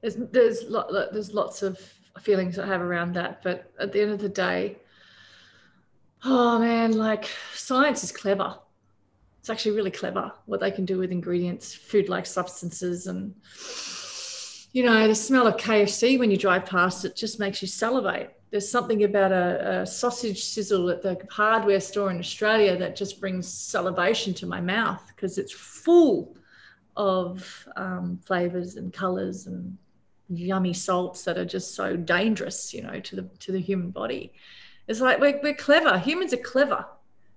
there's 0.03 0.17
there's 0.17 0.65
there's 1.13 1.33
lots 1.33 1.63
of 1.63 1.79
feelings 2.21 2.59
I 2.59 2.67
have 2.67 2.83
around 2.83 3.15
that, 3.15 3.43
but 3.43 3.73
at 3.81 3.93
the 3.93 4.03
end 4.03 4.13
of 4.13 4.21
the 4.21 4.29
day, 4.29 4.77
oh 6.25 6.59
man, 6.59 6.93
like 6.93 7.29
science 7.55 8.05
is 8.05 8.13
clever. 8.13 8.59
It's 9.47 9.51
actually 9.53 9.77
really 9.77 9.93
clever 9.93 10.33
what 10.47 10.59
they 10.59 10.73
can 10.73 10.85
do 10.85 10.99
with 10.99 11.13
ingredients, 11.13 11.73
food-like 11.73 12.27
substances, 12.27 13.07
and 13.07 13.33
you 14.73 14.83
know, 14.83 15.07
the 15.07 15.15
smell 15.15 15.47
of 15.47 15.57
KFC 15.57 16.19
when 16.19 16.33
you 16.33 16.37
drive 16.37 16.67
past 16.67 17.05
it 17.05 17.15
just 17.15 17.39
makes 17.39 17.63
you 17.63 17.69
salivate. 17.69 18.33
There's 18.51 18.69
something 18.69 19.05
about 19.05 19.31
a, 19.31 19.83
a 19.83 19.87
sausage 19.87 20.43
sizzle 20.43 20.91
at 20.91 21.01
the 21.01 21.25
hardware 21.31 21.79
store 21.79 22.11
in 22.11 22.19
Australia 22.19 22.77
that 22.77 22.97
just 22.97 23.21
brings 23.21 23.47
salivation 23.47 24.35
to 24.35 24.47
my 24.47 24.61
mouth 24.61 25.01
because 25.15 25.39
it's 25.39 25.53
full 25.53 26.37
of 26.97 27.69
um, 27.77 28.19
flavors 28.27 28.75
and 28.75 28.93
colors 28.93 29.47
and 29.47 29.79
yummy 30.29 30.73
salts 30.73 31.23
that 31.23 31.39
are 31.39 31.45
just 31.45 31.77
so 31.77 31.95
dangerous, 31.95 32.75
you 32.75 32.83
know, 32.83 32.99
to 32.99 33.15
the 33.15 33.23
to 33.39 33.53
the 33.53 33.61
human 33.61 33.91
body. 33.91 34.33
It's 34.89 35.01
like 35.01 35.21
we're, 35.21 35.39
we're 35.41 35.55
clever. 35.55 36.01
Humans 36.01 36.33
are 36.33 36.39
clever. 36.39 36.85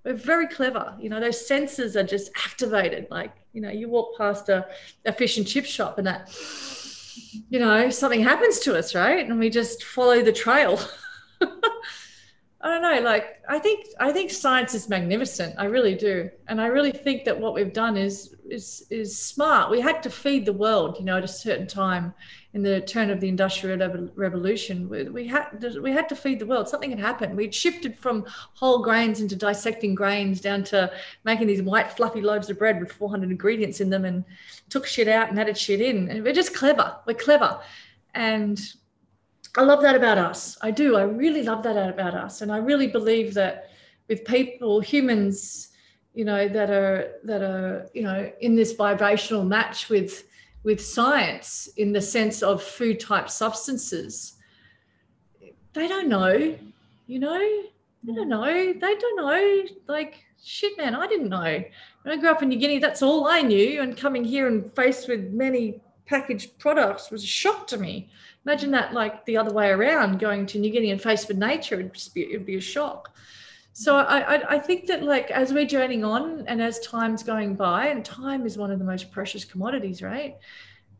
We're 0.04 0.14
very 0.14 0.48
clever. 0.48 0.96
You 1.00 1.10
know, 1.10 1.20
those 1.20 1.46
senses 1.46 1.96
are 1.96 2.04
just 2.04 2.32
activated. 2.46 3.08
Like, 3.12 3.34
you 3.54 3.62
know, 3.62 3.70
you 3.70 3.90
walk 3.90 4.18
past 4.18 4.50
a, 4.50 4.68
a 5.06 5.14
fish 5.14 5.38
and 5.38 5.48
chip 5.48 5.66
shop 5.66 5.98
and 5.98 6.08
that, 6.08 6.34
you 7.50 7.60
know, 7.60 7.90
something 7.90 8.24
happens 8.24 8.60
to 8.60 8.78
us, 8.78 8.96
right? 8.96 9.28
And 9.28 9.40
we 9.40 9.50
just 9.50 9.84
follow 9.84 10.22
the 10.22 10.32
trail. 10.32 10.80
I 12.62 12.68
don't 12.68 12.82
know. 12.82 13.00
Like, 13.02 13.42
I 13.48 13.58
think 13.58 13.88
I 14.02 14.12
think 14.12 14.32
science 14.32 14.74
is 14.74 14.90
magnificent. 14.90 15.56
I 15.58 15.66
really 15.66 15.96
do, 15.96 16.30
and 16.50 16.60
I 16.60 16.66
really 16.66 16.92
think 16.92 17.24
that 17.24 17.40
what 17.40 17.54
we've 17.54 17.72
done 17.72 17.96
is 17.96 18.36
is 18.50 18.86
is 18.90 19.18
smart. 19.18 19.72
We 19.72 19.80
had 19.80 20.04
to 20.04 20.10
feed 20.10 20.46
the 20.46 20.52
world, 20.52 20.98
you 21.00 21.06
know, 21.06 21.18
at 21.18 21.24
a 21.24 21.28
certain 21.28 21.68
time 21.68 22.14
in 22.54 22.62
the 22.62 22.82
turn 22.82 23.12
of 23.12 23.22
the 23.22 23.30
industrial 23.30 24.12
revolution. 24.16 24.90
We, 24.90 25.04
we 25.06 25.26
had 25.26 25.64
we 25.82 25.92
had 25.92 26.10
to 26.10 26.18
feed 26.18 26.40
the 26.40 26.46
world. 26.46 26.68
Something 26.68 26.90
had 26.90 27.00
happened. 27.00 27.38
We'd 27.38 27.56
shifted 27.56 27.98
from 27.98 28.26
whole 28.28 28.84
grains 28.84 29.22
into 29.22 29.38
dissecting 29.38 29.96
grains 29.96 30.42
down 30.42 30.66
to 30.66 30.92
making 31.24 31.48
these 31.48 31.62
white 31.62 31.94
fluffy 31.94 32.20
loaves 32.20 32.50
of 32.50 32.60
bread 32.60 32.82
with 32.82 32.92
400 32.92 33.32
ingredients 33.32 33.80
in 33.80 33.90
them, 33.90 34.04
and 34.04 34.26
took 34.70 34.86
shit 34.86 35.08
out 35.08 35.30
and 35.30 35.40
added 35.40 35.58
shit 35.58 35.80
in. 35.80 36.10
And 36.10 36.26
we're 36.26 36.34
just 36.34 36.54
clever. 36.54 36.98
We're 37.06 37.14
clever, 37.14 37.62
and 38.16 38.60
I 39.58 39.64
love 39.64 39.82
that 39.82 39.96
about 39.96 40.18
us. 40.18 40.58
I 40.62 40.72
do. 40.72 40.96
I 40.96 41.04
really 41.04 41.44
love 41.44 41.64
that 41.64 41.90
about 41.90 42.14
us. 42.14 42.42
And 42.42 42.52
I 42.52 42.58
really 42.58 42.88
believe 42.88 43.34
that 43.34 43.72
with 44.08 44.26
people, 44.26 44.80
humans, 44.80 45.70
you 46.14 46.26
know, 46.26 46.48
that 46.48 46.70
are 46.70 47.14
that 47.24 47.42
are, 47.42 47.90
you 47.94 48.04
know, 48.04 48.32
in 48.42 48.56
this 48.56 48.74
vibrational 48.74 49.44
match 49.44 49.90
with 49.90 50.26
with 50.64 50.84
science 50.84 51.70
in 51.78 51.94
the 51.94 52.02
sense 52.02 52.44
of 52.44 52.62
food 52.62 53.00
type 53.00 53.30
substances, 53.30 54.34
they 55.74 55.88
don't 55.88 56.10
know, 56.10 56.56
you 57.08 57.20
know, 57.20 57.64
they 58.04 58.14
don't 58.14 58.30
know. 58.30 58.46
They 58.46 58.96
don't 58.96 59.16
know. 59.16 59.64
Like 59.88 60.24
shit, 60.44 60.78
man, 60.78 60.96
I 60.96 61.08
didn't 61.08 61.30
know. 61.30 61.64
When 62.04 62.18
I 62.18 62.20
grew 62.20 62.30
up 62.30 62.42
in 62.42 62.50
New 62.50 62.60
Guinea, 62.60 62.80
that's 62.80 63.02
all 63.02 63.28
I 63.28 63.42
knew. 63.42 63.82
And 63.82 63.98
coming 63.98 64.24
here 64.24 64.48
and 64.48 64.74
faced 64.74 65.08
with 65.08 65.32
many 65.32 65.82
packaged 66.06 66.58
products 66.60 67.12
was 67.12 67.24
a 67.24 67.28
shock 67.28 67.68
to 67.68 67.78
me. 67.78 68.10
Imagine 68.50 68.72
that 68.72 68.96
like 68.96 69.26
the 69.26 69.38
other 69.38 69.54
way 69.54 69.70
around, 69.70 70.20
going 70.20 70.48
to 70.48 70.58
New 70.58 70.72
Guinea 70.72 70.90
and 70.90 71.00
faced 71.00 71.28
with 71.28 71.38
nature, 71.38 71.76
it'd, 71.76 71.96
be, 72.16 72.24
it'd 72.34 72.48
be 72.48 72.56
a 72.56 72.62
shock. 72.62 73.16
So 73.74 73.96
I, 73.96 74.38
I, 74.38 74.56
I 74.56 74.60
think 74.60 74.88
that 74.88 75.04
like 75.04 75.30
as 75.30 75.54
we're 75.54 75.68
journeying 75.68 76.04
on 76.04 76.46
and 76.48 76.60
as 76.60 76.80
time's 76.80 77.22
going 77.22 77.54
by, 77.54 77.90
and 77.90 78.04
time 78.04 78.48
is 78.48 78.58
one 78.58 78.72
of 78.72 78.80
the 78.80 78.86
most 78.86 79.12
precious 79.12 79.46
commodities, 79.46 80.02
right? 80.02 80.36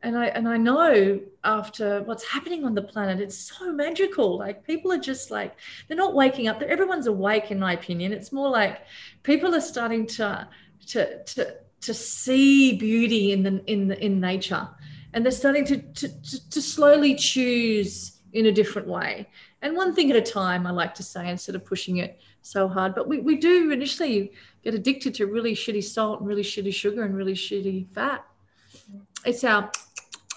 and 0.04 0.16
I 0.16 0.28
and 0.28 0.48
I 0.48 0.58
know 0.58 1.20
after 1.44 2.04
what's 2.04 2.24
happening 2.24 2.64
on 2.66 2.76
the 2.76 2.84
planet, 2.84 3.20
it's 3.20 3.36
so 3.36 3.74
magical. 3.74 4.38
Like 4.38 4.64
people 4.64 4.92
are 4.92 5.00
just 5.00 5.32
like 5.32 5.56
they're 5.88 5.98
not 5.98 6.14
waking 6.14 6.48
up. 6.50 6.62
Everyone's 6.62 7.08
awake, 7.08 7.50
in 7.50 7.60
my 7.60 7.74
opinion. 7.74 8.14
It's 8.14 8.32
more 8.32 8.50
like 8.50 8.82
people 9.24 9.56
are 9.56 9.62
starting 9.62 10.06
to 10.08 10.48
to 10.90 11.24
to 11.24 11.56
to 11.82 11.94
see 11.96 12.78
beauty 12.78 13.32
in 13.32 13.42
the 13.42 13.64
in 13.66 13.88
the 13.88 14.06
in 14.06 14.20
nature 14.20 14.70
and 15.14 15.26
they're 15.26 15.32
starting 15.32 15.66
to, 15.66 15.78
to, 15.78 16.50
to, 16.50 16.62
slowly 16.62 17.16
choose 17.16 18.20
in 18.34 18.46
a 18.46 18.52
different 18.52 18.88
way. 18.88 19.28
And 19.62 19.76
one 19.76 19.94
thing 19.94 20.12
at 20.12 20.16
a 20.16 20.22
time, 20.22 20.68
I 20.68 20.72
like 20.72 20.94
to 20.96 21.04
say, 21.04 21.30
instead 21.30 21.56
of 21.56 21.66
pushing 21.66 21.98
it 21.98 22.20
so 22.42 22.68
hard. 22.68 22.96
But 22.96 23.08
we, 23.08 23.20
we 23.20 23.38
do 23.38 23.72
initially 23.72 24.32
get 24.64 24.74
addicted 24.74 25.14
to 25.16 25.26
really 25.26 25.54
shitty 25.54 25.84
salt 25.84 26.20
and 26.20 26.28
really 26.28 26.44
shitty 26.44 26.74
sugar 26.74 27.04
and 27.04 27.16
really 27.16 27.34
shitty 27.34 27.88
fat. 27.94 28.24
It's 29.26 29.44
our 29.44 29.72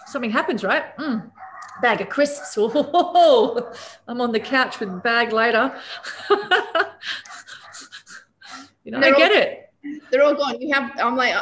something 0.06 0.30
happens, 0.30 0.64
right? 0.64 0.96
Mm, 0.96 1.30
bag 1.80 2.00
of 2.00 2.08
crisps. 2.08 2.56
Oh, 2.58 3.72
I'm 4.08 4.20
on 4.20 4.32
the 4.32 4.40
couch 4.40 4.80
with 4.80 5.02
bag 5.02 5.32
later. 5.32 5.74
you 8.85 8.92
know, 8.92 8.98
I 8.98 9.11
get 9.12 9.32
it. 9.32 9.62
They're 10.11 10.23
all 10.23 10.35
gone. 10.35 10.61
You 10.61 10.73
have. 10.75 10.92
I'm 10.99 11.16
like, 11.16 11.35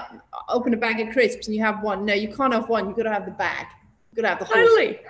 open 0.48 0.72
a 0.74 0.76
bag 0.76 1.00
of 1.00 1.12
crisps 1.12 1.46
and 1.46 1.54
you 1.54 1.62
have 1.62 1.82
one. 1.82 2.04
No, 2.04 2.14
you 2.14 2.34
can't 2.34 2.52
have 2.52 2.68
one. 2.68 2.86
You've 2.86 2.96
got 2.96 3.04
to 3.04 3.12
have 3.12 3.26
the 3.26 3.32
bag. 3.32 3.66
You've 4.10 4.16
got 4.16 4.22
to 4.22 4.28
have 4.28 4.38
the 4.38 4.44
whole. 4.44 4.54
Totally. 4.54 5.00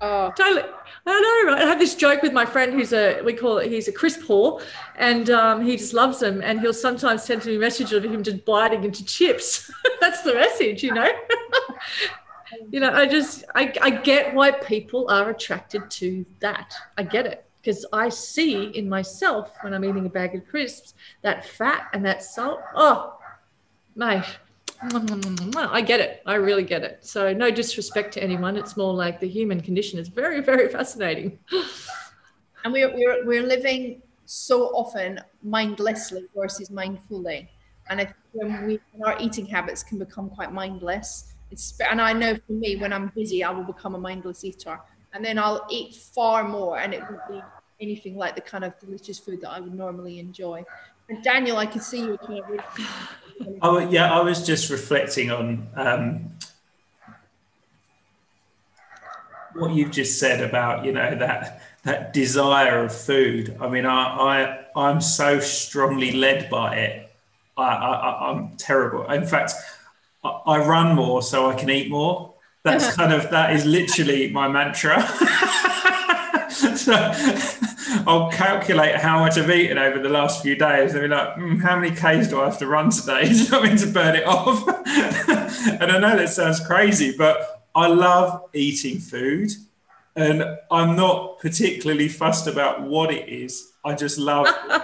Oh. 0.00 0.30
Totally. 0.36 0.62
I 1.06 1.44
know, 1.44 1.52
right? 1.52 1.62
I 1.62 1.66
have 1.66 1.78
this 1.78 1.94
joke 1.94 2.22
with 2.22 2.32
my 2.32 2.44
friend 2.44 2.72
who's 2.72 2.92
a, 2.92 3.22
we 3.22 3.32
call 3.32 3.58
it, 3.58 3.70
he's 3.70 3.88
a 3.88 3.92
crisp 3.92 4.20
whore 4.20 4.62
and 4.96 5.30
um, 5.30 5.64
he 5.64 5.76
just 5.76 5.94
loves 5.94 6.20
them. 6.20 6.42
And 6.42 6.60
he'll 6.60 6.74
sometimes 6.74 7.22
send 7.22 7.46
me 7.46 7.56
a 7.56 7.58
message 7.58 7.92
of 7.92 8.04
him 8.04 8.22
just 8.22 8.44
biting 8.44 8.84
into 8.84 9.04
chips. 9.04 9.70
That's 10.00 10.22
the 10.22 10.34
message, 10.34 10.82
you 10.82 10.92
know? 10.92 11.08
you 12.70 12.80
know, 12.80 12.92
I 12.92 13.06
just, 13.06 13.44
I, 13.54 13.72
I 13.80 13.90
get 13.90 14.34
why 14.34 14.50
people 14.50 15.08
are 15.08 15.30
attracted 15.30 15.90
to 15.92 16.26
that. 16.40 16.74
I 16.98 17.02
get 17.02 17.24
it 17.24 17.45
because 17.66 17.84
I 17.92 18.08
see 18.08 18.66
in 18.78 18.88
myself 18.88 19.50
when 19.62 19.74
I'm 19.74 19.84
eating 19.84 20.06
a 20.06 20.08
bag 20.08 20.36
of 20.36 20.46
crisps 20.46 20.94
that 21.22 21.44
fat 21.44 21.88
and 21.92 22.04
that 22.06 22.22
salt. 22.22 22.60
Oh, 22.76 23.18
mate, 23.96 24.24
I 24.80 25.80
get 25.80 25.98
it. 25.98 26.22
I 26.26 26.36
really 26.36 26.62
get 26.62 26.84
it. 26.84 27.04
So 27.04 27.32
no 27.32 27.50
disrespect 27.50 28.14
to 28.14 28.22
anyone. 28.22 28.56
It's 28.56 28.76
more 28.76 28.94
like 28.94 29.18
the 29.18 29.26
human 29.26 29.60
condition 29.60 29.98
is 29.98 30.06
very, 30.06 30.40
very 30.40 30.68
fascinating. 30.68 31.38
And 32.64 32.72
we're 32.72 32.92
we're 32.92 33.24
we're 33.24 33.46
living 33.46 34.02
so 34.24 34.74
often 34.74 35.20
mindlessly 35.44 36.26
versus 36.34 36.68
mindfully. 36.68 37.46
And 37.88 38.00
I 38.00 38.06
think 38.06 38.16
when 38.32 38.66
we 38.66 38.80
our 39.04 39.16
eating 39.20 39.46
habits 39.46 39.84
can 39.84 40.00
become 40.00 40.28
quite 40.30 40.52
mindless, 40.52 41.32
it's 41.52 41.78
and 41.78 42.00
I 42.00 42.12
know 42.12 42.34
for 42.34 42.54
me 42.54 42.74
when 42.74 42.92
I'm 42.92 43.12
busy 43.14 43.44
I 43.44 43.52
will 43.52 43.62
become 43.62 43.94
a 43.94 43.98
mindless 44.00 44.42
eater. 44.42 44.80
And 45.12 45.24
then 45.24 45.38
I'll 45.38 45.64
eat 45.70 45.94
far 45.94 46.42
more 46.42 46.80
and 46.80 46.92
it 46.92 47.02
won't 47.02 47.28
be 47.30 47.40
anything 47.80 48.16
like 48.16 48.34
the 48.34 48.40
kind 48.40 48.64
of 48.64 48.78
delicious 48.78 49.18
food 49.18 49.40
that 49.42 49.50
I 49.50 49.60
would 49.60 49.74
normally 49.74 50.18
enjoy. 50.18 50.64
And 51.08 51.22
Daniel, 51.22 51.56
I 51.56 51.66
can 51.66 51.80
see 51.80 52.00
you 52.00 52.18
kind 52.18 52.40
of 52.60 53.58
Oh 53.62 53.78
yeah, 53.78 54.12
I 54.12 54.22
was 54.22 54.46
just 54.46 54.70
reflecting 54.70 55.30
on 55.30 55.68
um, 55.76 56.30
what 59.54 59.72
you've 59.72 59.90
just 59.90 60.18
said 60.18 60.42
about 60.42 60.84
you 60.84 60.92
know 60.92 61.14
that 61.16 61.62
that 61.84 62.12
desire 62.12 62.84
of 62.84 62.94
food. 62.94 63.56
I 63.60 63.68
mean, 63.68 63.86
I, 63.86 64.02
I 64.02 64.66
I'm 64.74 65.00
so 65.00 65.38
strongly 65.38 66.12
led 66.12 66.50
by 66.50 66.76
it. 66.76 67.12
I, 67.56 67.62
I 67.62 68.30
I'm 68.30 68.56
terrible. 68.56 69.08
In 69.10 69.26
fact, 69.26 69.52
I, 70.24 70.28
I 70.28 70.66
run 70.66 70.96
more 70.96 71.22
so 71.22 71.50
I 71.50 71.54
can 71.54 71.70
eat 71.70 71.90
more. 71.90 72.34
That's 72.62 72.94
kind 72.96 73.12
of 73.12 73.30
that 73.30 73.54
is 73.54 73.64
literally 73.64 74.32
my 74.32 74.48
mantra. 74.48 75.00
so, 76.50 76.92
I'll 78.06 78.30
calculate 78.30 78.96
how 78.96 79.20
much 79.20 79.38
I've 79.38 79.50
eaten 79.50 79.78
over 79.78 79.98
the 79.98 80.08
last 80.08 80.42
few 80.42 80.56
days. 80.56 80.94
I'll 80.94 81.02
be 81.02 81.08
like, 81.08 81.36
mm, 81.36 81.60
how 81.62 81.78
many 81.78 81.94
Ks 81.94 82.28
do 82.28 82.40
I 82.40 82.44
have 82.44 82.58
to 82.58 82.66
run 82.66 82.90
today? 82.90 83.24
do 83.28 83.34
you 83.34 83.50
know 83.50 83.60
I 83.60 83.68
mean 83.68 83.76
to 83.76 83.86
burn 83.86 84.16
it 84.16 84.26
off? 84.26 84.66
and 85.68 85.92
I 85.92 85.98
know 85.98 86.16
that 86.16 86.28
sounds 86.28 86.60
crazy, 86.60 87.14
but 87.16 87.64
I 87.74 87.86
love 87.88 88.44
eating 88.52 88.98
food. 88.98 89.50
And 90.14 90.42
I'm 90.70 90.96
not 90.96 91.40
particularly 91.40 92.08
fussed 92.08 92.46
about 92.46 92.82
what 92.82 93.12
it 93.12 93.28
is. 93.28 93.72
I 93.84 93.94
just 93.94 94.18
love 94.18 94.46
it. 94.48 94.82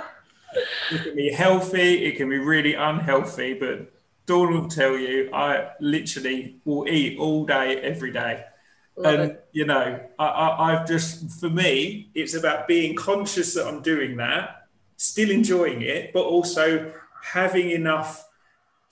it 0.92 1.02
can 1.02 1.16
be 1.16 1.32
healthy, 1.32 2.04
it 2.04 2.16
can 2.16 2.28
be 2.28 2.38
really 2.38 2.74
unhealthy, 2.74 3.54
but 3.54 3.92
Dawn 4.26 4.52
will 4.52 4.68
tell 4.68 4.96
you 4.96 5.30
I 5.32 5.70
literally 5.80 6.56
will 6.64 6.86
eat 6.86 7.18
all 7.18 7.44
day, 7.44 7.78
every 7.78 8.12
day. 8.12 8.44
Love 8.96 9.14
and 9.14 9.32
it. 9.32 9.48
you 9.52 9.64
know, 9.64 10.00
I, 10.18 10.24
I, 10.24 10.72
I've 10.72 10.86
just 10.86 11.40
for 11.40 11.48
me, 11.48 12.10
it's 12.14 12.34
about 12.34 12.68
being 12.68 12.94
conscious 12.94 13.54
that 13.54 13.66
I'm 13.66 13.80
doing 13.82 14.16
that, 14.18 14.66
still 14.96 15.30
enjoying 15.30 15.82
it, 15.82 16.12
but 16.12 16.24
also 16.24 16.92
having 17.22 17.70
enough 17.70 18.28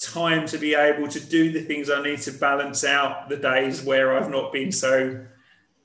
time 0.00 0.46
to 0.46 0.56
be 0.56 0.74
able 0.74 1.06
to 1.08 1.20
do 1.20 1.52
the 1.52 1.60
things 1.60 1.90
I 1.90 2.02
need 2.02 2.20
to 2.22 2.32
balance 2.32 2.84
out 2.84 3.28
the 3.28 3.36
days 3.36 3.82
where 3.82 4.16
I've 4.16 4.30
not 4.30 4.52
been 4.52 4.72
so 4.72 5.26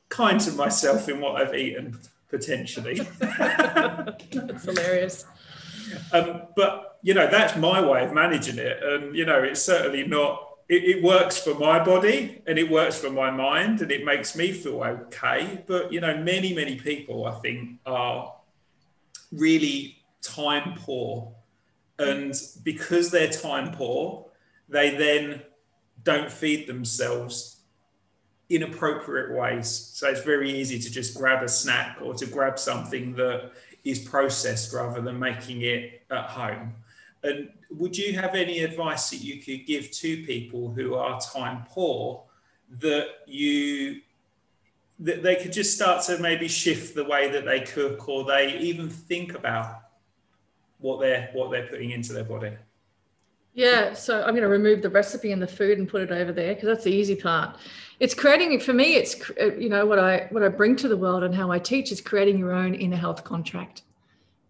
kind 0.08 0.40
to 0.42 0.52
myself 0.52 1.10
in 1.10 1.20
what 1.20 1.42
I've 1.42 1.54
eaten 1.54 2.00
potentially. 2.30 3.02
That's 3.20 4.64
hilarious. 4.64 5.26
Um, 6.14 6.44
but 6.56 7.00
you 7.02 7.14
know, 7.14 7.28
that's 7.28 7.56
my 7.56 7.80
way 7.80 8.04
of 8.04 8.14
managing 8.14 8.58
it, 8.58 8.82
and 8.82 9.16
you 9.16 9.26
know, 9.26 9.44
it's 9.44 9.62
certainly 9.62 10.08
not 10.08 10.55
it, 10.68 10.84
it, 10.84 11.04
works 11.04 11.38
for 11.38 11.54
my 11.54 11.84
body 11.84 12.42
and 12.48 12.58
it 12.58 12.70
works 12.70 12.98
for 12.98 13.12
my 13.12 13.30
mind 13.30 13.82
and 13.82 13.92
it 13.92 14.04
makes 14.04 14.36
me 14.36 14.52
feel 14.52 14.84
okay. 14.84 15.64
But 15.68 15.94
you 15.94 16.02
know, 16.02 16.18
many, 16.18 16.54
many 16.54 16.76
people 16.76 17.26
I 17.26 17.32
think 17.40 17.80
are 17.86 18.36
really 19.32 20.04
time 20.22 20.74
poor. 20.78 21.34
And 22.00 22.34
because 22.64 23.12
they're 23.12 23.30
time 23.30 23.72
poor, 23.72 24.26
they 24.68 24.96
then 24.96 25.42
don't 26.04 26.32
feed 26.32 26.68
themselves 26.68 27.58
in 28.50 28.64
appropriate 28.64 29.36
ways. 29.36 29.70
So 29.70 30.10
it's 30.10 30.22
very 30.22 30.52
easy 30.52 30.80
to 30.80 30.92
just 30.92 31.16
grab 31.16 31.44
a 31.44 31.48
snack 31.48 32.00
or 32.02 32.14
to 32.16 32.26
grab 32.26 32.60
something 32.60 33.16
that 33.16 33.52
is 33.84 34.00
processed 34.00 34.74
rather 34.74 35.02
than 35.02 35.20
making 35.20 35.62
it 35.62 36.04
at 36.10 36.26
home. 36.26 36.74
And 37.24 37.50
would 37.72 37.98
you 37.98 38.18
have 38.20 38.36
any 38.36 38.60
advice 38.60 39.10
that 39.10 39.22
you 39.22 39.42
could 39.42 39.66
give 39.66 39.92
to 39.92 40.24
people 40.26 40.72
who 40.72 40.96
are 40.96 41.20
time 41.20 41.64
poor 41.68 42.24
that 42.80 43.08
you 43.26 44.02
that 45.00 45.24
they 45.24 45.36
could 45.36 45.52
just 45.52 45.76
start 45.76 46.04
to 46.06 46.18
maybe 46.20 46.48
shift 46.48 46.96
the 46.96 47.04
way 47.04 47.30
that 47.30 47.46
they 47.46 47.60
cook 47.60 48.08
or 48.08 48.24
they 48.24 48.58
even 48.60 48.90
think 48.90 49.34
about 49.34 49.82
what 50.80 51.00
they're 51.00 51.30
what 51.34 51.52
they're 51.52 51.68
putting 51.68 51.92
into 51.92 52.14
their 52.14 52.24
body. 52.24 52.52
Yeah, 53.54 53.94
so 53.94 54.22
I'm 54.22 54.32
going 54.32 54.42
to 54.42 54.50
remove 54.50 54.82
the 54.82 54.90
recipe 54.90 55.32
and 55.32 55.42
the 55.42 55.48
food 55.48 55.78
and 55.78 55.88
put 55.88 56.02
it 56.02 56.12
over 56.12 56.34
there 56.34 56.54
because 56.54 56.68
that's 56.68 56.84
the 56.84 56.92
easy 56.92 57.16
part. 57.16 57.56
It's 58.02 58.14
creating 58.14 58.60
for 58.60 58.74
me. 58.74 58.96
It's 58.96 59.30
you 59.58 59.70
know 59.70 59.86
what 59.86 59.98
I 59.98 60.28
what 60.32 60.44
I 60.44 60.50
bring 60.50 60.76
to 60.78 60.88
the 60.90 60.98
world 60.98 61.24
and 61.24 61.34
how 61.34 61.52
I 61.52 61.60
teach 61.60 61.92
is 61.92 62.02
creating 62.02 62.38
your 62.38 62.52
own 62.52 62.74
inner 62.74 62.98
health 62.98 63.24
contract. 63.24 63.84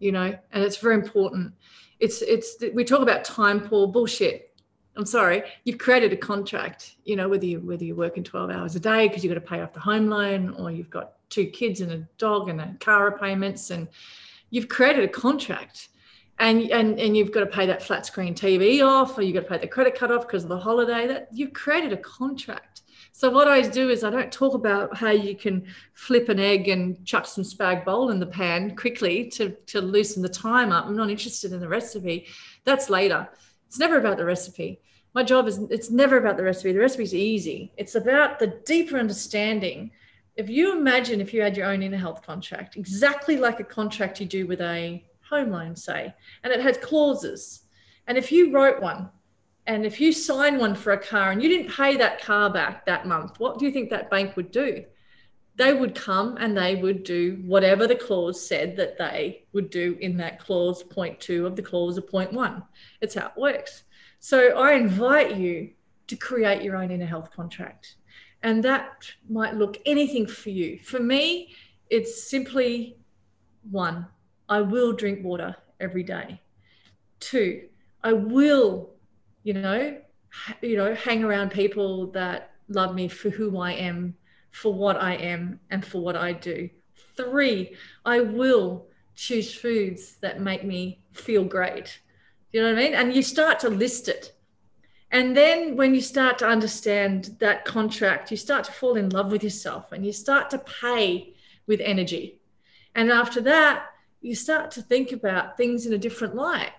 You 0.00 0.12
know, 0.12 0.36
and 0.52 0.62
it's 0.62 0.76
very 0.76 0.96
important. 0.96 1.52
It's 2.00 2.22
it's 2.22 2.56
we 2.74 2.84
talk 2.84 3.00
about 3.00 3.24
time 3.24 3.60
poor 3.60 3.86
bullshit. 3.86 4.54
I'm 4.96 5.06
sorry, 5.06 5.42
you've 5.64 5.78
created 5.78 6.12
a 6.12 6.16
contract. 6.16 6.96
You 7.04 7.16
know 7.16 7.28
whether 7.28 7.46
you 7.46 7.60
whether 7.60 7.84
you're 7.84 7.96
working 7.96 8.24
12 8.24 8.50
hours 8.50 8.76
a 8.76 8.80
day 8.80 9.08
because 9.08 9.22
you've 9.22 9.34
got 9.34 9.40
to 9.40 9.46
pay 9.46 9.60
off 9.60 9.72
the 9.72 9.80
home 9.80 10.08
loan 10.08 10.54
or 10.58 10.70
you've 10.70 10.90
got 10.90 11.14
two 11.28 11.46
kids 11.46 11.80
and 11.80 11.92
a 11.92 12.08
dog 12.18 12.48
and 12.48 12.60
a 12.60 12.74
car 12.80 13.18
payments 13.18 13.70
and 13.70 13.88
you've 14.50 14.68
created 14.68 15.04
a 15.04 15.08
contract 15.08 15.88
and 16.38 16.62
and 16.70 16.98
and 16.98 17.16
you've 17.16 17.32
got 17.32 17.40
to 17.40 17.46
pay 17.46 17.66
that 17.66 17.82
flat 17.82 18.04
screen 18.06 18.34
TV 18.34 18.86
off, 18.86 19.16
or 19.16 19.22
you've 19.22 19.34
got 19.34 19.40
to 19.40 19.48
pay 19.48 19.58
the 19.58 19.66
credit 19.66 19.98
card 19.98 20.10
off 20.10 20.26
because 20.26 20.42
of 20.42 20.48
the 20.48 20.58
holiday. 20.58 21.06
That 21.06 21.28
you've 21.32 21.52
created 21.52 21.92
a 21.92 21.96
contract. 21.96 22.82
So 23.18 23.30
what 23.30 23.48
I 23.48 23.62
do 23.62 23.88
is 23.88 24.04
I 24.04 24.10
don't 24.10 24.30
talk 24.30 24.52
about 24.52 24.94
how 24.94 25.08
you 25.08 25.34
can 25.34 25.64
flip 25.94 26.28
an 26.28 26.38
egg 26.38 26.68
and 26.68 27.02
chuck 27.06 27.24
some 27.24 27.44
spag 27.44 27.82
bowl 27.82 28.10
in 28.10 28.20
the 28.20 28.26
pan 28.26 28.76
quickly 28.76 29.30
to 29.30 29.56
to 29.68 29.80
loosen 29.80 30.20
the 30.20 30.28
time 30.28 30.70
up. 30.70 30.84
I'm 30.84 30.96
not 30.96 31.08
interested 31.08 31.50
in 31.54 31.60
the 31.60 31.66
recipe. 31.66 32.26
That's 32.64 32.90
later. 32.90 33.26
It's 33.68 33.78
never 33.78 33.98
about 33.98 34.18
the 34.18 34.26
recipe. 34.26 34.82
My 35.14 35.22
job 35.22 35.48
is 35.48 35.56
it's 35.70 35.90
never 35.90 36.18
about 36.18 36.36
the 36.36 36.42
recipe. 36.42 36.72
The 36.72 36.78
recipe 36.78 37.04
is 37.04 37.14
easy. 37.14 37.72
It's 37.78 37.94
about 37.94 38.38
the 38.38 38.48
deeper 38.66 38.98
understanding. 38.98 39.92
If 40.34 40.50
you 40.50 40.76
imagine 40.76 41.22
if 41.22 41.32
you 41.32 41.40
had 41.40 41.56
your 41.56 41.68
own 41.68 41.82
inner 41.82 41.96
health 41.96 42.20
contract, 42.20 42.76
exactly 42.76 43.38
like 43.38 43.60
a 43.60 43.64
contract 43.64 44.20
you 44.20 44.26
do 44.26 44.46
with 44.46 44.60
a 44.60 45.02
home 45.26 45.52
loan, 45.52 45.74
say, 45.74 46.14
and 46.44 46.52
it 46.52 46.60
has 46.60 46.76
clauses. 46.76 47.62
And 48.08 48.18
if 48.18 48.30
you 48.30 48.52
wrote 48.52 48.82
one 48.82 49.08
and 49.66 49.84
if 49.84 50.00
you 50.00 50.12
sign 50.12 50.58
one 50.58 50.74
for 50.74 50.92
a 50.92 50.98
car 50.98 51.32
and 51.32 51.42
you 51.42 51.48
didn't 51.48 51.72
pay 51.72 51.96
that 51.96 52.22
car 52.22 52.50
back 52.50 52.86
that 52.86 53.06
month, 53.06 53.38
what 53.38 53.58
do 53.58 53.64
you 53.64 53.72
think 53.72 53.90
that 53.90 54.10
bank 54.10 54.36
would 54.36 54.50
do? 54.50 54.84
They 55.56 55.72
would 55.72 55.94
come 55.94 56.36
and 56.38 56.56
they 56.56 56.76
would 56.76 57.02
do 57.02 57.42
whatever 57.46 57.86
the 57.86 57.96
clause 57.96 58.46
said 58.46 58.76
that 58.76 58.98
they 58.98 59.44
would 59.52 59.70
do 59.70 59.96
in 60.00 60.16
that 60.18 60.38
clause, 60.38 60.82
point 60.82 61.18
two 61.18 61.46
of 61.46 61.56
the 61.56 61.62
clause 61.62 61.96
of 61.96 62.06
point 62.06 62.32
one. 62.32 62.62
It's 63.00 63.14
how 63.14 63.28
it 63.28 63.36
works. 63.36 63.84
So 64.20 64.58
I 64.58 64.74
invite 64.74 65.36
you 65.36 65.70
to 66.08 66.16
create 66.16 66.62
your 66.62 66.76
own 66.76 66.90
inner 66.90 67.06
health 67.06 67.30
contract. 67.30 67.96
And 68.42 68.62
that 68.64 69.10
might 69.28 69.54
look 69.54 69.78
anything 69.86 70.26
for 70.26 70.50
you. 70.50 70.78
For 70.78 71.00
me, 71.00 71.54
it's 71.90 72.28
simply 72.28 72.98
one, 73.70 74.06
I 74.48 74.60
will 74.60 74.92
drink 74.92 75.24
water 75.24 75.56
every 75.80 76.02
day. 76.02 76.40
Two, 77.18 77.68
I 78.04 78.12
will, 78.12 78.90
you 79.46 79.52
know, 79.52 79.96
you 80.60 80.76
know, 80.76 80.92
hang 80.96 81.22
around 81.22 81.52
people 81.52 82.08
that 82.08 82.50
love 82.66 82.96
me 82.96 83.06
for 83.06 83.30
who 83.30 83.58
I 83.58 83.74
am, 83.74 84.16
for 84.50 84.74
what 84.74 85.00
I 85.00 85.14
am, 85.14 85.60
and 85.70 85.86
for 85.86 86.00
what 86.00 86.16
I 86.16 86.32
do. 86.32 86.68
Three, 87.16 87.76
I 88.04 88.22
will 88.22 88.88
choose 89.14 89.54
foods 89.54 90.16
that 90.16 90.40
make 90.40 90.64
me 90.64 90.98
feel 91.12 91.44
great. 91.44 92.00
You 92.50 92.60
know 92.60 92.72
what 92.72 92.78
I 92.78 92.82
mean? 92.82 92.94
And 92.94 93.14
you 93.14 93.22
start 93.22 93.60
to 93.60 93.68
list 93.68 94.08
it. 94.08 94.32
And 95.12 95.36
then 95.36 95.76
when 95.76 95.94
you 95.94 96.00
start 96.00 96.38
to 96.38 96.48
understand 96.48 97.36
that 97.38 97.64
contract, 97.64 98.32
you 98.32 98.36
start 98.36 98.64
to 98.64 98.72
fall 98.72 98.96
in 98.96 99.10
love 99.10 99.30
with 99.30 99.44
yourself 99.44 99.92
and 99.92 100.04
you 100.04 100.12
start 100.12 100.50
to 100.50 100.58
pay 100.58 101.34
with 101.68 101.80
energy. 101.80 102.40
And 102.96 103.12
after 103.12 103.40
that, 103.42 103.90
you 104.20 104.34
start 104.34 104.72
to 104.72 104.82
think 104.82 105.12
about 105.12 105.56
things 105.56 105.86
in 105.86 105.92
a 105.92 105.98
different 105.98 106.34
light. 106.34 106.72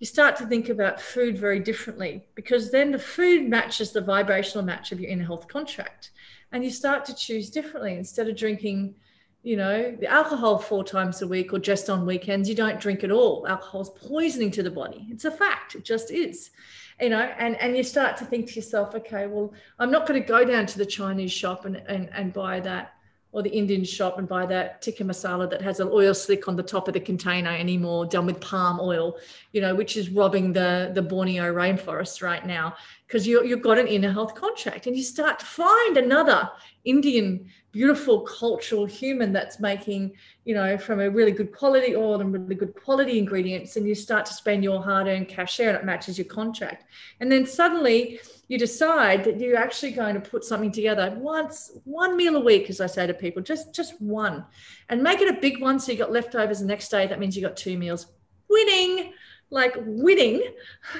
You 0.00 0.06
start 0.06 0.34
to 0.36 0.46
think 0.46 0.70
about 0.70 0.98
food 0.98 1.36
very 1.36 1.60
differently 1.60 2.24
because 2.34 2.70
then 2.70 2.90
the 2.90 2.98
food 2.98 3.50
matches 3.50 3.92
the 3.92 4.00
vibrational 4.00 4.64
match 4.64 4.92
of 4.92 5.00
your 5.00 5.10
inner 5.10 5.26
health 5.26 5.46
contract. 5.46 6.12
And 6.52 6.64
you 6.64 6.70
start 6.70 7.04
to 7.04 7.14
choose 7.14 7.50
differently 7.50 7.96
instead 7.96 8.26
of 8.26 8.34
drinking, 8.34 8.94
you 9.42 9.58
know, 9.58 9.94
the 10.00 10.06
alcohol 10.06 10.58
four 10.58 10.84
times 10.84 11.20
a 11.20 11.28
week 11.28 11.52
or 11.52 11.58
just 11.58 11.90
on 11.90 12.06
weekends, 12.06 12.48
you 12.48 12.54
don't 12.54 12.80
drink 12.80 13.04
at 13.04 13.10
all. 13.10 13.46
Alcohol 13.46 13.82
is 13.82 13.90
poisoning 13.90 14.50
to 14.52 14.62
the 14.62 14.70
body. 14.70 15.06
It's 15.10 15.26
a 15.26 15.30
fact. 15.30 15.74
It 15.74 15.84
just 15.84 16.10
is. 16.10 16.50
You 16.98 17.10
know, 17.10 17.20
and, 17.20 17.56
and 17.56 17.76
you 17.76 17.82
start 17.82 18.16
to 18.18 18.24
think 18.24 18.48
to 18.48 18.54
yourself, 18.54 18.94
okay, 18.94 19.26
well, 19.26 19.52
I'm 19.78 19.90
not 19.90 20.06
going 20.06 20.20
to 20.20 20.26
go 20.26 20.46
down 20.46 20.64
to 20.64 20.78
the 20.78 20.86
Chinese 20.86 21.32
shop 21.32 21.66
and, 21.66 21.76
and, 21.76 22.08
and 22.14 22.32
buy 22.32 22.60
that 22.60 22.94
or 23.32 23.42
the 23.42 23.50
Indian 23.50 23.84
shop 23.84 24.18
and 24.18 24.28
buy 24.28 24.44
that 24.46 24.82
tikka 24.82 25.04
masala 25.04 25.48
that 25.48 25.62
has 25.62 25.78
an 25.78 25.88
oil 25.92 26.12
slick 26.12 26.48
on 26.48 26.56
the 26.56 26.62
top 26.62 26.88
of 26.88 26.94
the 26.94 27.00
container 27.00 27.50
anymore, 27.50 28.04
done 28.06 28.26
with 28.26 28.40
palm 28.40 28.80
oil, 28.80 29.16
you 29.52 29.60
know, 29.60 29.74
which 29.74 29.96
is 29.96 30.10
robbing 30.10 30.52
the, 30.52 30.90
the 30.94 31.02
Borneo 31.02 31.52
rainforest 31.52 32.22
right 32.22 32.44
now 32.44 32.74
because 33.06 33.26
you, 33.26 33.44
you've 33.44 33.62
got 33.62 33.78
an 33.78 33.86
inner 33.86 34.12
health 34.12 34.34
contract 34.34 34.86
and 34.86 34.96
you 34.96 35.02
start 35.02 35.38
to 35.38 35.46
find 35.46 35.96
another 35.96 36.50
Indian 36.84 37.48
beautiful 37.72 38.22
cultural 38.22 38.84
human 38.84 39.32
that's 39.32 39.60
making, 39.60 40.12
you 40.44 40.54
know, 40.54 40.76
from 40.76 41.00
a 41.00 41.08
really 41.08 41.30
good 41.30 41.52
quality 41.52 41.94
oil 41.94 42.20
and 42.20 42.32
really 42.32 42.54
good 42.54 42.74
quality 42.74 43.18
ingredients, 43.18 43.76
and 43.76 43.86
you 43.86 43.94
start 43.94 44.26
to 44.26 44.34
spend 44.34 44.64
your 44.64 44.82
hard-earned 44.82 45.28
cash 45.28 45.56
there 45.56 45.68
and 45.68 45.78
it 45.78 45.84
matches 45.84 46.18
your 46.18 46.26
contract. 46.26 46.84
And 47.20 47.30
then 47.30 47.46
suddenly 47.46 48.18
you 48.50 48.58
decide 48.58 49.24
that 49.24 49.40
you're 49.40 49.56
actually 49.56 49.92
going 49.92 50.14
to 50.14 50.20
put 50.20 50.44
something 50.44 50.72
together 50.72 51.16
once, 51.16 51.70
one 51.84 52.16
meal 52.16 52.36
a 52.36 52.40
week, 52.40 52.68
as 52.68 52.80
I 52.80 52.86
say 52.86 53.06
to 53.06 53.14
people, 53.14 53.42
just 53.42 53.74
just 53.74 54.00
one, 54.00 54.44
and 54.88 55.02
make 55.02 55.20
it 55.20 55.34
a 55.34 55.40
big 55.40 55.60
one 55.60 55.78
so 55.78 55.92
you 55.92 55.98
got 55.98 56.12
leftovers 56.12 56.60
the 56.60 56.66
next 56.66 56.90
day. 56.90 57.06
That 57.06 57.20
means 57.20 57.36
you 57.36 57.42
got 57.42 57.56
two 57.56 57.78
meals. 57.78 58.06
Winning, 58.48 59.12
like 59.50 59.74
winning. 59.78 60.42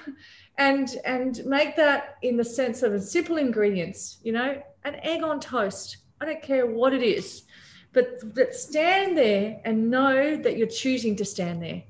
and 0.58 0.96
and 1.04 1.44
make 1.46 1.76
that 1.76 2.16
in 2.22 2.36
the 2.36 2.44
sense 2.44 2.82
of 2.82 3.00
simple 3.02 3.38
ingredients 3.38 4.18
you 4.22 4.32
know 4.32 4.60
an 4.84 4.96
egg 4.96 5.22
on 5.22 5.40
toast 5.40 5.98
I 6.20 6.26
don't 6.26 6.42
care 6.42 6.66
what 6.66 6.92
it 6.92 7.02
is, 7.02 7.44
but, 7.92 8.34
but 8.34 8.54
stand 8.54 9.16
there 9.16 9.60
and 9.64 9.90
know 9.90 10.36
that 10.36 10.58
you're 10.58 10.66
choosing 10.66 11.16
to 11.16 11.24
stand 11.24 11.62
there. 11.62 11.82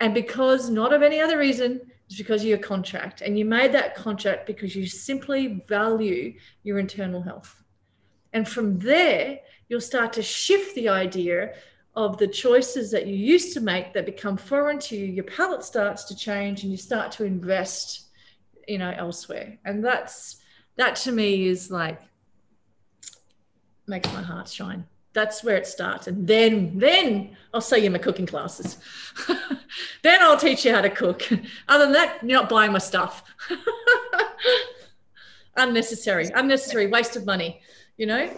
And 0.00 0.14
because, 0.14 0.70
not 0.70 0.92
of 0.92 1.02
any 1.02 1.20
other 1.20 1.38
reason, 1.38 1.80
it's 2.06 2.16
because 2.18 2.42
of 2.42 2.48
your 2.48 2.58
contract. 2.58 3.20
And 3.20 3.38
you 3.38 3.44
made 3.44 3.72
that 3.72 3.94
contract 3.94 4.46
because 4.46 4.76
you 4.76 4.86
simply 4.86 5.64
value 5.68 6.34
your 6.62 6.78
internal 6.78 7.22
health. 7.22 7.62
And 8.32 8.48
from 8.48 8.78
there, 8.78 9.40
you'll 9.68 9.80
start 9.80 10.12
to 10.14 10.22
shift 10.22 10.74
the 10.74 10.88
idea 10.88 11.54
of 11.94 12.16
the 12.16 12.26
choices 12.26 12.90
that 12.90 13.06
you 13.06 13.14
used 13.14 13.52
to 13.54 13.60
make 13.60 13.92
that 13.92 14.06
become 14.06 14.36
foreign 14.36 14.78
to 14.78 14.96
you. 14.96 15.06
Your 15.06 15.24
palate 15.24 15.62
starts 15.62 16.04
to 16.04 16.16
change 16.16 16.62
and 16.62 16.70
you 16.70 16.78
start 16.78 17.12
to 17.12 17.24
invest, 17.24 18.06
you 18.66 18.78
know, 18.78 18.94
elsewhere. 18.96 19.58
And 19.64 19.84
that's 19.84 20.36
that 20.76 20.96
to 20.96 21.12
me 21.12 21.48
is 21.48 21.70
like 21.70 22.00
makes 23.86 24.10
my 24.12 24.22
heart 24.22 24.48
shine. 24.48 24.86
That's 25.14 25.44
where 25.44 25.56
it 25.56 25.66
starts. 25.66 26.06
And 26.06 26.26
then, 26.26 26.78
then 26.78 27.36
I'll 27.52 27.60
sell 27.60 27.78
you 27.78 27.90
my 27.90 27.98
cooking 27.98 28.26
classes. 28.26 28.78
then 30.02 30.22
I'll 30.22 30.38
teach 30.38 30.64
you 30.64 30.72
how 30.74 30.80
to 30.80 30.90
cook. 30.90 31.28
Other 31.68 31.84
than 31.84 31.92
that, 31.92 32.18
you're 32.22 32.40
not 32.40 32.48
buying 32.48 32.72
my 32.72 32.78
stuff. 32.78 33.22
unnecessary, 35.56 36.28
unnecessary 36.34 36.86
waste 36.86 37.16
of 37.16 37.26
money, 37.26 37.60
you 37.98 38.06
know? 38.06 38.30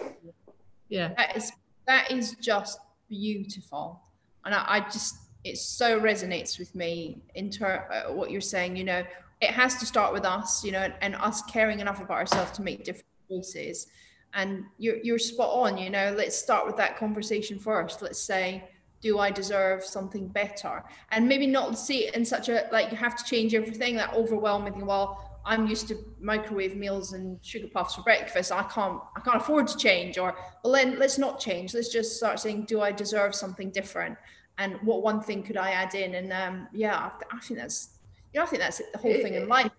Yeah. 0.89 1.15
That 1.17 1.37
is, 1.37 1.53
that 1.87 2.11
is 2.11 2.35
just 2.41 2.81
beautiful. 3.09 4.03
And 4.45 4.55
I, 4.55 4.65
I 4.69 4.81
just, 4.81 5.17
it 5.45 5.59
so 5.59 6.01
resonates 6.01 6.59
with 6.59 6.75
me 6.75 7.23
in 7.37 7.51
ter- 7.51 7.87
uh, 8.09 8.13
what 8.13 8.31
you're 8.31 8.41
saying, 8.41 8.77
you 8.77 8.85
know, 8.85 9.05
it 9.41 9.51
has 9.51 9.77
to 9.77 9.87
start 9.87 10.13
with 10.13 10.25
us, 10.25 10.65
you 10.65 10.73
know, 10.73 10.81
and, 10.81 10.95
and 11.03 11.15
us 11.17 11.43
caring 11.43 11.81
enough 11.81 12.01
about 12.01 12.17
ourselves 12.17 12.51
to 12.53 12.63
make 12.63 12.85
different 12.85 13.07
choices 13.29 13.87
and 14.35 14.65
you're, 14.79 14.97
you're 14.97 15.19
spot 15.19 15.51
on 15.51 15.79
you 15.79 15.91
know? 15.91 16.15
Let's 16.17 16.37
start 16.37 16.67
with 16.67 16.77
that 16.77 16.99
conversation 16.99 17.59
first. 17.59 18.03
Let's 18.03 18.21
say 18.21 18.65
do 19.05 19.19
i 19.19 19.31
deserve 19.31 19.85
something 19.85 20.27
better? 20.29 20.83
And 21.11 21.29
maybe 21.29 21.47
not 21.47 21.79
see 21.79 22.07
it 22.07 22.15
in 22.15 22.25
such 22.25 22.49
a 22.49 22.69
like 22.73 22.91
you 22.91 22.97
have 22.97 23.15
to 23.17 23.25
change 23.25 23.55
everything 23.55 23.95
that 23.97 24.15
overwhelming 24.15 24.87
well 24.87 25.41
i'm 25.45 25.67
used 25.67 25.87
to 25.89 25.97
microwave 26.21 26.75
meals 26.75 27.13
and 27.13 27.39
sugar 27.43 27.69
puffs 27.69 27.95
for 27.95 28.03
breakfast. 28.03 28.51
I 28.51 28.63
can't 28.63 28.99
i 29.17 29.21
can't 29.21 29.37
afford 29.37 29.69
to 29.69 29.77
change. 29.77 30.17
Or 30.19 30.35
well 30.65 30.73
then 30.73 30.99
let's 30.99 31.19
not 31.19 31.39
change. 31.39 31.75
Let's 31.75 31.91
just 31.91 32.17
start 32.17 32.41
saying 32.41 32.65
do 32.65 32.81
i 32.81 32.91
deserve 32.91 33.35
something 33.35 33.71
different? 33.71 34.17
And 34.57 34.77
what 34.83 35.03
one 35.03 35.21
thing 35.21 35.43
could 35.43 35.59
i 35.59 35.71
add 35.73 35.95
in? 35.95 36.15
And 36.15 36.33
um 36.33 36.69
yeah 36.73 36.97
i, 36.97 37.37
I 37.37 37.41
think 37.41 37.61
that's 37.61 37.99
you 38.33 38.41
know 38.41 38.47
i 38.47 38.49
think 38.49 38.63
that's 38.63 38.81
the 38.93 38.99
whole 38.99 39.13
thing 39.13 39.35
in 39.35 39.49
life 39.49 39.71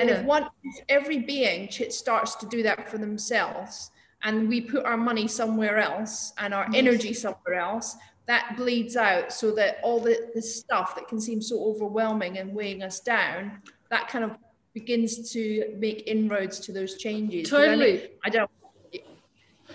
and 0.00 0.10
if 0.10 0.24
one, 0.24 0.48
if 0.62 0.84
every 0.88 1.18
being 1.18 1.68
starts 1.90 2.34
to 2.36 2.46
do 2.46 2.62
that 2.62 2.88
for 2.88 2.98
themselves, 2.98 3.90
and 4.22 4.48
we 4.48 4.60
put 4.60 4.84
our 4.84 4.96
money 4.96 5.26
somewhere 5.26 5.78
else 5.78 6.32
and 6.38 6.52
our 6.52 6.66
yes. 6.70 6.74
energy 6.74 7.12
somewhere 7.12 7.54
else, 7.54 7.96
that 8.26 8.54
bleeds 8.56 8.96
out 8.96 9.32
so 9.32 9.50
that 9.52 9.78
all 9.82 9.98
the, 9.98 10.30
the 10.34 10.42
stuff 10.42 10.94
that 10.94 11.08
can 11.08 11.20
seem 11.20 11.40
so 11.40 11.64
overwhelming 11.64 12.38
and 12.38 12.54
weighing 12.54 12.82
us 12.82 13.00
down, 13.00 13.60
that 13.90 14.08
kind 14.08 14.24
of 14.24 14.36
begins 14.74 15.32
to 15.32 15.74
make 15.78 16.06
inroads 16.06 16.60
to 16.60 16.72
those 16.72 16.96
changes. 16.96 17.48
Totally. 17.48 18.10
I 18.24 18.28
don't 18.28 18.50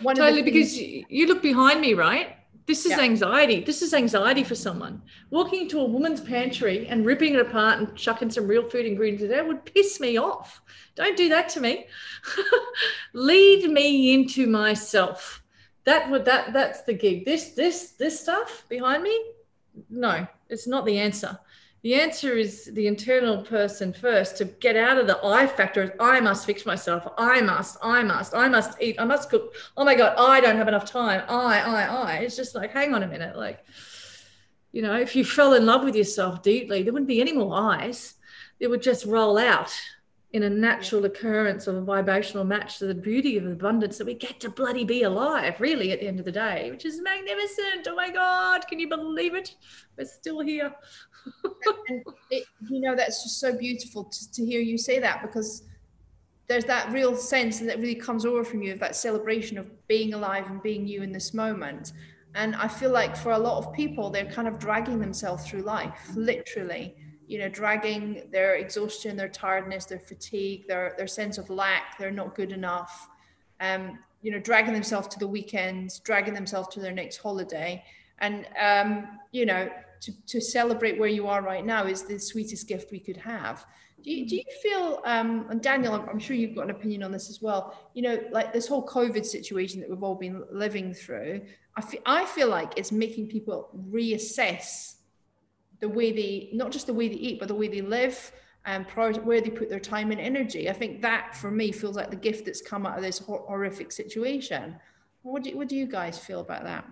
one 0.01 0.15
totally 0.15 0.41
because 0.41 0.77
you 0.77 1.27
look 1.27 1.41
behind 1.41 1.79
me 1.79 1.93
right 1.93 2.35
this 2.67 2.85
is 2.85 2.91
Yeah. 2.91 3.01
anxiety. 3.01 3.61
This 3.61 3.81
is 3.81 3.93
anxiety 3.93 4.43
for 4.43 4.55
someone. 4.55 5.01
Walking 5.29 5.61
into 5.61 5.79
a 5.79 5.85
woman's 5.85 6.21
pantry 6.21 6.87
and 6.87 7.05
ripping 7.05 7.33
it 7.33 7.39
apart 7.39 7.79
and 7.79 7.95
chucking 7.95 8.31
some 8.31 8.47
real 8.47 8.67
food 8.69 8.85
ingredients 8.85 9.23
in 9.23 9.29
there 9.29 9.45
would 9.45 9.65
piss 9.65 9.99
me 9.99 10.17
off. 10.17 10.61
Don't 10.95 11.17
do 11.17 11.29
that 11.29 11.49
to 11.49 11.61
me. 11.61 11.87
Lead 13.13 13.69
me 13.69 14.13
into 14.13 14.47
myself. 14.47 15.43
That 15.83 16.09
would 16.09 16.25
that 16.25 16.53
that's 16.53 16.81
the 16.81 16.93
gig. 16.93 17.25
This 17.25 17.49
this 17.51 17.91
this 17.91 18.19
stuff 18.19 18.65
behind 18.67 19.03
me? 19.03 19.15
No 19.89 20.27
it's 20.49 20.67
not 20.67 20.85
the 20.85 20.97
answer 20.99 21.37
the 21.85 21.93
answer 21.93 22.35
is 22.35 22.65
the 22.73 22.87
internal 22.87 23.43
person 23.43 23.93
first 23.93 24.37
to 24.37 24.45
get 24.45 24.75
out 24.75 24.97
of 24.97 25.05
the 25.05 25.23
I 25.23 25.45
factor. 25.45 25.95
I 25.99 26.19
must 26.19 26.47
fix 26.47 26.65
myself. 26.65 27.07
I 27.15 27.41
must, 27.41 27.77
I 27.79 28.01
must, 28.01 28.33
I 28.33 28.47
must 28.47 28.81
eat. 28.81 28.95
I 28.97 29.05
must 29.05 29.29
cook. 29.29 29.53
Oh 29.77 29.85
my 29.85 29.93
God, 29.93 30.15
I 30.17 30.41
don't 30.41 30.57
have 30.57 30.67
enough 30.67 30.85
time. 30.85 31.21
I, 31.29 31.59
I, 31.59 31.83
I. 31.83 32.13
It's 32.21 32.35
just 32.35 32.55
like, 32.55 32.71
hang 32.71 32.95
on 32.95 33.03
a 33.03 33.07
minute. 33.07 33.37
Like, 33.37 33.63
you 34.71 34.81
know, 34.81 34.95
if 34.95 35.15
you 35.15 35.23
fell 35.23 35.53
in 35.53 35.67
love 35.67 35.83
with 35.83 35.95
yourself 35.95 36.41
deeply, 36.41 36.81
there 36.81 36.91
wouldn't 36.91 37.07
be 37.07 37.21
any 37.21 37.33
more 37.33 37.55
eyes. 37.55 38.15
It 38.59 38.67
would 38.67 38.81
just 38.81 39.05
roll 39.05 39.37
out 39.37 39.71
in 40.35 40.41
a 40.41 40.49
natural 40.49 41.05
occurrence 41.05 41.67
of 41.67 41.75
a 41.75 41.81
vibrational 41.81 42.45
match 42.45 42.79
to 42.79 42.87
the 42.87 42.95
beauty 42.95 43.37
of 43.37 43.45
abundance 43.45 43.99
that 43.99 44.07
we 44.07 44.15
get 44.15 44.39
to 44.39 44.49
bloody 44.49 44.83
be 44.83 45.03
alive, 45.03 45.61
really, 45.61 45.91
at 45.91 45.99
the 45.99 46.07
end 46.07 46.17
of 46.17 46.25
the 46.25 46.31
day, 46.31 46.71
which 46.71 46.83
is 46.83 46.99
magnificent. 46.99 47.87
Oh 47.87 47.95
my 47.95 48.09
God, 48.09 48.67
can 48.67 48.79
you 48.79 48.89
believe 48.89 49.35
it? 49.35 49.55
We're 49.97 50.05
still 50.05 50.41
here. 50.41 50.73
It, 52.31 52.45
you 52.69 52.79
know 52.79 52.95
that's 52.95 53.23
just 53.23 53.39
so 53.39 53.57
beautiful 53.57 54.03
to, 54.05 54.31
to 54.31 54.45
hear 54.45 54.61
you 54.61 54.77
say 54.77 54.99
that 54.99 55.21
because 55.21 55.63
there's 56.47 56.65
that 56.65 56.91
real 56.91 57.15
sense 57.15 57.59
that 57.59 57.79
really 57.79 57.95
comes 57.95 58.25
over 58.25 58.43
from 58.43 58.61
you 58.61 58.71
of 58.71 58.79
that 58.79 58.95
celebration 58.95 59.57
of 59.57 59.87
being 59.87 60.13
alive 60.13 60.47
and 60.47 60.61
being 60.61 60.87
you 60.87 61.01
in 61.01 61.11
this 61.11 61.33
moment. 61.33 61.93
And 62.35 62.55
i 62.57 62.67
feel 62.67 62.91
like 62.91 63.15
for 63.15 63.31
a 63.31 63.37
lot 63.37 63.57
of 63.63 63.73
people 63.73 64.09
they're 64.09 64.25
kind 64.25 64.47
of 64.47 64.59
dragging 64.59 64.99
themselves 64.99 65.47
through 65.47 65.61
life 65.61 66.11
literally 66.15 66.93
you 67.27 67.39
know 67.39 67.47
dragging 67.47 68.27
their 68.31 68.55
exhaustion 68.55 69.15
their 69.15 69.29
tiredness 69.29 69.85
their 69.85 69.99
fatigue 69.99 70.67
their 70.67 70.93
their 70.97 71.07
sense 71.07 71.37
of 71.37 71.49
lack 71.49 71.97
they're 71.97 72.11
not 72.11 72.35
good 72.35 72.51
enough 72.51 73.07
um 73.61 73.97
you 74.21 74.31
know 74.31 74.39
dragging 74.39 74.73
themselves 74.73 75.07
to 75.07 75.19
the 75.19 75.27
weekends 75.27 75.99
dragging 75.99 76.33
themselves 76.33 76.67
to 76.69 76.79
their 76.79 76.91
next 76.91 77.17
holiday. 77.17 77.83
And 78.19 78.47
um 78.59 79.19
you 79.31 79.45
know 79.45 79.69
to, 80.05 80.11
to 80.27 80.39
celebrate 80.39 80.99
where 80.99 81.09
you 81.09 81.27
are 81.27 81.41
right 81.41 81.65
now 81.65 81.85
is 81.85 82.03
the 82.03 82.19
sweetest 82.19 82.67
gift 82.67 82.91
we 82.91 82.99
could 82.99 83.17
have. 83.17 83.65
Do 84.03 84.11
you, 84.11 84.27
do 84.27 84.35
you 84.35 84.43
feel, 84.61 85.01
um, 85.05 85.47
and 85.49 85.61
Daniel, 85.61 85.93
I'm, 85.93 86.07
I'm 86.07 86.19
sure 86.19 86.35
you've 86.35 86.55
got 86.55 86.65
an 86.65 86.71
opinion 86.71 87.01
on 87.01 87.11
this 87.11 87.29
as 87.29 87.41
well, 87.41 87.89
you 87.95 88.03
know, 88.03 88.19
like 88.31 88.53
this 88.53 88.67
whole 88.67 88.85
COVID 88.85 89.25
situation 89.25 89.79
that 89.79 89.89
we've 89.89 90.03
all 90.03 90.15
been 90.15 90.43
living 90.51 90.93
through, 90.93 91.41
I 91.75 91.81
feel, 91.81 92.01
I 92.05 92.25
feel 92.25 92.47
like 92.47 92.73
it's 92.77 92.91
making 92.91 93.27
people 93.27 93.69
reassess 93.89 94.95
the 95.79 95.89
way 95.89 96.11
they, 96.11 96.49
not 96.53 96.71
just 96.71 96.85
the 96.85 96.93
way 96.93 97.07
they 97.07 97.15
eat, 97.15 97.39
but 97.39 97.47
the 97.47 97.55
way 97.55 97.67
they 97.67 97.81
live 97.81 98.31
and 98.65 98.87
prior 98.87 99.13
where 99.13 99.41
they 99.41 99.49
put 99.49 99.69
their 99.69 99.79
time 99.79 100.11
and 100.11 100.19
energy. 100.21 100.69
I 100.69 100.73
think 100.73 101.01
that 101.01 101.35
for 101.35 101.51
me 101.51 101.71
feels 101.71 101.95
like 101.95 102.09
the 102.09 102.15
gift 102.15 102.45
that's 102.45 102.61
come 102.61 102.85
out 102.85 102.97
of 102.97 103.03
this 103.03 103.19
hor- 103.19 103.45
horrific 103.47 103.91
situation. 103.91 104.75
What 105.23 105.43
do, 105.43 105.49
you, 105.49 105.57
what 105.57 105.67
do 105.67 105.75
you 105.75 105.87
guys 105.87 106.17
feel 106.17 106.41
about 106.41 106.63
that? 106.63 106.85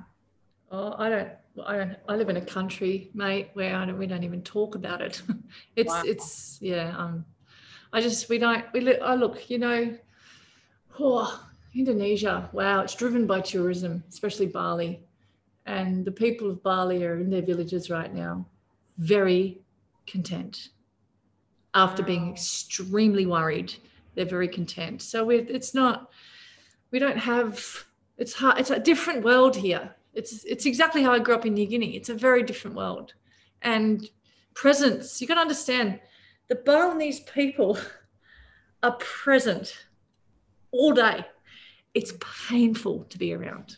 Oh, 0.72 0.96
I 0.98 1.10
don't. 1.10 1.30
I 1.66 1.78
don't. 1.78 1.96
I 2.10 2.16
live 2.16 2.30
in 2.30 2.38
a 2.38 2.46
country, 2.46 3.12
mate, 3.14 3.50
where 3.54 3.76
I 3.76 3.86
don't, 3.86 4.00
we 4.00 4.08
don't 4.08 4.24
even 4.24 4.42
talk 4.42 4.76
about 4.76 5.02
it. 5.02 5.22
it's 5.76 5.92
Wow. 5.92 6.04
it's 6.06 6.58
yeah. 6.62 6.96
Um, 6.98 7.26
I 7.92 8.02
just 8.02 8.28
we 8.30 8.40
don't. 8.40 8.66
We 8.74 8.82
look. 8.82 9.00
I 9.02 9.16
look. 9.16 9.50
You 9.50 9.60
know, 9.60 9.98
oh, 11.00 11.48
Indonesia. 11.76 12.50
Wow, 12.54 12.82
it's 12.82 12.96
driven 12.96 13.28
by 13.28 13.42
tourism, 13.42 14.04
especially 14.10 14.48
Bali, 14.48 15.04
and 15.66 16.04
the 16.06 16.12
people 16.12 16.50
of 16.50 16.64
Bali 16.64 17.06
are 17.06 17.20
in 17.20 17.30
their 17.30 17.44
villages 17.44 17.90
right 17.90 18.14
now, 18.14 18.48
very 18.98 19.62
content. 20.08 20.70
After 21.76 22.04
being 22.04 22.32
extremely 22.32 23.26
worried, 23.26 23.74
they're 24.16 24.26
very 24.26 24.48
content. 24.48 25.02
So 25.04 25.24
we 25.26 25.38
it's 25.38 25.76
not. 25.76 26.10
We 26.90 26.98
don't 26.98 27.18
have. 27.18 27.86
It's 28.18 28.34
hard. 28.34 28.60
It's 28.60 28.72
a 28.72 28.80
different 28.80 29.24
world 29.24 29.56
here 29.56 29.96
it's 30.14 30.44
it's 30.44 30.66
exactly 30.66 31.04
how 31.04 31.12
I 31.12 31.20
grew 31.20 31.36
up 31.36 31.46
in 31.46 31.54
New 31.54 31.66
Guinea. 31.66 31.96
It's 31.96 32.10
a 32.10 32.14
very 32.14 32.44
different 32.44 32.78
world, 32.78 33.14
and 33.62 34.08
presence. 34.54 35.22
You 35.22 35.28
got 35.28 35.36
to 35.36 35.42
understand, 35.42 36.00
the 36.48 36.56
Balinese 36.56 37.22
people 37.22 37.78
are 38.84 38.94
present 38.94 39.86
all 40.72 40.94
day. 40.94 41.26
It's 41.94 42.14
painful 42.48 43.06
to 43.06 43.18
be 43.18 43.34
around. 43.34 43.78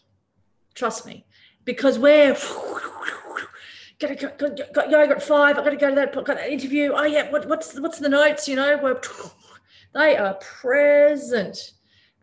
Trust 0.73 1.05
me, 1.05 1.25
because 1.63 1.97
we're 1.99 2.33
gotta 3.99 4.15
go, 4.15 4.29
go, 4.37 4.49
go, 4.49 4.63
go 4.73 4.85
yoga 4.85 5.15
at 5.15 5.23
five. 5.23 5.57
I 5.57 5.63
gotta 5.63 5.77
go 5.77 5.89
to 5.89 5.95
that, 5.95 6.13
got 6.13 6.25
that 6.27 6.51
interview. 6.51 6.91
Oh 6.93 7.03
yeah, 7.03 7.31
what, 7.31 7.47
what's 7.47 7.79
what's 7.79 7.99
the 7.99 8.09
notes? 8.09 8.47
You 8.47 8.55
know, 8.55 8.77
we're 8.81 8.99
they 9.93 10.17
are 10.17 10.35
present 10.35 11.71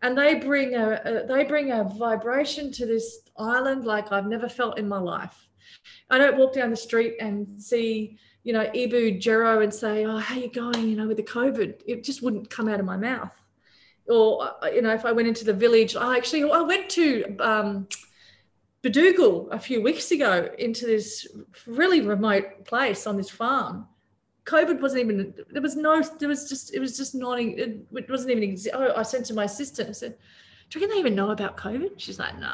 and 0.01 0.17
they 0.17 0.35
bring 0.35 0.75
a, 0.75 1.01
a, 1.03 1.25
they 1.25 1.43
bring 1.45 1.71
a 1.71 1.83
vibration 1.83 2.71
to 2.73 2.85
this 2.85 3.19
island 3.37 3.85
like 3.85 4.11
I've 4.11 4.27
never 4.27 4.49
felt 4.49 4.77
in 4.77 4.87
my 4.87 4.99
life. 4.99 5.47
I 6.09 6.17
don't 6.17 6.37
walk 6.37 6.53
down 6.53 6.69
the 6.69 6.77
street 6.77 7.15
and 7.19 7.61
see 7.61 8.17
you 8.43 8.53
know 8.53 8.65
Ibu 8.65 9.21
Jero 9.21 9.63
and 9.63 9.73
say, 9.73 10.05
"Oh, 10.05 10.17
how 10.17 10.35
you 10.35 10.51
going?" 10.51 10.87
You 10.87 10.95
know, 10.95 11.07
with 11.07 11.17
the 11.17 11.23
COVID, 11.23 11.81
it 11.85 12.03
just 12.03 12.21
wouldn't 12.21 12.49
come 12.49 12.67
out 12.67 12.79
of 12.79 12.85
my 12.85 12.97
mouth. 12.97 13.33
Or 14.07 14.49
uh, 14.63 14.67
you 14.67 14.81
know, 14.81 14.93
if 14.93 15.05
I 15.05 15.11
went 15.11 15.27
into 15.27 15.45
the 15.45 15.53
village, 15.53 15.95
I 15.95 16.17
actually 16.17 16.43
I 16.49 16.61
went 16.61 16.89
to 16.91 17.37
um, 17.39 17.87
a 18.85 19.59
few 19.59 19.81
weeks 19.81 20.11
ago 20.11 20.49
into 20.59 20.85
this 20.85 21.25
really 21.65 22.01
remote 22.01 22.65
place 22.65 23.07
on 23.07 23.15
this 23.15 23.29
farm. 23.29 23.87
COVID 24.45 24.81
wasn't 24.81 25.03
even 25.03 25.33
there 25.51 25.61
was 25.61 25.77
no 25.77 26.01
there 26.19 26.27
was 26.27 26.49
just 26.49 26.73
it 26.73 26.79
was 26.79 26.97
just 26.97 27.15
not 27.15 27.39
it, 27.39 27.85
wasn't 28.09 28.31
even 28.31 28.57
oh, 28.73 28.93
I 28.95 29.03
sent 29.03 29.25
to 29.27 29.33
my 29.33 29.45
assistant 29.45 29.87
and 29.87 29.95
said, 29.95 30.17
Do 30.69 30.79
you 30.79 30.85
reckon 30.85 30.95
they 30.95 30.99
even 30.99 31.15
know 31.15 31.31
about 31.31 31.55
COVID? 31.55 31.91
She's 31.97 32.19
like, 32.19 32.37
no. 32.39 32.53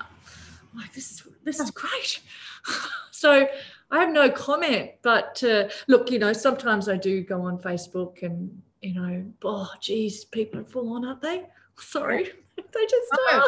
I'm 0.72 0.80
like, 0.80 0.94
this 0.94 1.12
is 1.12 1.24
this 1.44 1.60
is 1.60 1.72
great. 1.72 2.22
so 3.12 3.48
I 3.92 4.00
have 4.00 4.12
no 4.12 4.30
comment, 4.30 4.92
but 5.02 5.44
uh, 5.44 5.70
look, 5.88 6.12
you 6.12 6.20
know, 6.20 6.34
sometimes 6.34 6.88
I 6.88 6.98
do 6.98 7.22
go 7.24 7.42
on 7.42 7.58
Facebook 7.58 8.24
and 8.24 8.62
you 8.82 8.94
know, 8.94 9.26
oh 9.44 9.70
geez, 9.82 10.26
people 10.26 10.60
are 10.60 10.66
full 10.66 10.94
on, 10.94 11.06
aren't 11.06 11.22
they? 11.22 11.46
Sorry. 11.78 12.30
they 12.56 12.86
just 12.86 13.12
No. 13.32 13.38
are. 13.40 13.46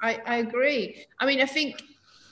I, 0.00 0.20
I 0.26 0.36
agree. 0.36 1.04
I 1.18 1.26
mean, 1.26 1.40
I 1.40 1.46
think, 1.46 1.82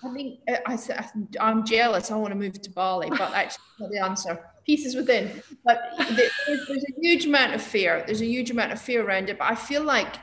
I 0.05 0.13
think 0.15 0.39
uh, 0.49 0.57
I, 0.67 0.75
I, 0.75 1.11
I'm 1.41 1.65
jealous. 1.67 2.13
I 2.13 2.17
want 2.17 2.31
to 2.31 2.39
move 2.39 2.61
to 2.63 2.71
Bali, 2.71 3.11
but 3.11 3.33
actually, 3.35 3.65
not 3.81 3.91
the 3.91 3.99
answer. 3.99 4.45
Pieces 4.65 4.95
within. 4.95 5.43
But 5.65 5.93
there's, 6.11 6.31
there's 6.47 6.85
a 6.85 7.01
huge 7.01 7.27
amount 7.27 7.55
of 7.55 7.63
fear. 7.63 8.05
There's 8.07 8.21
a 8.21 8.27
huge 8.27 8.51
amount 8.51 8.71
of 8.73 8.81
fear 8.81 9.05
around 9.05 9.31
it. 9.31 9.39
But 9.39 9.51
I 9.51 9.57
feel 9.57 9.83
like 9.83 10.17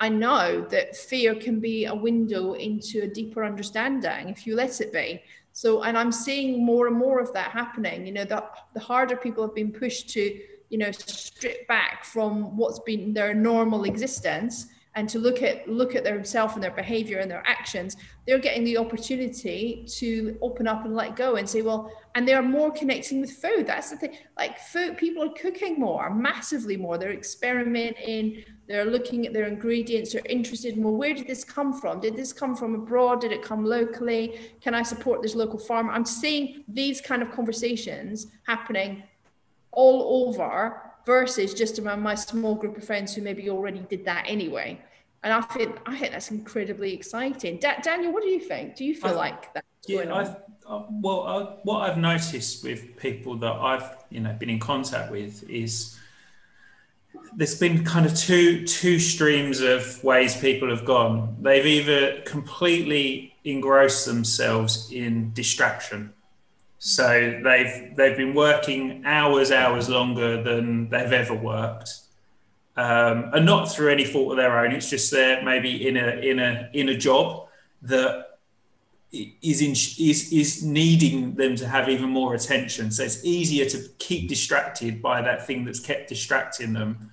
I, 0.00 0.08
know 0.08 0.66
that 0.70 0.96
fear 0.96 1.34
can 1.34 1.60
be 1.60 1.86
a 1.86 1.94
window 1.94 2.54
into 2.54 3.02
a 3.02 3.06
deeper 3.08 3.44
understanding 3.44 4.28
if 4.28 4.46
you 4.46 4.54
let 4.54 4.80
it 4.80 4.92
be. 4.92 5.22
So, 5.52 5.82
and 5.82 5.98
I'm 5.98 6.12
seeing 6.12 6.64
more 6.64 6.86
and 6.86 6.96
more 6.96 7.20
of 7.20 7.32
that 7.34 7.50
happening. 7.50 8.06
You 8.06 8.12
know, 8.12 8.24
the, 8.24 8.44
the 8.74 8.80
harder 8.80 9.16
people 9.16 9.44
have 9.44 9.54
been 9.54 9.72
pushed 9.72 10.08
to, 10.10 10.40
you 10.70 10.78
know, 10.78 10.90
strip 10.92 11.66
back 11.68 12.04
from 12.04 12.56
what's 12.56 12.78
been 12.80 13.12
their 13.12 13.34
normal 13.34 13.84
existence 13.84 14.66
and 14.94 15.08
to 15.08 15.18
look 15.18 15.42
at 15.42 15.66
look 15.68 15.94
at 15.94 16.04
themselves 16.04 16.54
and 16.54 16.62
their 16.62 16.70
behavior 16.70 17.18
and 17.18 17.30
their 17.30 17.42
actions 17.46 17.96
they're 18.26 18.38
getting 18.38 18.62
the 18.64 18.76
opportunity 18.76 19.86
to 19.88 20.36
open 20.42 20.66
up 20.66 20.84
and 20.84 20.94
let 20.94 21.16
go 21.16 21.36
and 21.36 21.48
say 21.48 21.62
well 21.62 21.90
and 22.14 22.28
they're 22.28 22.42
more 22.42 22.70
connecting 22.70 23.20
with 23.20 23.32
food. 23.32 23.66
That's 23.66 23.90
the 23.90 23.96
thing. 23.96 24.16
Like 24.36 24.58
food 24.58 24.98
people 24.98 25.24
are 25.24 25.30
cooking 25.30 25.78
more 25.78 26.10
massively 26.14 26.76
more. 26.76 26.98
They're 26.98 27.12
experimenting. 27.12 28.44
They're 28.68 28.84
looking 28.84 29.26
at 29.26 29.32
their 29.32 29.46
ingredients. 29.46 30.12
They're 30.12 30.22
interested 30.28 30.76
in 30.76 30.82
well 30.82 30.94
where 30.94 31.14
did 31.14 31.26
this 31.26 31.44
come 31.44 31.72
from? 31.72 32.00
Did 32.00 32.16
this 32.16 32.32
come 32.32 32.54
from 32.54 32.74
abroad? 32.74 33.20
Did 33.20 33.32
it 33.32 33.42
come 33.42 33.64
locally? 33.64 34.38
Can 34.60 34.74
i 34.74 34.82
support 34.82 35.22
this 35.22 35.34
local 35.34 35.58
farmer? 35.58 35.92
I'm 35.92 36.04
seeing 36.04 36.64
these 36.68 37.00
kind 37.00 37.22
of 37.22 37.32
conversations 37.32 38.26
happening 38.46 39.02
all 39.70 40.28
over 40.28 40.82
versus 41.06 41.54
just 41.54 41.78
around 41.78 42.00
my 42.00 42.14
small 42.14 42.54
group 42.54 42.76
of 42.76 42.84
friends 42.84 43.14
who 43.14 43.22
maybe 43.22 43.48
already 43.48 43.80
did 43.88 44.04
that 44.04 44.24
anyway. 44.28 44.80
And 45.24 45.32
I 45.32 45.40
think 45.40 45.76
I 45.86 45.96
think 45.96 46.12
that's 46.12 46.30
incredibly 46.30 46.92
exciting. 46.94 47.58
Da- 47.58 47.80
Daniel, 47.82 48.12
what 48.12 48.22
do 48.22 48.28
you 48.28 48.40
think? 48.40 48.76
Do 48.76 48.84
you 48.84 48.94
feel 48.94 49.10
I- 49.12 49.14
like 49.14 49.54
that? 49.54 49.64
Yeah. 49.86 50.14
I've, 50.14 50.36
uh, 50.66 50.84
well, 50.90 51.22
I, 51.26 51.42
what 51.64 51.90
I've 51.90 51.98
noticed 51.98 52.62
with 52.62 52.96
people 52.96 53.36
that 53.38 53.52
I've 53.52 53.96
you 54.10 54.20
know 54.20 54.32
been 54.32 54.50
in 54.50 54.60
contact 54.60 55.10
with 55.10 55.48
is 55.50 55.98
there's 57.34 57.58
been 57.58 57.84
kind 57.84 58.06
of 58.06 58.16
two 58.16 58.64
two 58.66 58.98
streams 58.98 59.60
of 59.60 60.02
ways 60.04 60.36
people 60.40 60.70
have 60.70 60.84
gone. 60.84 61.36
They've 61.40 61.66
either 61.66 62.20
completely 62.22 63.34
engrossed 63.44 64.06
themselves 64.06 64.90
in 64.92 65.32
distraction, 65.34 66.12
so 66.78 67.40
they've 67.42 67.94
they've 67.96 68.16
been 68.16 68.34
working 68.34 69.02
hours 69.04 69.50
hours 69.50 69.88
longer 69.88 70.42
than 70.42 70.90
they've 70.90 71.12
ever 71.12 71.34
worked, 71.34 71.90
um, 72.76 73.30
and 73.34 73.44
not 73.44 73.66
through 73.66 73.90
any 73.90 74.04
fault 74.04 74.32
of 74.32 74.36
their 74.36 74.58
own. 74.58 74.72
It's 74.72 74.88
just 74.88 75.10
they're 75.10 75.42
maybe 75.42 75.86
in 75.86 75.96
a 75.96 76.08
in 76.16 76.38
a 76.38 76.70
in 76.72 76.88
a 76.88 76.96
job 76.96 77.48
that 77.82 78.38
is 79.12 79.60
in, 79.60 79.72
is 79.72 80.32
is 80.32 80.64
needing 80.64 81.34
them 81.34 81.54
to 81.56 81.68
have 81.68 81.88
even 81.88 82.08
more 82.08 82.34
attention. 82.34 82.90
So 82.90 83.02
it's 83.02 83.24
easier 83.24 83.66
to 83.66 83.88
keep 83.98 84.28
distracted 84.28 85.02
by 85.02 85.20
that 85.22 85.46
thing 85.46 85.64
that's 85.64 85.80
kept 85.80 86.08
distracting 86.08 86.72
them 86.72 87.10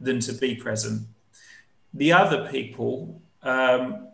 than 0.00 0.20
to 0.20 0.32
be 0.32 0.54
present. 0.54 1.02
The 1.92 2.12
other 2.12 2.48
people 2.48 3.20
um, 3.42 4.06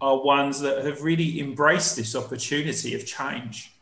are 0.00 0.22
ones 0.22 0.60
that 0.60 0.84
have 0.84 1.02
really 1.02 1.40
embraced 1.40 1.96
this 1.96 2.14
opportunity 2.14 2.94
of 2.94 3.04
change 3.04 3.72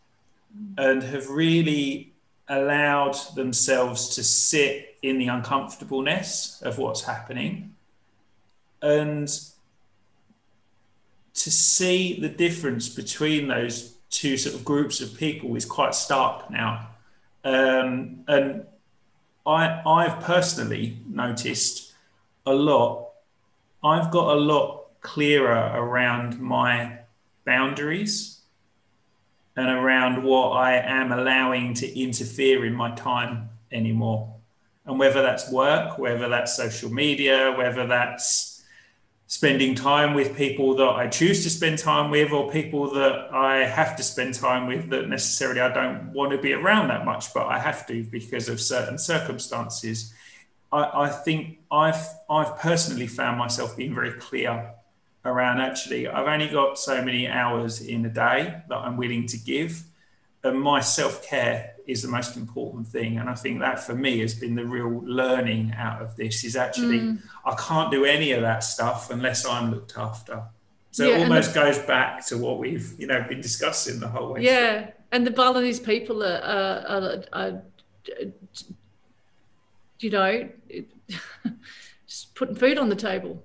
and 0.79 1.03
have 1.03 1.29
really 1.29 2.12
allowed 2.49 3.17
themselves 3.35 4.15
to 4.17 4.25
sit 4.25 4.97
in 5.03 5.19
the 5.19 5.29
uncomfortableness 5.29 6.61
of 6.63 6.79
what's 6.79 7.03
happening 7.05 7.75
and 8.81 9.29
to 11.35 11.51
see 11.51 12.21
the 12.21 12.29
difference 12.29 12.89
between 12.89 13.49
those 13.49 13.97
two 14.11 14.37
sort 14.37 14.55
of 14.55 14.65
groups 14.65 15.01
of 15.01 15.17
people 15.17 15.57
is 15.57 15.65
quite 15.65 15.95
stark 15.95 16.51
now. 16.51 16.89
Um, 17.45 18.25
and 18.29 18.67
I, 19.47 19.81
I've 19.87 20.21
personally 20.21 20.99
noticed 21.09 21.93
a 22.45 22.53
lot. 22.53 23.09
I've 23.83 24.11
got 24.11 24.37
a 24.37 24.39
lot 24.39 25.01
clearer 25.01 25.73
around 25.75 26.39
my 26.41 26.99
boundaries 27.45 28.42
and 29.57 29.69
around 29.69 30.23
what 30.23 30.51
I 30.53 30.77
am 30.77 31.13
allowing 31.13 31.75
to 31.75 32.01
interfere 32.01 32.65
in 32.65 32.75
my 32.75 32.95
time 32.95 33.51
anymore. 33.71 34.37
And 34.87 34.99
whether 34.99 35.23
that's 35.23 35.51
work, 35.51 35.99
whether 35.99 36.29
that's 36.29 36.57
social 36.57 36.91
media, 36.91 37.55
whether 37.57 37.87
that's 37.87 38.65
spending 39.27 39.75
time 39.75 40.15
with 40.15 40.37
people 40.37 40.75
that 40.75 40.91
I 40.91 41.07
choose 41.07 41.43
to 41.45 41.51
spend 41.51 41.79
time 41.79 42.11
with, 42.11 42.33
or 42.33 42.51
people 42.51 42.91
that 42.91 43.33
I 43.33 43.65
have 43.65 43.97
to 43.97 44.03
spend 44.03 44.35
time 44.35 44.67
with 44.67 44.91
that 44.91 45.09
necessarily 45.09 45.61
I 45.61 45.73
don't 45.73 46.13
want 46.13 46.33
to 46.33 46.39
be 46.39 46.53
around 46.53 46.89
that 46.89 47.05
much, 47.05 47.33
but 47.33 47.47
I 47.47 47.59
have 47.59 47.87
to 47.87 48.03
because 48.05 48.49
of 48.49 48.61
certain 48.61 48.99
circumstances. 48.99 50.13
I, 50.71 51.05
I 51.05 51.09
think 51.09 51.59
I've 51.71 52.07
I've 52.29 52.59
personally 52.59 53.07
found 53.07 53.39
myself 53.39 53.77
being 53.77 53.95
very 53.95 54.13
clear 54.13 54.75
around 55.25 55.61
actually 55.61 56.09
I've 56.09 56.27
only 56.27 56.49
got 56.49 56.79
so 56.79 57.03
many 57.03 57.29
hours 57.29 57.81
in 57.81 58.05
a 58.05 58.09
day 58.09 58.63
that 58.69 58.77
I'm 58.77 58.97
willing 58.97 59.27
to 59.29 59.39
give. 59.39 59.85
And 60.45 60.61
my 60.61 60.81
self 60.81 61.25
care 61.25 61.75
is 61.87 62.03
the 62.03 62.09
most 62.09 62.37
important 62.37 62.89
thing. 62.89 63.19
And 63.19 63.29
I 63.29 63.35
think 63.35 63.61
that 63.61 63.81
for 63.81 63.95
me 63.95 64.19
has 64.21 64.35
been 64.35 64.55
the 64.55 64.65
real 64.65 65.03
learning 65.05 65.73
out 65.77 66.03
of 66.03 66.17
this 66.17 66.45
is 66.45 66.57
actually 66.57 67.01
mm. 67.01 67.23
I 67.45 67.55
can't 67.55 67.91
do 67.91 68.05
any 68.05 68.33
of 68.33 68.43
that 68.43 68.65
stuff 68.65 69.11
unless 69.11 69.47
I'm 69.47 69.71
looked 69.71 69.97
after. 69.97 70.43
So 70.91 71.09
yeah, 71.09 71.17
it 71.17 71.23
almost 71.23 71.55
the, 71.55 71.61
goes 71.61 71.79
back 71.79 72.27
to 72.27 72.39
what 72.39 72.59
we've, 72.59 72.93
you 72.99 73.07
know, 73.07 73.25
been 73.29 73.41
discussing 73.41 74.01
the 74.01 74.09
whole 74.09 74.33
way. 74.33 74.43
Yeah. 74.43 74.83
Through. 74.83 74.93
And 75.13 75.27
the 75.27 75.31
Balinese 75.31 75.81
people 75.81 76.23
are, 76.23 76.39
are, 76.39 76.87
are, 76.87 77.25
are 77.33 77.63
you 80.01 80.11
know, 80.11 80.49
just 82.07 82.35
putting 82.35 82.55
food 82.55 82.79
on 82.79 82.89
the 82.89 82.97
table 82.97 83.45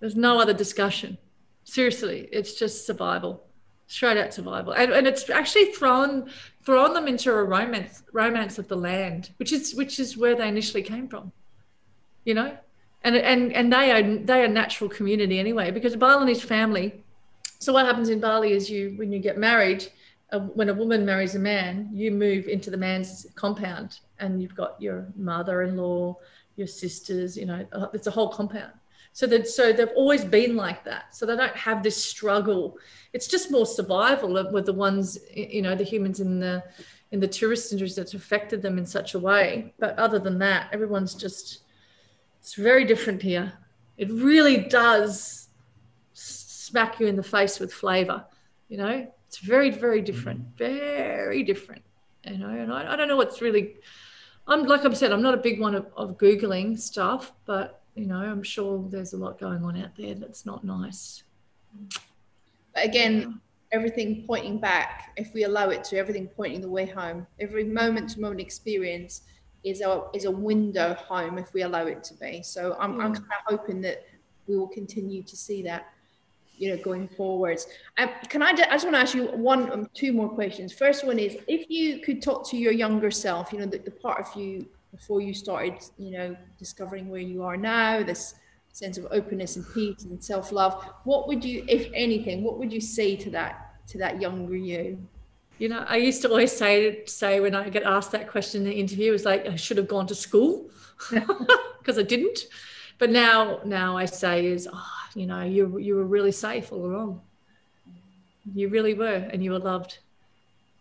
there's 0.00 0.16
no 0.16 0.38
other 0.38 0.52
discussion. 0.52 1.18
Seriously, 1.64 2.28
it's 2.30 2.54
just 2.54 2.86
survival, 2.86 3.44
straight 3.86 4.18
out 4.18 4.34
survival, 4.34 4.72
and, 4.72 4.92
and 4.92 5.06
it's 5.06 5.30
actually 5.30 5.72
thrown 5.72 6.30
thrown 6.62 6.94
them 6.94 7.08
into 7.08 7.30
a 7.30 7.42
romance 7.42 8.02
romance 8.12 8.58
of 8.58 8.68
the 8.68 8.76
land, 8.76 9.30
which 9.38 9.52
is 9.52 9.74
which 9.74 9.98
is 9.98 10.16
where 10.16 10.34
they 10.34 10.48
initially 10.48 10.82
came 10.82 11.08
from. 11.08 11.32
You 12.24 12.34
know, 12.34 12.56
and 13.02 13.16
and 13.16 13.52
and 13.52 13.72
they 13.72 13.92
are 13.92 14.02
they 14.02 14.44
are 14.44 14.48
natural 14.48 14.90
community 14.90 15.38
anyway 15.38 15.70
because 15.70 15.96
Balinese 15.96 16.42
family. 16.42 17.02
So 17.60 17.72
what 17.72 17.86
happens 17.86 18.10
in 18.10 18.20
Bali 18.20 18.52
is 18.52 18.68
you 18.68 18.92
when 18.96 19.10
you 19.10 19.20
get 19.20 19.38
married, 19.38 19.90
when 20.52 20.68
a 20.68 20.74
woman 20.74 21.06
marries 21.06 21.34
a 21.34 21.38
man, 21.38 21.88
you 21.94 22.10
move 22.10 22.46
into 22.46 22.70
the 22.70 22.76
man's 22.76 23.26
compound, 23.36 24.00
and 24.18 24.42
you've 24.42 24.54
got 24.54 24.80
your 24.82 25.06
mother-in-law, 25.16 26.14
your 26.56 26.66
sisters. 26.66 27.38
You 27.38 27.46
know, 27.46 27.66
it's 27.94 28.06
a 28.06 28.10
whole 28.10 28.28
compound 28.28 28.72
so 29.14 29.28
that 29.28 29.46
so 29.46 29.72
they've 29.72 29.88
always 29.94 30.24
been 30.24 30.56
like 30.56 30.84
that. 30.84 31.14
So 31.14 31.24
they 31.24 31.36
don't 31.36 31.56
have 31.56 31.84
this 31.84 31.96
struggle. 31.96 32.76
It's 33.12 33.28
just 33.28 33.50
more 33.50 33.64
survival 33.64 34.34
with 34.52 34.66
the 34.66 34.72
ones, 34.72 35.18
you 35.32 35.62
know, 35.62 35.76
the 35.76 35.84
humans 35.84 36.18
in 36.18 36.40
the 36.40 36.64
in 37.12 37.20
the 37.20 37.28
tourist 37.28 37.72
industry 37.72 38.02
that's 38.02 38.14
affected 38.14 38.60
them 38.60 38.76
in 38.76 38.84
such 38.84 39.14
a 39.14 39.18
way. 39.20 39.72
But 39.78 39.96
other 40.00 40.18
than 40.18 40.40
that, 40.40 40.68
everyone's 40.72 41.14
just 41.14 41.60
it's 42.40 42.54
very 42.54 42.84
different 42.84 43.22
here. 43.22 43.52
It 43.96 44.10
really 44.10 44.56
does 44.56 45.48
smack 46.12 46.98
you 46.98 47.06
in 47.06 47.14
the 47.14 47.22
face 47.22 47.60
with 47.60 47.72
flavor. 47.72 48.24
You 48.68 48.78
know, 48.78 49.06
it's 49.28 49.38
very, 49.38 49.70
very 49.70 50.02
different, 50.02 50.40
mm-hmm. 50.40 50.56
very 50.56 51.44
different. 51.44 51.82
You 52.24 52.38
know, 52.38 52.48
and 52.48 52.72
I, 52.72 52.94
I 52.94 52.96
don't 52.96 53.06
know 53.06 53.16
what's 53.16 53.40
really. 53.40 53.76
I'm 54.48 54.64
like 54.64 54.84
I've 54.84 54.96
said, 54.96 55.12
I'm 55.12 55.22
not 55.22 55.34
a 55.34 55.36
big 55.48 55.60
one 55.60 55.76
of, 55.76 55.86
of 55.96 56.18
googling 56.18 56.76
stuff, 56.76 57.32
but 57.46 57.83
you 57.94 58.06
know, 58.06 58.16
I'm 58.16 58.42
sure 58.42 58.84
there's 58.88 59.12
a 59.12 59.16
lot 59.16 59.38
going 59.38 59.64
on 59.64 59.80
out 59.80 59.96
there 59.96 60.14
that's 60.14 60.44
not 60.44 60.64
nice. 60.64 61.22
But 62.74 62.84
again, 62.84 63.40
everything 63.72 64.24
pointing 64.26 64.58
back, 64.58 65.12
if 65.16 65.32
we 65.32 65.44
allow 65.44 65.70
it 65.70 65.84
to, 65.84 65.96
everything 65.96 66.26
pointing 66.28 66.60
the 66.60 66.68
way 66.68 66.86
home. 66.86 67.26
Every 67.40 67.64
moment 67.64 68.10
to 68.10 68.20
moment 68.20 68.40
experience 68.40 69.22
is 69.62 69.80
a 69.80 70.04
is 70.12 70.24
a 70.24 70.30
window 70.30 70.94
home 70.94 71.38
if 71.38 71.52
we 71.54 71.62
allow 71.62 71.86
it 71.86 72.04
to 72.04 72.14
be. 72.14 72.42
So 72.42 72.76
I'm, 72.78 73.00
I'm 73.00 73.14
kind 73.14 73.24
of 73.48 73.58
hoping 73.58 73.80
that 73.82 74.04
we 74.46 74.56
will 74.56 74.68
continue 74.68 75.22
to 75.22 75.36
see 75.36 75.62
that, 75.62 75.92
you 76.58 76.70
know, 76.70 76.82
going 76.82 77.08
forwards. 77.08 77.66
Um, 77.96 78.10
can 78.28 78.42
I? 78.42 78.50
I 78.50 78.54
just 78.54 78.84
want 78.84 78.96
to 78.96 79.00
ask 79.00 79.14
you 79.14 79.26
one, 79.28 79.72
um, 79.72 79.88
two 79.94 80.12
more 80.12 80.28
questions. 80.28 80.72
First 80.72 81.06
one 81.06 81.18
is, 81.18 81.36
if 81.48 81.70
you 81.70 82.00
could 82.00 82.20
talk 82.22 82.48
to 82.50 82.56
your 82.56 82.72
younger 82.72 83.10
self, 83.10 83.52
you 83.52 83.60
know, 83.60 83.66
the, 83.66 83.78
the 83.78 83.90
part 83.90 84.20
of 84.20 84.36
you 84.36 84.66
before 84.96 85.20
you 85.20 85.34
started, 85.34 85.74
you 85.98 86.12
know, 86.12 86.36
discovering 86.58 87.08
where 87.08 87.20
you 87.20 87.42
are 87.42 87.56
now, 87.56 88.02
this 88.02 88.34
sense 88.72 88.98
of 88.98 89.06
openness 89.10 89.56
and 89.56 89.64
peace 89.74 90.04
and 90.04 90.22
self-love, 90.22 90.84
what 91.04 91.28
would 91.28 91.44
you, 91.44 91.64
if 91.68 91.90
anything, 91.94 92.42
what 92.42 92.58
would 92.58 92.72
you 92.72 92.80
say 92.80 93.16
to 93.16 93.30
that 93.30 93.60
to 93.88 93.98
that 93.98 94.20
younger 94.20 94.56
you? 94.56 94.98
You 95.58 95.68
know, 95.68 95.84
I 95.88 95.96
used 95.96 96.22
to 96.22 96.28
always 96.28 96.52
say 96.56 97.04
say 97.06 97.40
when 97.40 97.54
I 97.54 97.68
get 97.68 97.84
asked 97.84 98.12
that 98.12 98.28
question 98.28 98.62
in 98.62 98.68
the 98.68 98.74
interview, 98.74 99.12
was 99.12 99.24
like 99.24 99.46
I 99.46 99.56
should 99.56 99.76
have 99.76 99.88
gone 99.88 100.06
to 100.08 100.14
school 100.14 100.70
because 101.78 101.98
I 101.98 102.02
didn't. 102.02 102.46
But 102.98 103.10
now 103.10 103.60
now 103.64 103.96
I 103.96 104.04
say 104.06 104.46
is, 104.46 104.68
oh, 104.72 104.92
you 105.14 105.26
know, 105.26 105.42
you 105.42 105.78
you 105.78 105.96
were 105.96 106.04
really 106.04 106.32
safe 106.32 106.72
all 106.72 106.84
along. 106.84 107.20
You 108.54 108.68
really 108.68 108.94
were, 108.94 109.28
and 109.32 109.42
you 109.42 109.52
were 109.52 109.58
loved. 109.58 109.98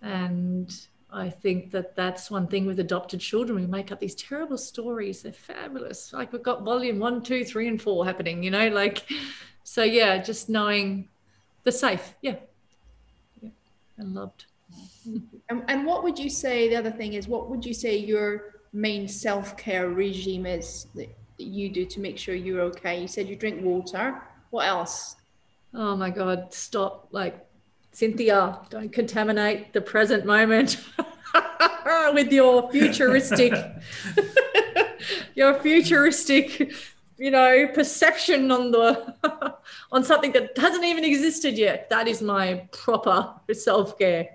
And 0.02 0.74
I 1.14 1.30
think 1.30 1.70
that 1.72 1.96
that's 1.96 2.32
one 2.32 2.48
thing 2.48 2.66
with 2.66 2.80
adopted 2.80 3.20
children. 3.20 3.60
We 3.60 3.68
make 3.68 3.92
up 3.92 4.00
these 4.00 4.16
terrible 4.16 4.58
stories. 4.58 5.22
They're 5.22 5.32
fabulous. 5.32 6.12
Like 6.12 6.34
we've 6.34 6.42
got 6.42 6.64
volume 6.64 6.98
one, 6.98 7.22
two, 7.22 7.46
three, 7.46 7.68
and 7.68 7.80
four 7.80 8.04
happening, 8.04 8.42
you 8.42 8.50
know, 8.50 8.68
like, 8.70 9.04
so 9.64 9.84
yeah, 9.84 10.18
just 10.18 10.50
knowing 10.50 11.08
the 11.64 11.72
safe. 11.72 12.16
Yeah. 12.22 12.38
Yeah. 13.42 13.50
And 13.98 14.16
loved. 14.16 14.46
And, 15.50 15.66
and 15.68 15.86
what 15.86 16.04
would 16.04 16.18
you 16.18 16.30
say, 16.30 16.70
the 16.70 16.78
other 16.78 16.90
thing 16.90 17.14
is, 17.14 17.28
what 17.28 17.50
would 17.50 17.66
you 17.66 17.74
say 17.74 17.98
your 17.98 18.56
main 18.72 19.08
self 19.08 19.58
care 19.58 19.90
regime 19.90 20.46
is 20.46 20.88
that, 20.96 21.14
that 21.38 21.44
you 21.44 21.70
do 21.70 21.86
to 21.86 22.00
make 22.00 22.18
sure 22.18 22.34
you're 22.34 22.62
okay? 22.62 23.00
You 23.00 23.10
said 23.10 23.28
you 23.28 23.36
drink 23.36 23.62
water. 23.62 24.22
What 24.52 24.66
else? 24.66 25.18
Oh 25.74 25.98
my 25.98 26.10
God, 26.10 26.54
stop. 26.54 27.10
Like, 27.12 27.43
Cynthia, 27.94 28.60
don't 28.72 28.92
contaminate 28.92 29.72
the 29.72 29.80
present 29.80 30.26
moment 30.26 30.78
with 32.14 32.34
your 32.34 32.72
futuristic, 32.72 33.54
your 35.36 35.54
futuristic, 35.60 36.74
you 37.18 37.30
know, 37.30 37.68
perception 37.68 38.52
on 38.52 38.72
the 38.72 39.16
on 39.92 40.04
something 40.04 40.32
that 40.32 40.58
hasn't 40.58 40.84
even 40.84 41.06
existed 41.06 41.56
yet. 41.56 41.88
That 41.92 42.08
is 42.08 42.22
my 42.22 42.68
proper 42.72 43.36
self 43.54 43.98
care. 44.00 44.30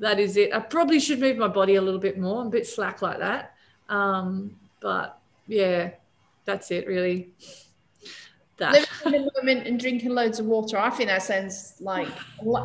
That 0.00 0.18
is 0.18 0.36
it. 0.36 0.52
I 0.52 0.58
probably 0.58 0.98
should 0.98 1.20
move 1.20 1.38
my 1.38 1.48
body 1.48 1.76
a 1.76 1.80
little 1.80 2.00
bit 2.00 2.18
more. 2.18 2.40
I'm 2.40 2.48
a 2.48 2.50
bit 2.50 2.66
slack 2.66 3.00
like 3.00 3.20
that, 3.20 3.54
um, 3.88 4.56
but 4.80 5.20
yeah, 5.46 5.90
that's 6.44 6.72
it 6.72 6.88
really 6.88 7.30
that. 8.58 8.88
Living 9.04 9.20
in 9.20 9.26
the 9.26 9.42
moment 9.42 9.66
and 9.66 9.80
drinking 9.80 10.10
loads 10.10 10.38
of 10.38 10.46
water. 10.46 10.78
I 10.78 10.90
think 10.90 11.08
that 11.08 11.22
sounds 11.22 11.74
like 11.80 12.08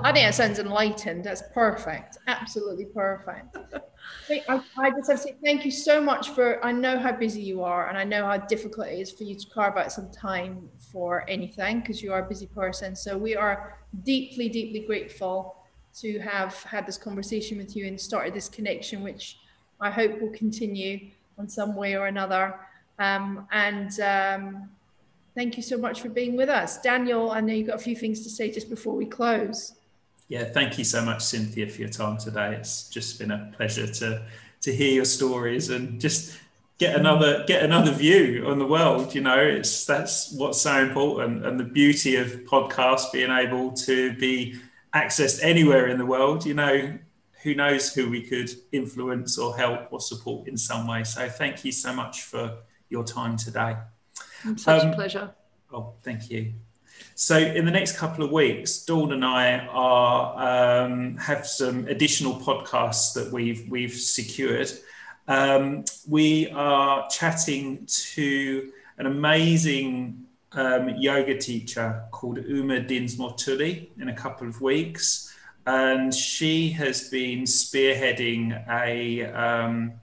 I 0.04 0.12
think 0.12 0.26
that 0.26 0.36
sounds 0.36 0.60
enlightened. 0.60 1.24
That's 1.24 1.44
perfect. 1.54 2.18
Absolutely 2.28 2.86
perfect. 2.86 3.58
I, 4.30 4.62
I, 4.78 4.90
just 4.92 5.10
have 5.10 5.18
to 5.22 5.24
say 5.24 5.36
thank 5.44 5.66
you 5.66 5.72
so 5.72 6.02
much 6.02 6.30
for 6.32 6.64
I 6.64 6.72
know 6.72 7.00
how 7.00 7.12
busy 7.14 7.42
you 7.42 7.64
are 7.64 7.88
and 7.88 7.98
I 7.98 8.04
know 8.04 8.26
how 8.26 8.38
difficult 8.38 8.88
it 8.88 9.00
is 9.00 9.12
for 9.12 9.24
you 9.24 9.36
to 9.36 9.50
carve 9.50 9.78
out 9.78 9.92
some 9.92 10.12
time 10.12 10.70
for 10.92 11.30
anything 11.30 11.80
because 11.80 12.02
you 12.02 12.12
are 12.12 12.26
a 12.26 12.28
busy 12.28 12.48
person. 12.48 12.96
So 12.96 13.18
we 13.18 13.36
are 13.36 13.78
deeply, 14.04 14.50
deeply 14.50 14.82
grateful 14.82 15.56
to 16.00 16.20
have 16.20 16.56
had 16.64 16.86
this 16.86 16.98
conversation 16.98 17.58
with 17.58 17.76
you 17.76 17.86
and 17.86 18.00
started 18.00 18.34
this 18.34 18.50
connection, 18.50 19.04
which 19.04 19.38
I 19.80 19.90
hope 19.90 20.20
will 20.22 20.32
continue 20.32 21.12
on 21.38 21.48
some 21.48 21.76
way 21.76 21.96
or 21.96 22.08
another. 22.08 22.60
Um, 23.00 23.48
and 23.52 24.00
um, 24.00 24.70
thank 25.36 25.58
you 25.58 25.64
so 25.64 25.78
much 25.78 26.02
for 26.02 26.10
being 26.10 26.36
with 26.36 26.50
us. 26.50 26.82
Daniel, 26.82 27.32
I 27.32 27.42
know 27.42 27.54
you've 27.54 27.68
got 27.68 27.76
a 27.78 27.84
few 27.84 27.96
things 27.96 28.22
to 28.22 28.30
say 28.30 28.52
just 28.52 28.70
before 28.70 28.96
we 28.96 29.06
close. 29.06 29.74
Yeah, 30.28 30.46
thank 30.46 30.78
you 30.78 30.84
so 30.84 31.04
much, 31.04 31.24
Cynthia, 31.24 31.68
for 31.68 31.82
your 31.82 31.90
time 31.90 32.18
today. 32.18 32.56
It's 32.56 32.90
just 32.90 33.20
been 33.20 33.32
a 33.32 33.52
pleasure 33.56 33.88
to 33.88 34.26
to 34.62 34.74
hear 34.74 34.94
your 34.94 35.06
stories 35.06 35.70
and 35.70 36.00
just 36.00 36.40
get 36.78 36.96
another 36.96 37.44
get 37.46 37.64
another 37.64 37.92
view 37.92 38.46
on 38.48 38.58
the 38.58 38.66
world. 38.66 39.14
You 39.14 39.22
know, 39.22 39.40
it's 39.40 39.86
that's 39.86 40.34
what's 40.34 40.62
so 40.62 40.82
important, 40.82 41.46
and 41.46 41.60
the 41.60 41.66
beauty 41.66 42.16
of 42.16 42.28
podcasts 42.46 43.12
being 43.12 43.32
able 43.32 43.74
to 43.74 44.14
be 44.14 44.60
accessed 44.96 45.40
anywhere 45.44 45.88
in 45.88 45.98
the 45.98 46.06
world. 46.06 46.46
You 46.46 46.54
know, 46.54 46.98
who 47.44 47.54
knows 47.54 47.94
who 47.94 48.10
we 48.10 48.22
could 48.22 48.50
influence 48.72 49.38
or 49.38 49.56
help 49.56 49.92
or 49.92 50.00
support 50.00 50.48
in 50.48 50.58
some 50.58 50.88
way. 50.88 51.04
So, 51.04 51.28
thank 51.30 51.66
you 51.66 51.72
so 51.72 51.94
much 51.94 52.24
for 52.24 52.58
your 52.90 53.04
time 53.04 53.38
today. 53.38 53.76
Such 54.58 54.84
um, 54.84 54.92
a 54.92 54.96
pleasure. 54.96 55.32
Oh, 55.72 55.94
thank 56.04 56.30
you. 56.30 56.54
So 57.16 57.38
in 57.38 57.66
the 57.66 57.72
next 57.72 57.98
couple 57.98 58.24
of 58.24 58.32
weeks, 58.32 58.84
Dawn 58.86 59.12
and 59.12 59.24
I 59.24 59.60
are 59.68 60.84
um, 60.86 61.18
have 61.18 61.46
some 61.46 61.88
additional 61.88 62.36
podcasts 62.36 63.14
that 63.14 63.32
we've 63.32 63.68
we've 63.70 63.94
secured. 63.94 64.72
Um, 65.28 65.86
we 66.08 66.50
are 66.50 67.08
chatting 67.10 67.88
to 67.88 68.72
an 68.98 69.06
amazing 69.06 70.26
um, 70.52 70.90
yoga 70.90 71.38
teacher 71.38 72.04
called 72.12 72.38
Uma 72.38 72.82
Dinsmore 72.82 73.36
in 74.00 74.10
a 74.10 74.14
couple 74.14 74.48
of 74.48 74.62
weeks, 74.62 75.34
and 75.66 76.14
she 76.14 76.70
has 76.72 77.10
been 77.10 77.44
spearheading 77.44 78.68
a 78.70 79.26
um, 79.26 79.94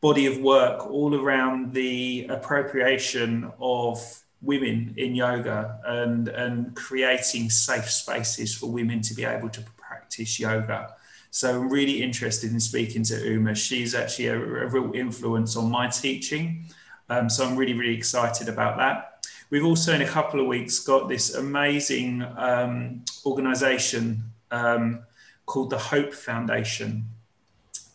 body 0.00 0.26
of 0.26 0.38
work 0.38 0.86
all 0.90 1.14
around 1.14 1.72
the 1.72 2.26
appropriation 2.28 3.50
of 3.60 4.22
women 4.42 4.94
in 4.96 5.14
yoga 5.14 5.80
and, 5.84 6.28
and 6.28 6.76
creating 6.76 7.50
safe 7.50 7.90
spaces 7.90 8.54
for 8.54 8.70
women 8.70 9.00
to 9.00 9.14
be 9.14 9.24
able 9.24 9.48
to 9.48 9.62
practice 9.76 10.38
yoga. 10.38 10.94
So 11.30 11.60
I'm 11.60 11.68
really 11.68 12.02
interested 12.02 12.52
in 12.52 12.60
speaking 12.60 13.02
to 13.04 13.14
Uma. 13.32 13.54
She's 13.54 13.94
actually 13.94 14.28
a, 14.28 14.36
a 14.36 14.66
real 14.68 14.92
influence 14.94 15.56
on 15.56 15.70
my 15.70 15.88
teaching. 15.88 16.66
Um, 17.08 17.28
so 17.28 17.46
I'm 17.46 17.56
really, 17.56 17.74
really 17.74 17.94
excited 17.94 18.48
about 18.48 18.78
that. 18.78 19.26
We've 19.50 19.64
also, 19.64 19.94
in 19.94 20.02
a 20.02 20.08
couple 20.08 20.40
of 20.40 20.46
weeks, 20.46 20.80
got 20.80 21.08
this 21.08 21.34
amazing 21.34 22.22
um, 22.36 23.04
organization 23.24 24.32
um, 24.50 25.04
called 25.44 25.70
the 25.70 25.78
Hope 25.78 26.12
Foundation. 26.12 27.08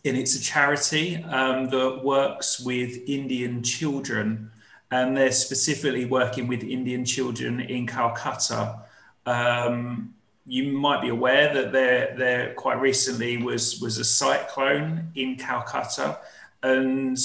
And 0.04 0.16
it's 0.16 0.34
a 0.34 0.40
charity 0.40 1.22
um, 1.24 1.68
that 1.70 2.02
works 2.02 2.60
with 2.60 3.08
Indian 3.08 3.62
children. 3.62 4.50
And 4.90 5.16
they're 5.16 5.32
specifically 5.32 6.04
working 6.04 6.48
with 6.48 6.62
Indian 6.62 7.04
children 7.04 7.60
in 7.60 7.86
Calcutta. 7.86 8.80
Um, 9.24 10.14
you 10.44 10.72
might 10.72 11.00
be 11.00 11.08
aware 11.08 11.52
that 11.54 11.72
there, 11.72 12.14
there 12.16 12.54
quite 12.54 12.80
recently 12.80 13.36
was 13.36 13.80
was 13.80 13.98
a 13.98 14.04
cyclone 14.04 15.12
in 15.14 15.36
Calcutta, 15.36 16.18
and 16.62 17.16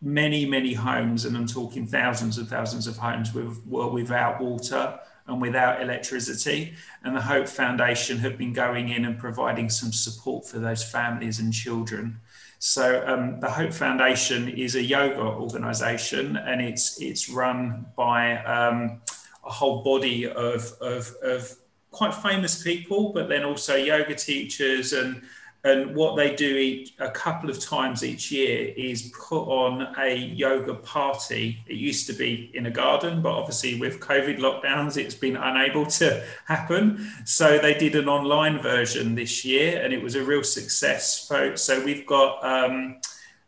many 0.00 0.46
many 0.46 0.72
homes, 0.72 1.24
and 1.24 1.36
I'm 1.36 1.46
talking 1.46 1.86
thousands 1.86 2.38
and 2.38 2.48
thousands 2.48 2.86
of 2.86 2.96
homes, 2.96 3.34
were 3.34 3.88
without 3.88 4.40
water 4.40 4.98
and 5.26 5.40
without 5.40 5.80
electricity. 5.80 6.74
And 7.04 7.16
the 7.16 7.22
Hope 7.22 7.48
Foundation 7.48 8.18
have 8.18 8.36
been 8.36 8.52
going 8.52 8.88
in 8.88 9.04
and 9.04 9.18
providing 9.18 9.70
some 9.70 9.92
support 9.92 10.46
for 10.46 10.58
those 10.58 10.82
families 10.82 11.38
and 11.38 11.52
children. 11.52 12.20
So 12.58 13.04
um, 13.06 13.40
the 13.40 13.50
Hope 13.50 13.72
Foundation 13.72 14.48
is 14.48 14.76
a 14.76 14.82
yoga 14.82 15.20
organization 15.20 16.36
and 16.36 16.60
it's 16.60 17.00
it's 17.02 17.28
run 17.28 17.86
by 17.96 18.36
um, 18.44 19.00
a 19.44 19.50
whole 19.50 19.82
body 19.82 20.28
of, 20.28 20.72
of, 20.80 21.12
of 21.22 21.56
quite 21.90 22.14
famous 22.14 22.62
people, 22.62 23.12
but 23.12 23.28
then 23.28 23.44
also 23.44 23.76
yoga 23.76 24.14
teachers 24.14 24.92
and 24.92 25.22
and 25.64 25.94
what 25.94 26.16
they 26.16 26.34
do 26.34 26.56
each, 26.56 26.92
a 26.98 27.10
couple 27.10 27.48
of 27.48 27.60
times 27.60 28.02
each 28.02 28.32
year 28.32 28.72
is 28.76 29.12
put 29.16 29.44
on 29.44 29.94
a 29.96 30.16
yoga 30.16 30.74
party. 30.74 31.60
It 31.68 31.76
used 31.76 32.08
to 32.08 32.12
be 32.12 32.50
in 32.54 32.66
a 32.66 32.70
garden, 32.70 33.22
but 33.22 33.30
obviously 33.32 33.78
with 33.78 34.00
COVID 34.00 34.38
lockdowns, 34.38 34.96
it's 34.96 35.14
been 35.14 35.36
unable 35.36 35.86
to 35.86 36.24
happen. 36.46 37.08
So 37.24 37.58
they 37.58 37.74
did 37.74 37.94
an 37.94 38.08
online 38.08 38.60
version 38.60 39.14
this 39.14 39.44
year, 39.44 39.80
and 39.80 39.92
it 39.92 40.02
was 40.02 40.16
a 40.16 40.24
real 40.24 40.42
success. 40.42 41.28
Folks. 41.28 41.62
So 41.62 41.84
we've 41.84 42.06
got 42.06 42.44
um, 42.44 42.98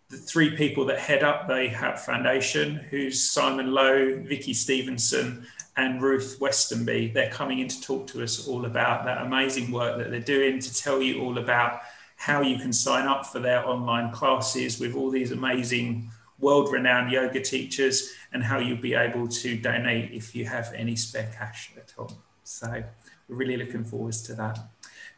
the 0.08 0.16
three 0.16 0.56
people 0.56 0.84
that 0.86 1.00
head 1.00 1.24
up 1.24 1.48
the 1.48 1.68
Hope 1.70 1.98
Foundation, 1.98 2.76
who's 2.76 3.28
Simon 3.28 3.72
Lowe, 3.72 4.22
Vicky 4.24 4.54
Stevenson, 4.54 5.48
and 5.76 6.00
Ruth 6.00 6.38
Westonby. 6.40 7.12
They're 7.12 7.30
coming 7.30 7.58
in 7.58 7.66
to 7.66 7.80
talk 7.80 8.06
to 8.08 8.22
us 8.22 8.46
all 8.46 8.66
about 8.66 9.04
that 9.06 9.22
amazing 9.26 9.72
work 9.72 9.98
that 9.98 10.12
they're 10.12 10.20
doing, 10.20 10.60
to 10.60 10.72
tell 10.72 11.02
you 11.02 11.20
all 11.20 11.38
about 11.38 11.80
how 12.24 12.40
you 12.40 12.56
can 12.58 12.72
sign 12.72 13.06
up 13.06 13.26
for 13.26 13.38
their 13.38 13.68
online 13.68 14.10
classes 14.10 14.80
with 14.80 14.94
all 14.94 15.10
these 15.10 15.30
amazing 15.30 16.10
world 16.38 16.72
renowned 16.72 17.12
yoga 17.12 17.38
teachers 17.38 18.14
and 18.32 18.42
how 18.42 18.58
you'll 18.58 18.78
be 18.78 18.94
able 18.94 19.28
to 19.28 19.58
donate 19.58 20.10
if 20.10 20.34
you 20.34 20.46
have 20.46 20.72
any 20.74 20.96
spare 20.96 21.30
cash 21.36 21.70
at 21.76 21.92
all. 21.98 22.10
So 22.42 22.82
we're 23.28 23.36
really 23.36 23.58
looking 23.58 23.84
forward 23.84 24.14
to 24.14 24.32
that. 24.36 24.58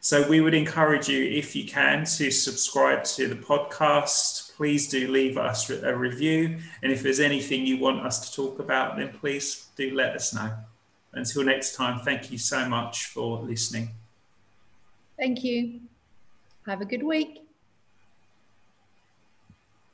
So 0.01 0.27
we 0.27 0.41
would 0.41 0.53
encourage 0.53 1.07
you, 1.07 1.23
if 1.23 1.55
you 1.55 1.65
can, 1.65 2.03
to 2.03 2.29
subscribe 2.29 3.05
to 3.15 3.29
the 3.29 3.35
podcast. 3.35 4.53
Please 4.57 4.89
do 4.89 5.07
leave 5.07 5.37
us 5.37 5.69
a 5.69 5.95
review. 5.95 6.59
And 6.83 6.91
if 6.91 7.03
there's 7.03 7.21
anything 7.21 7.65
you 7.65 7.77
want 7.77 8.05
us 8.05 8.29
to 8.29 8.35
talk 8.35 8.59
about, 8.59 8.97
then 8.97 9.13
please 9.13 9.67
do 9.77 9.95
let 9.95 10.13
us 10.13 10.33
know. 10.33 10.51
Until 11.13 11.45
next 11.45 11.75
time, 11.75 12.01
thank 12.01 12.31
you 12.33 12.37
so 12.37 12.67
much 12.67 13.05
for 13.05 13.39
listening. 13.39 13.91
Thank 15.17 15.45
you. 15.45 15.86
Have 16.67 16.81
a 16.81 16.85
good 16.85 17.03
week. 17.03 17.46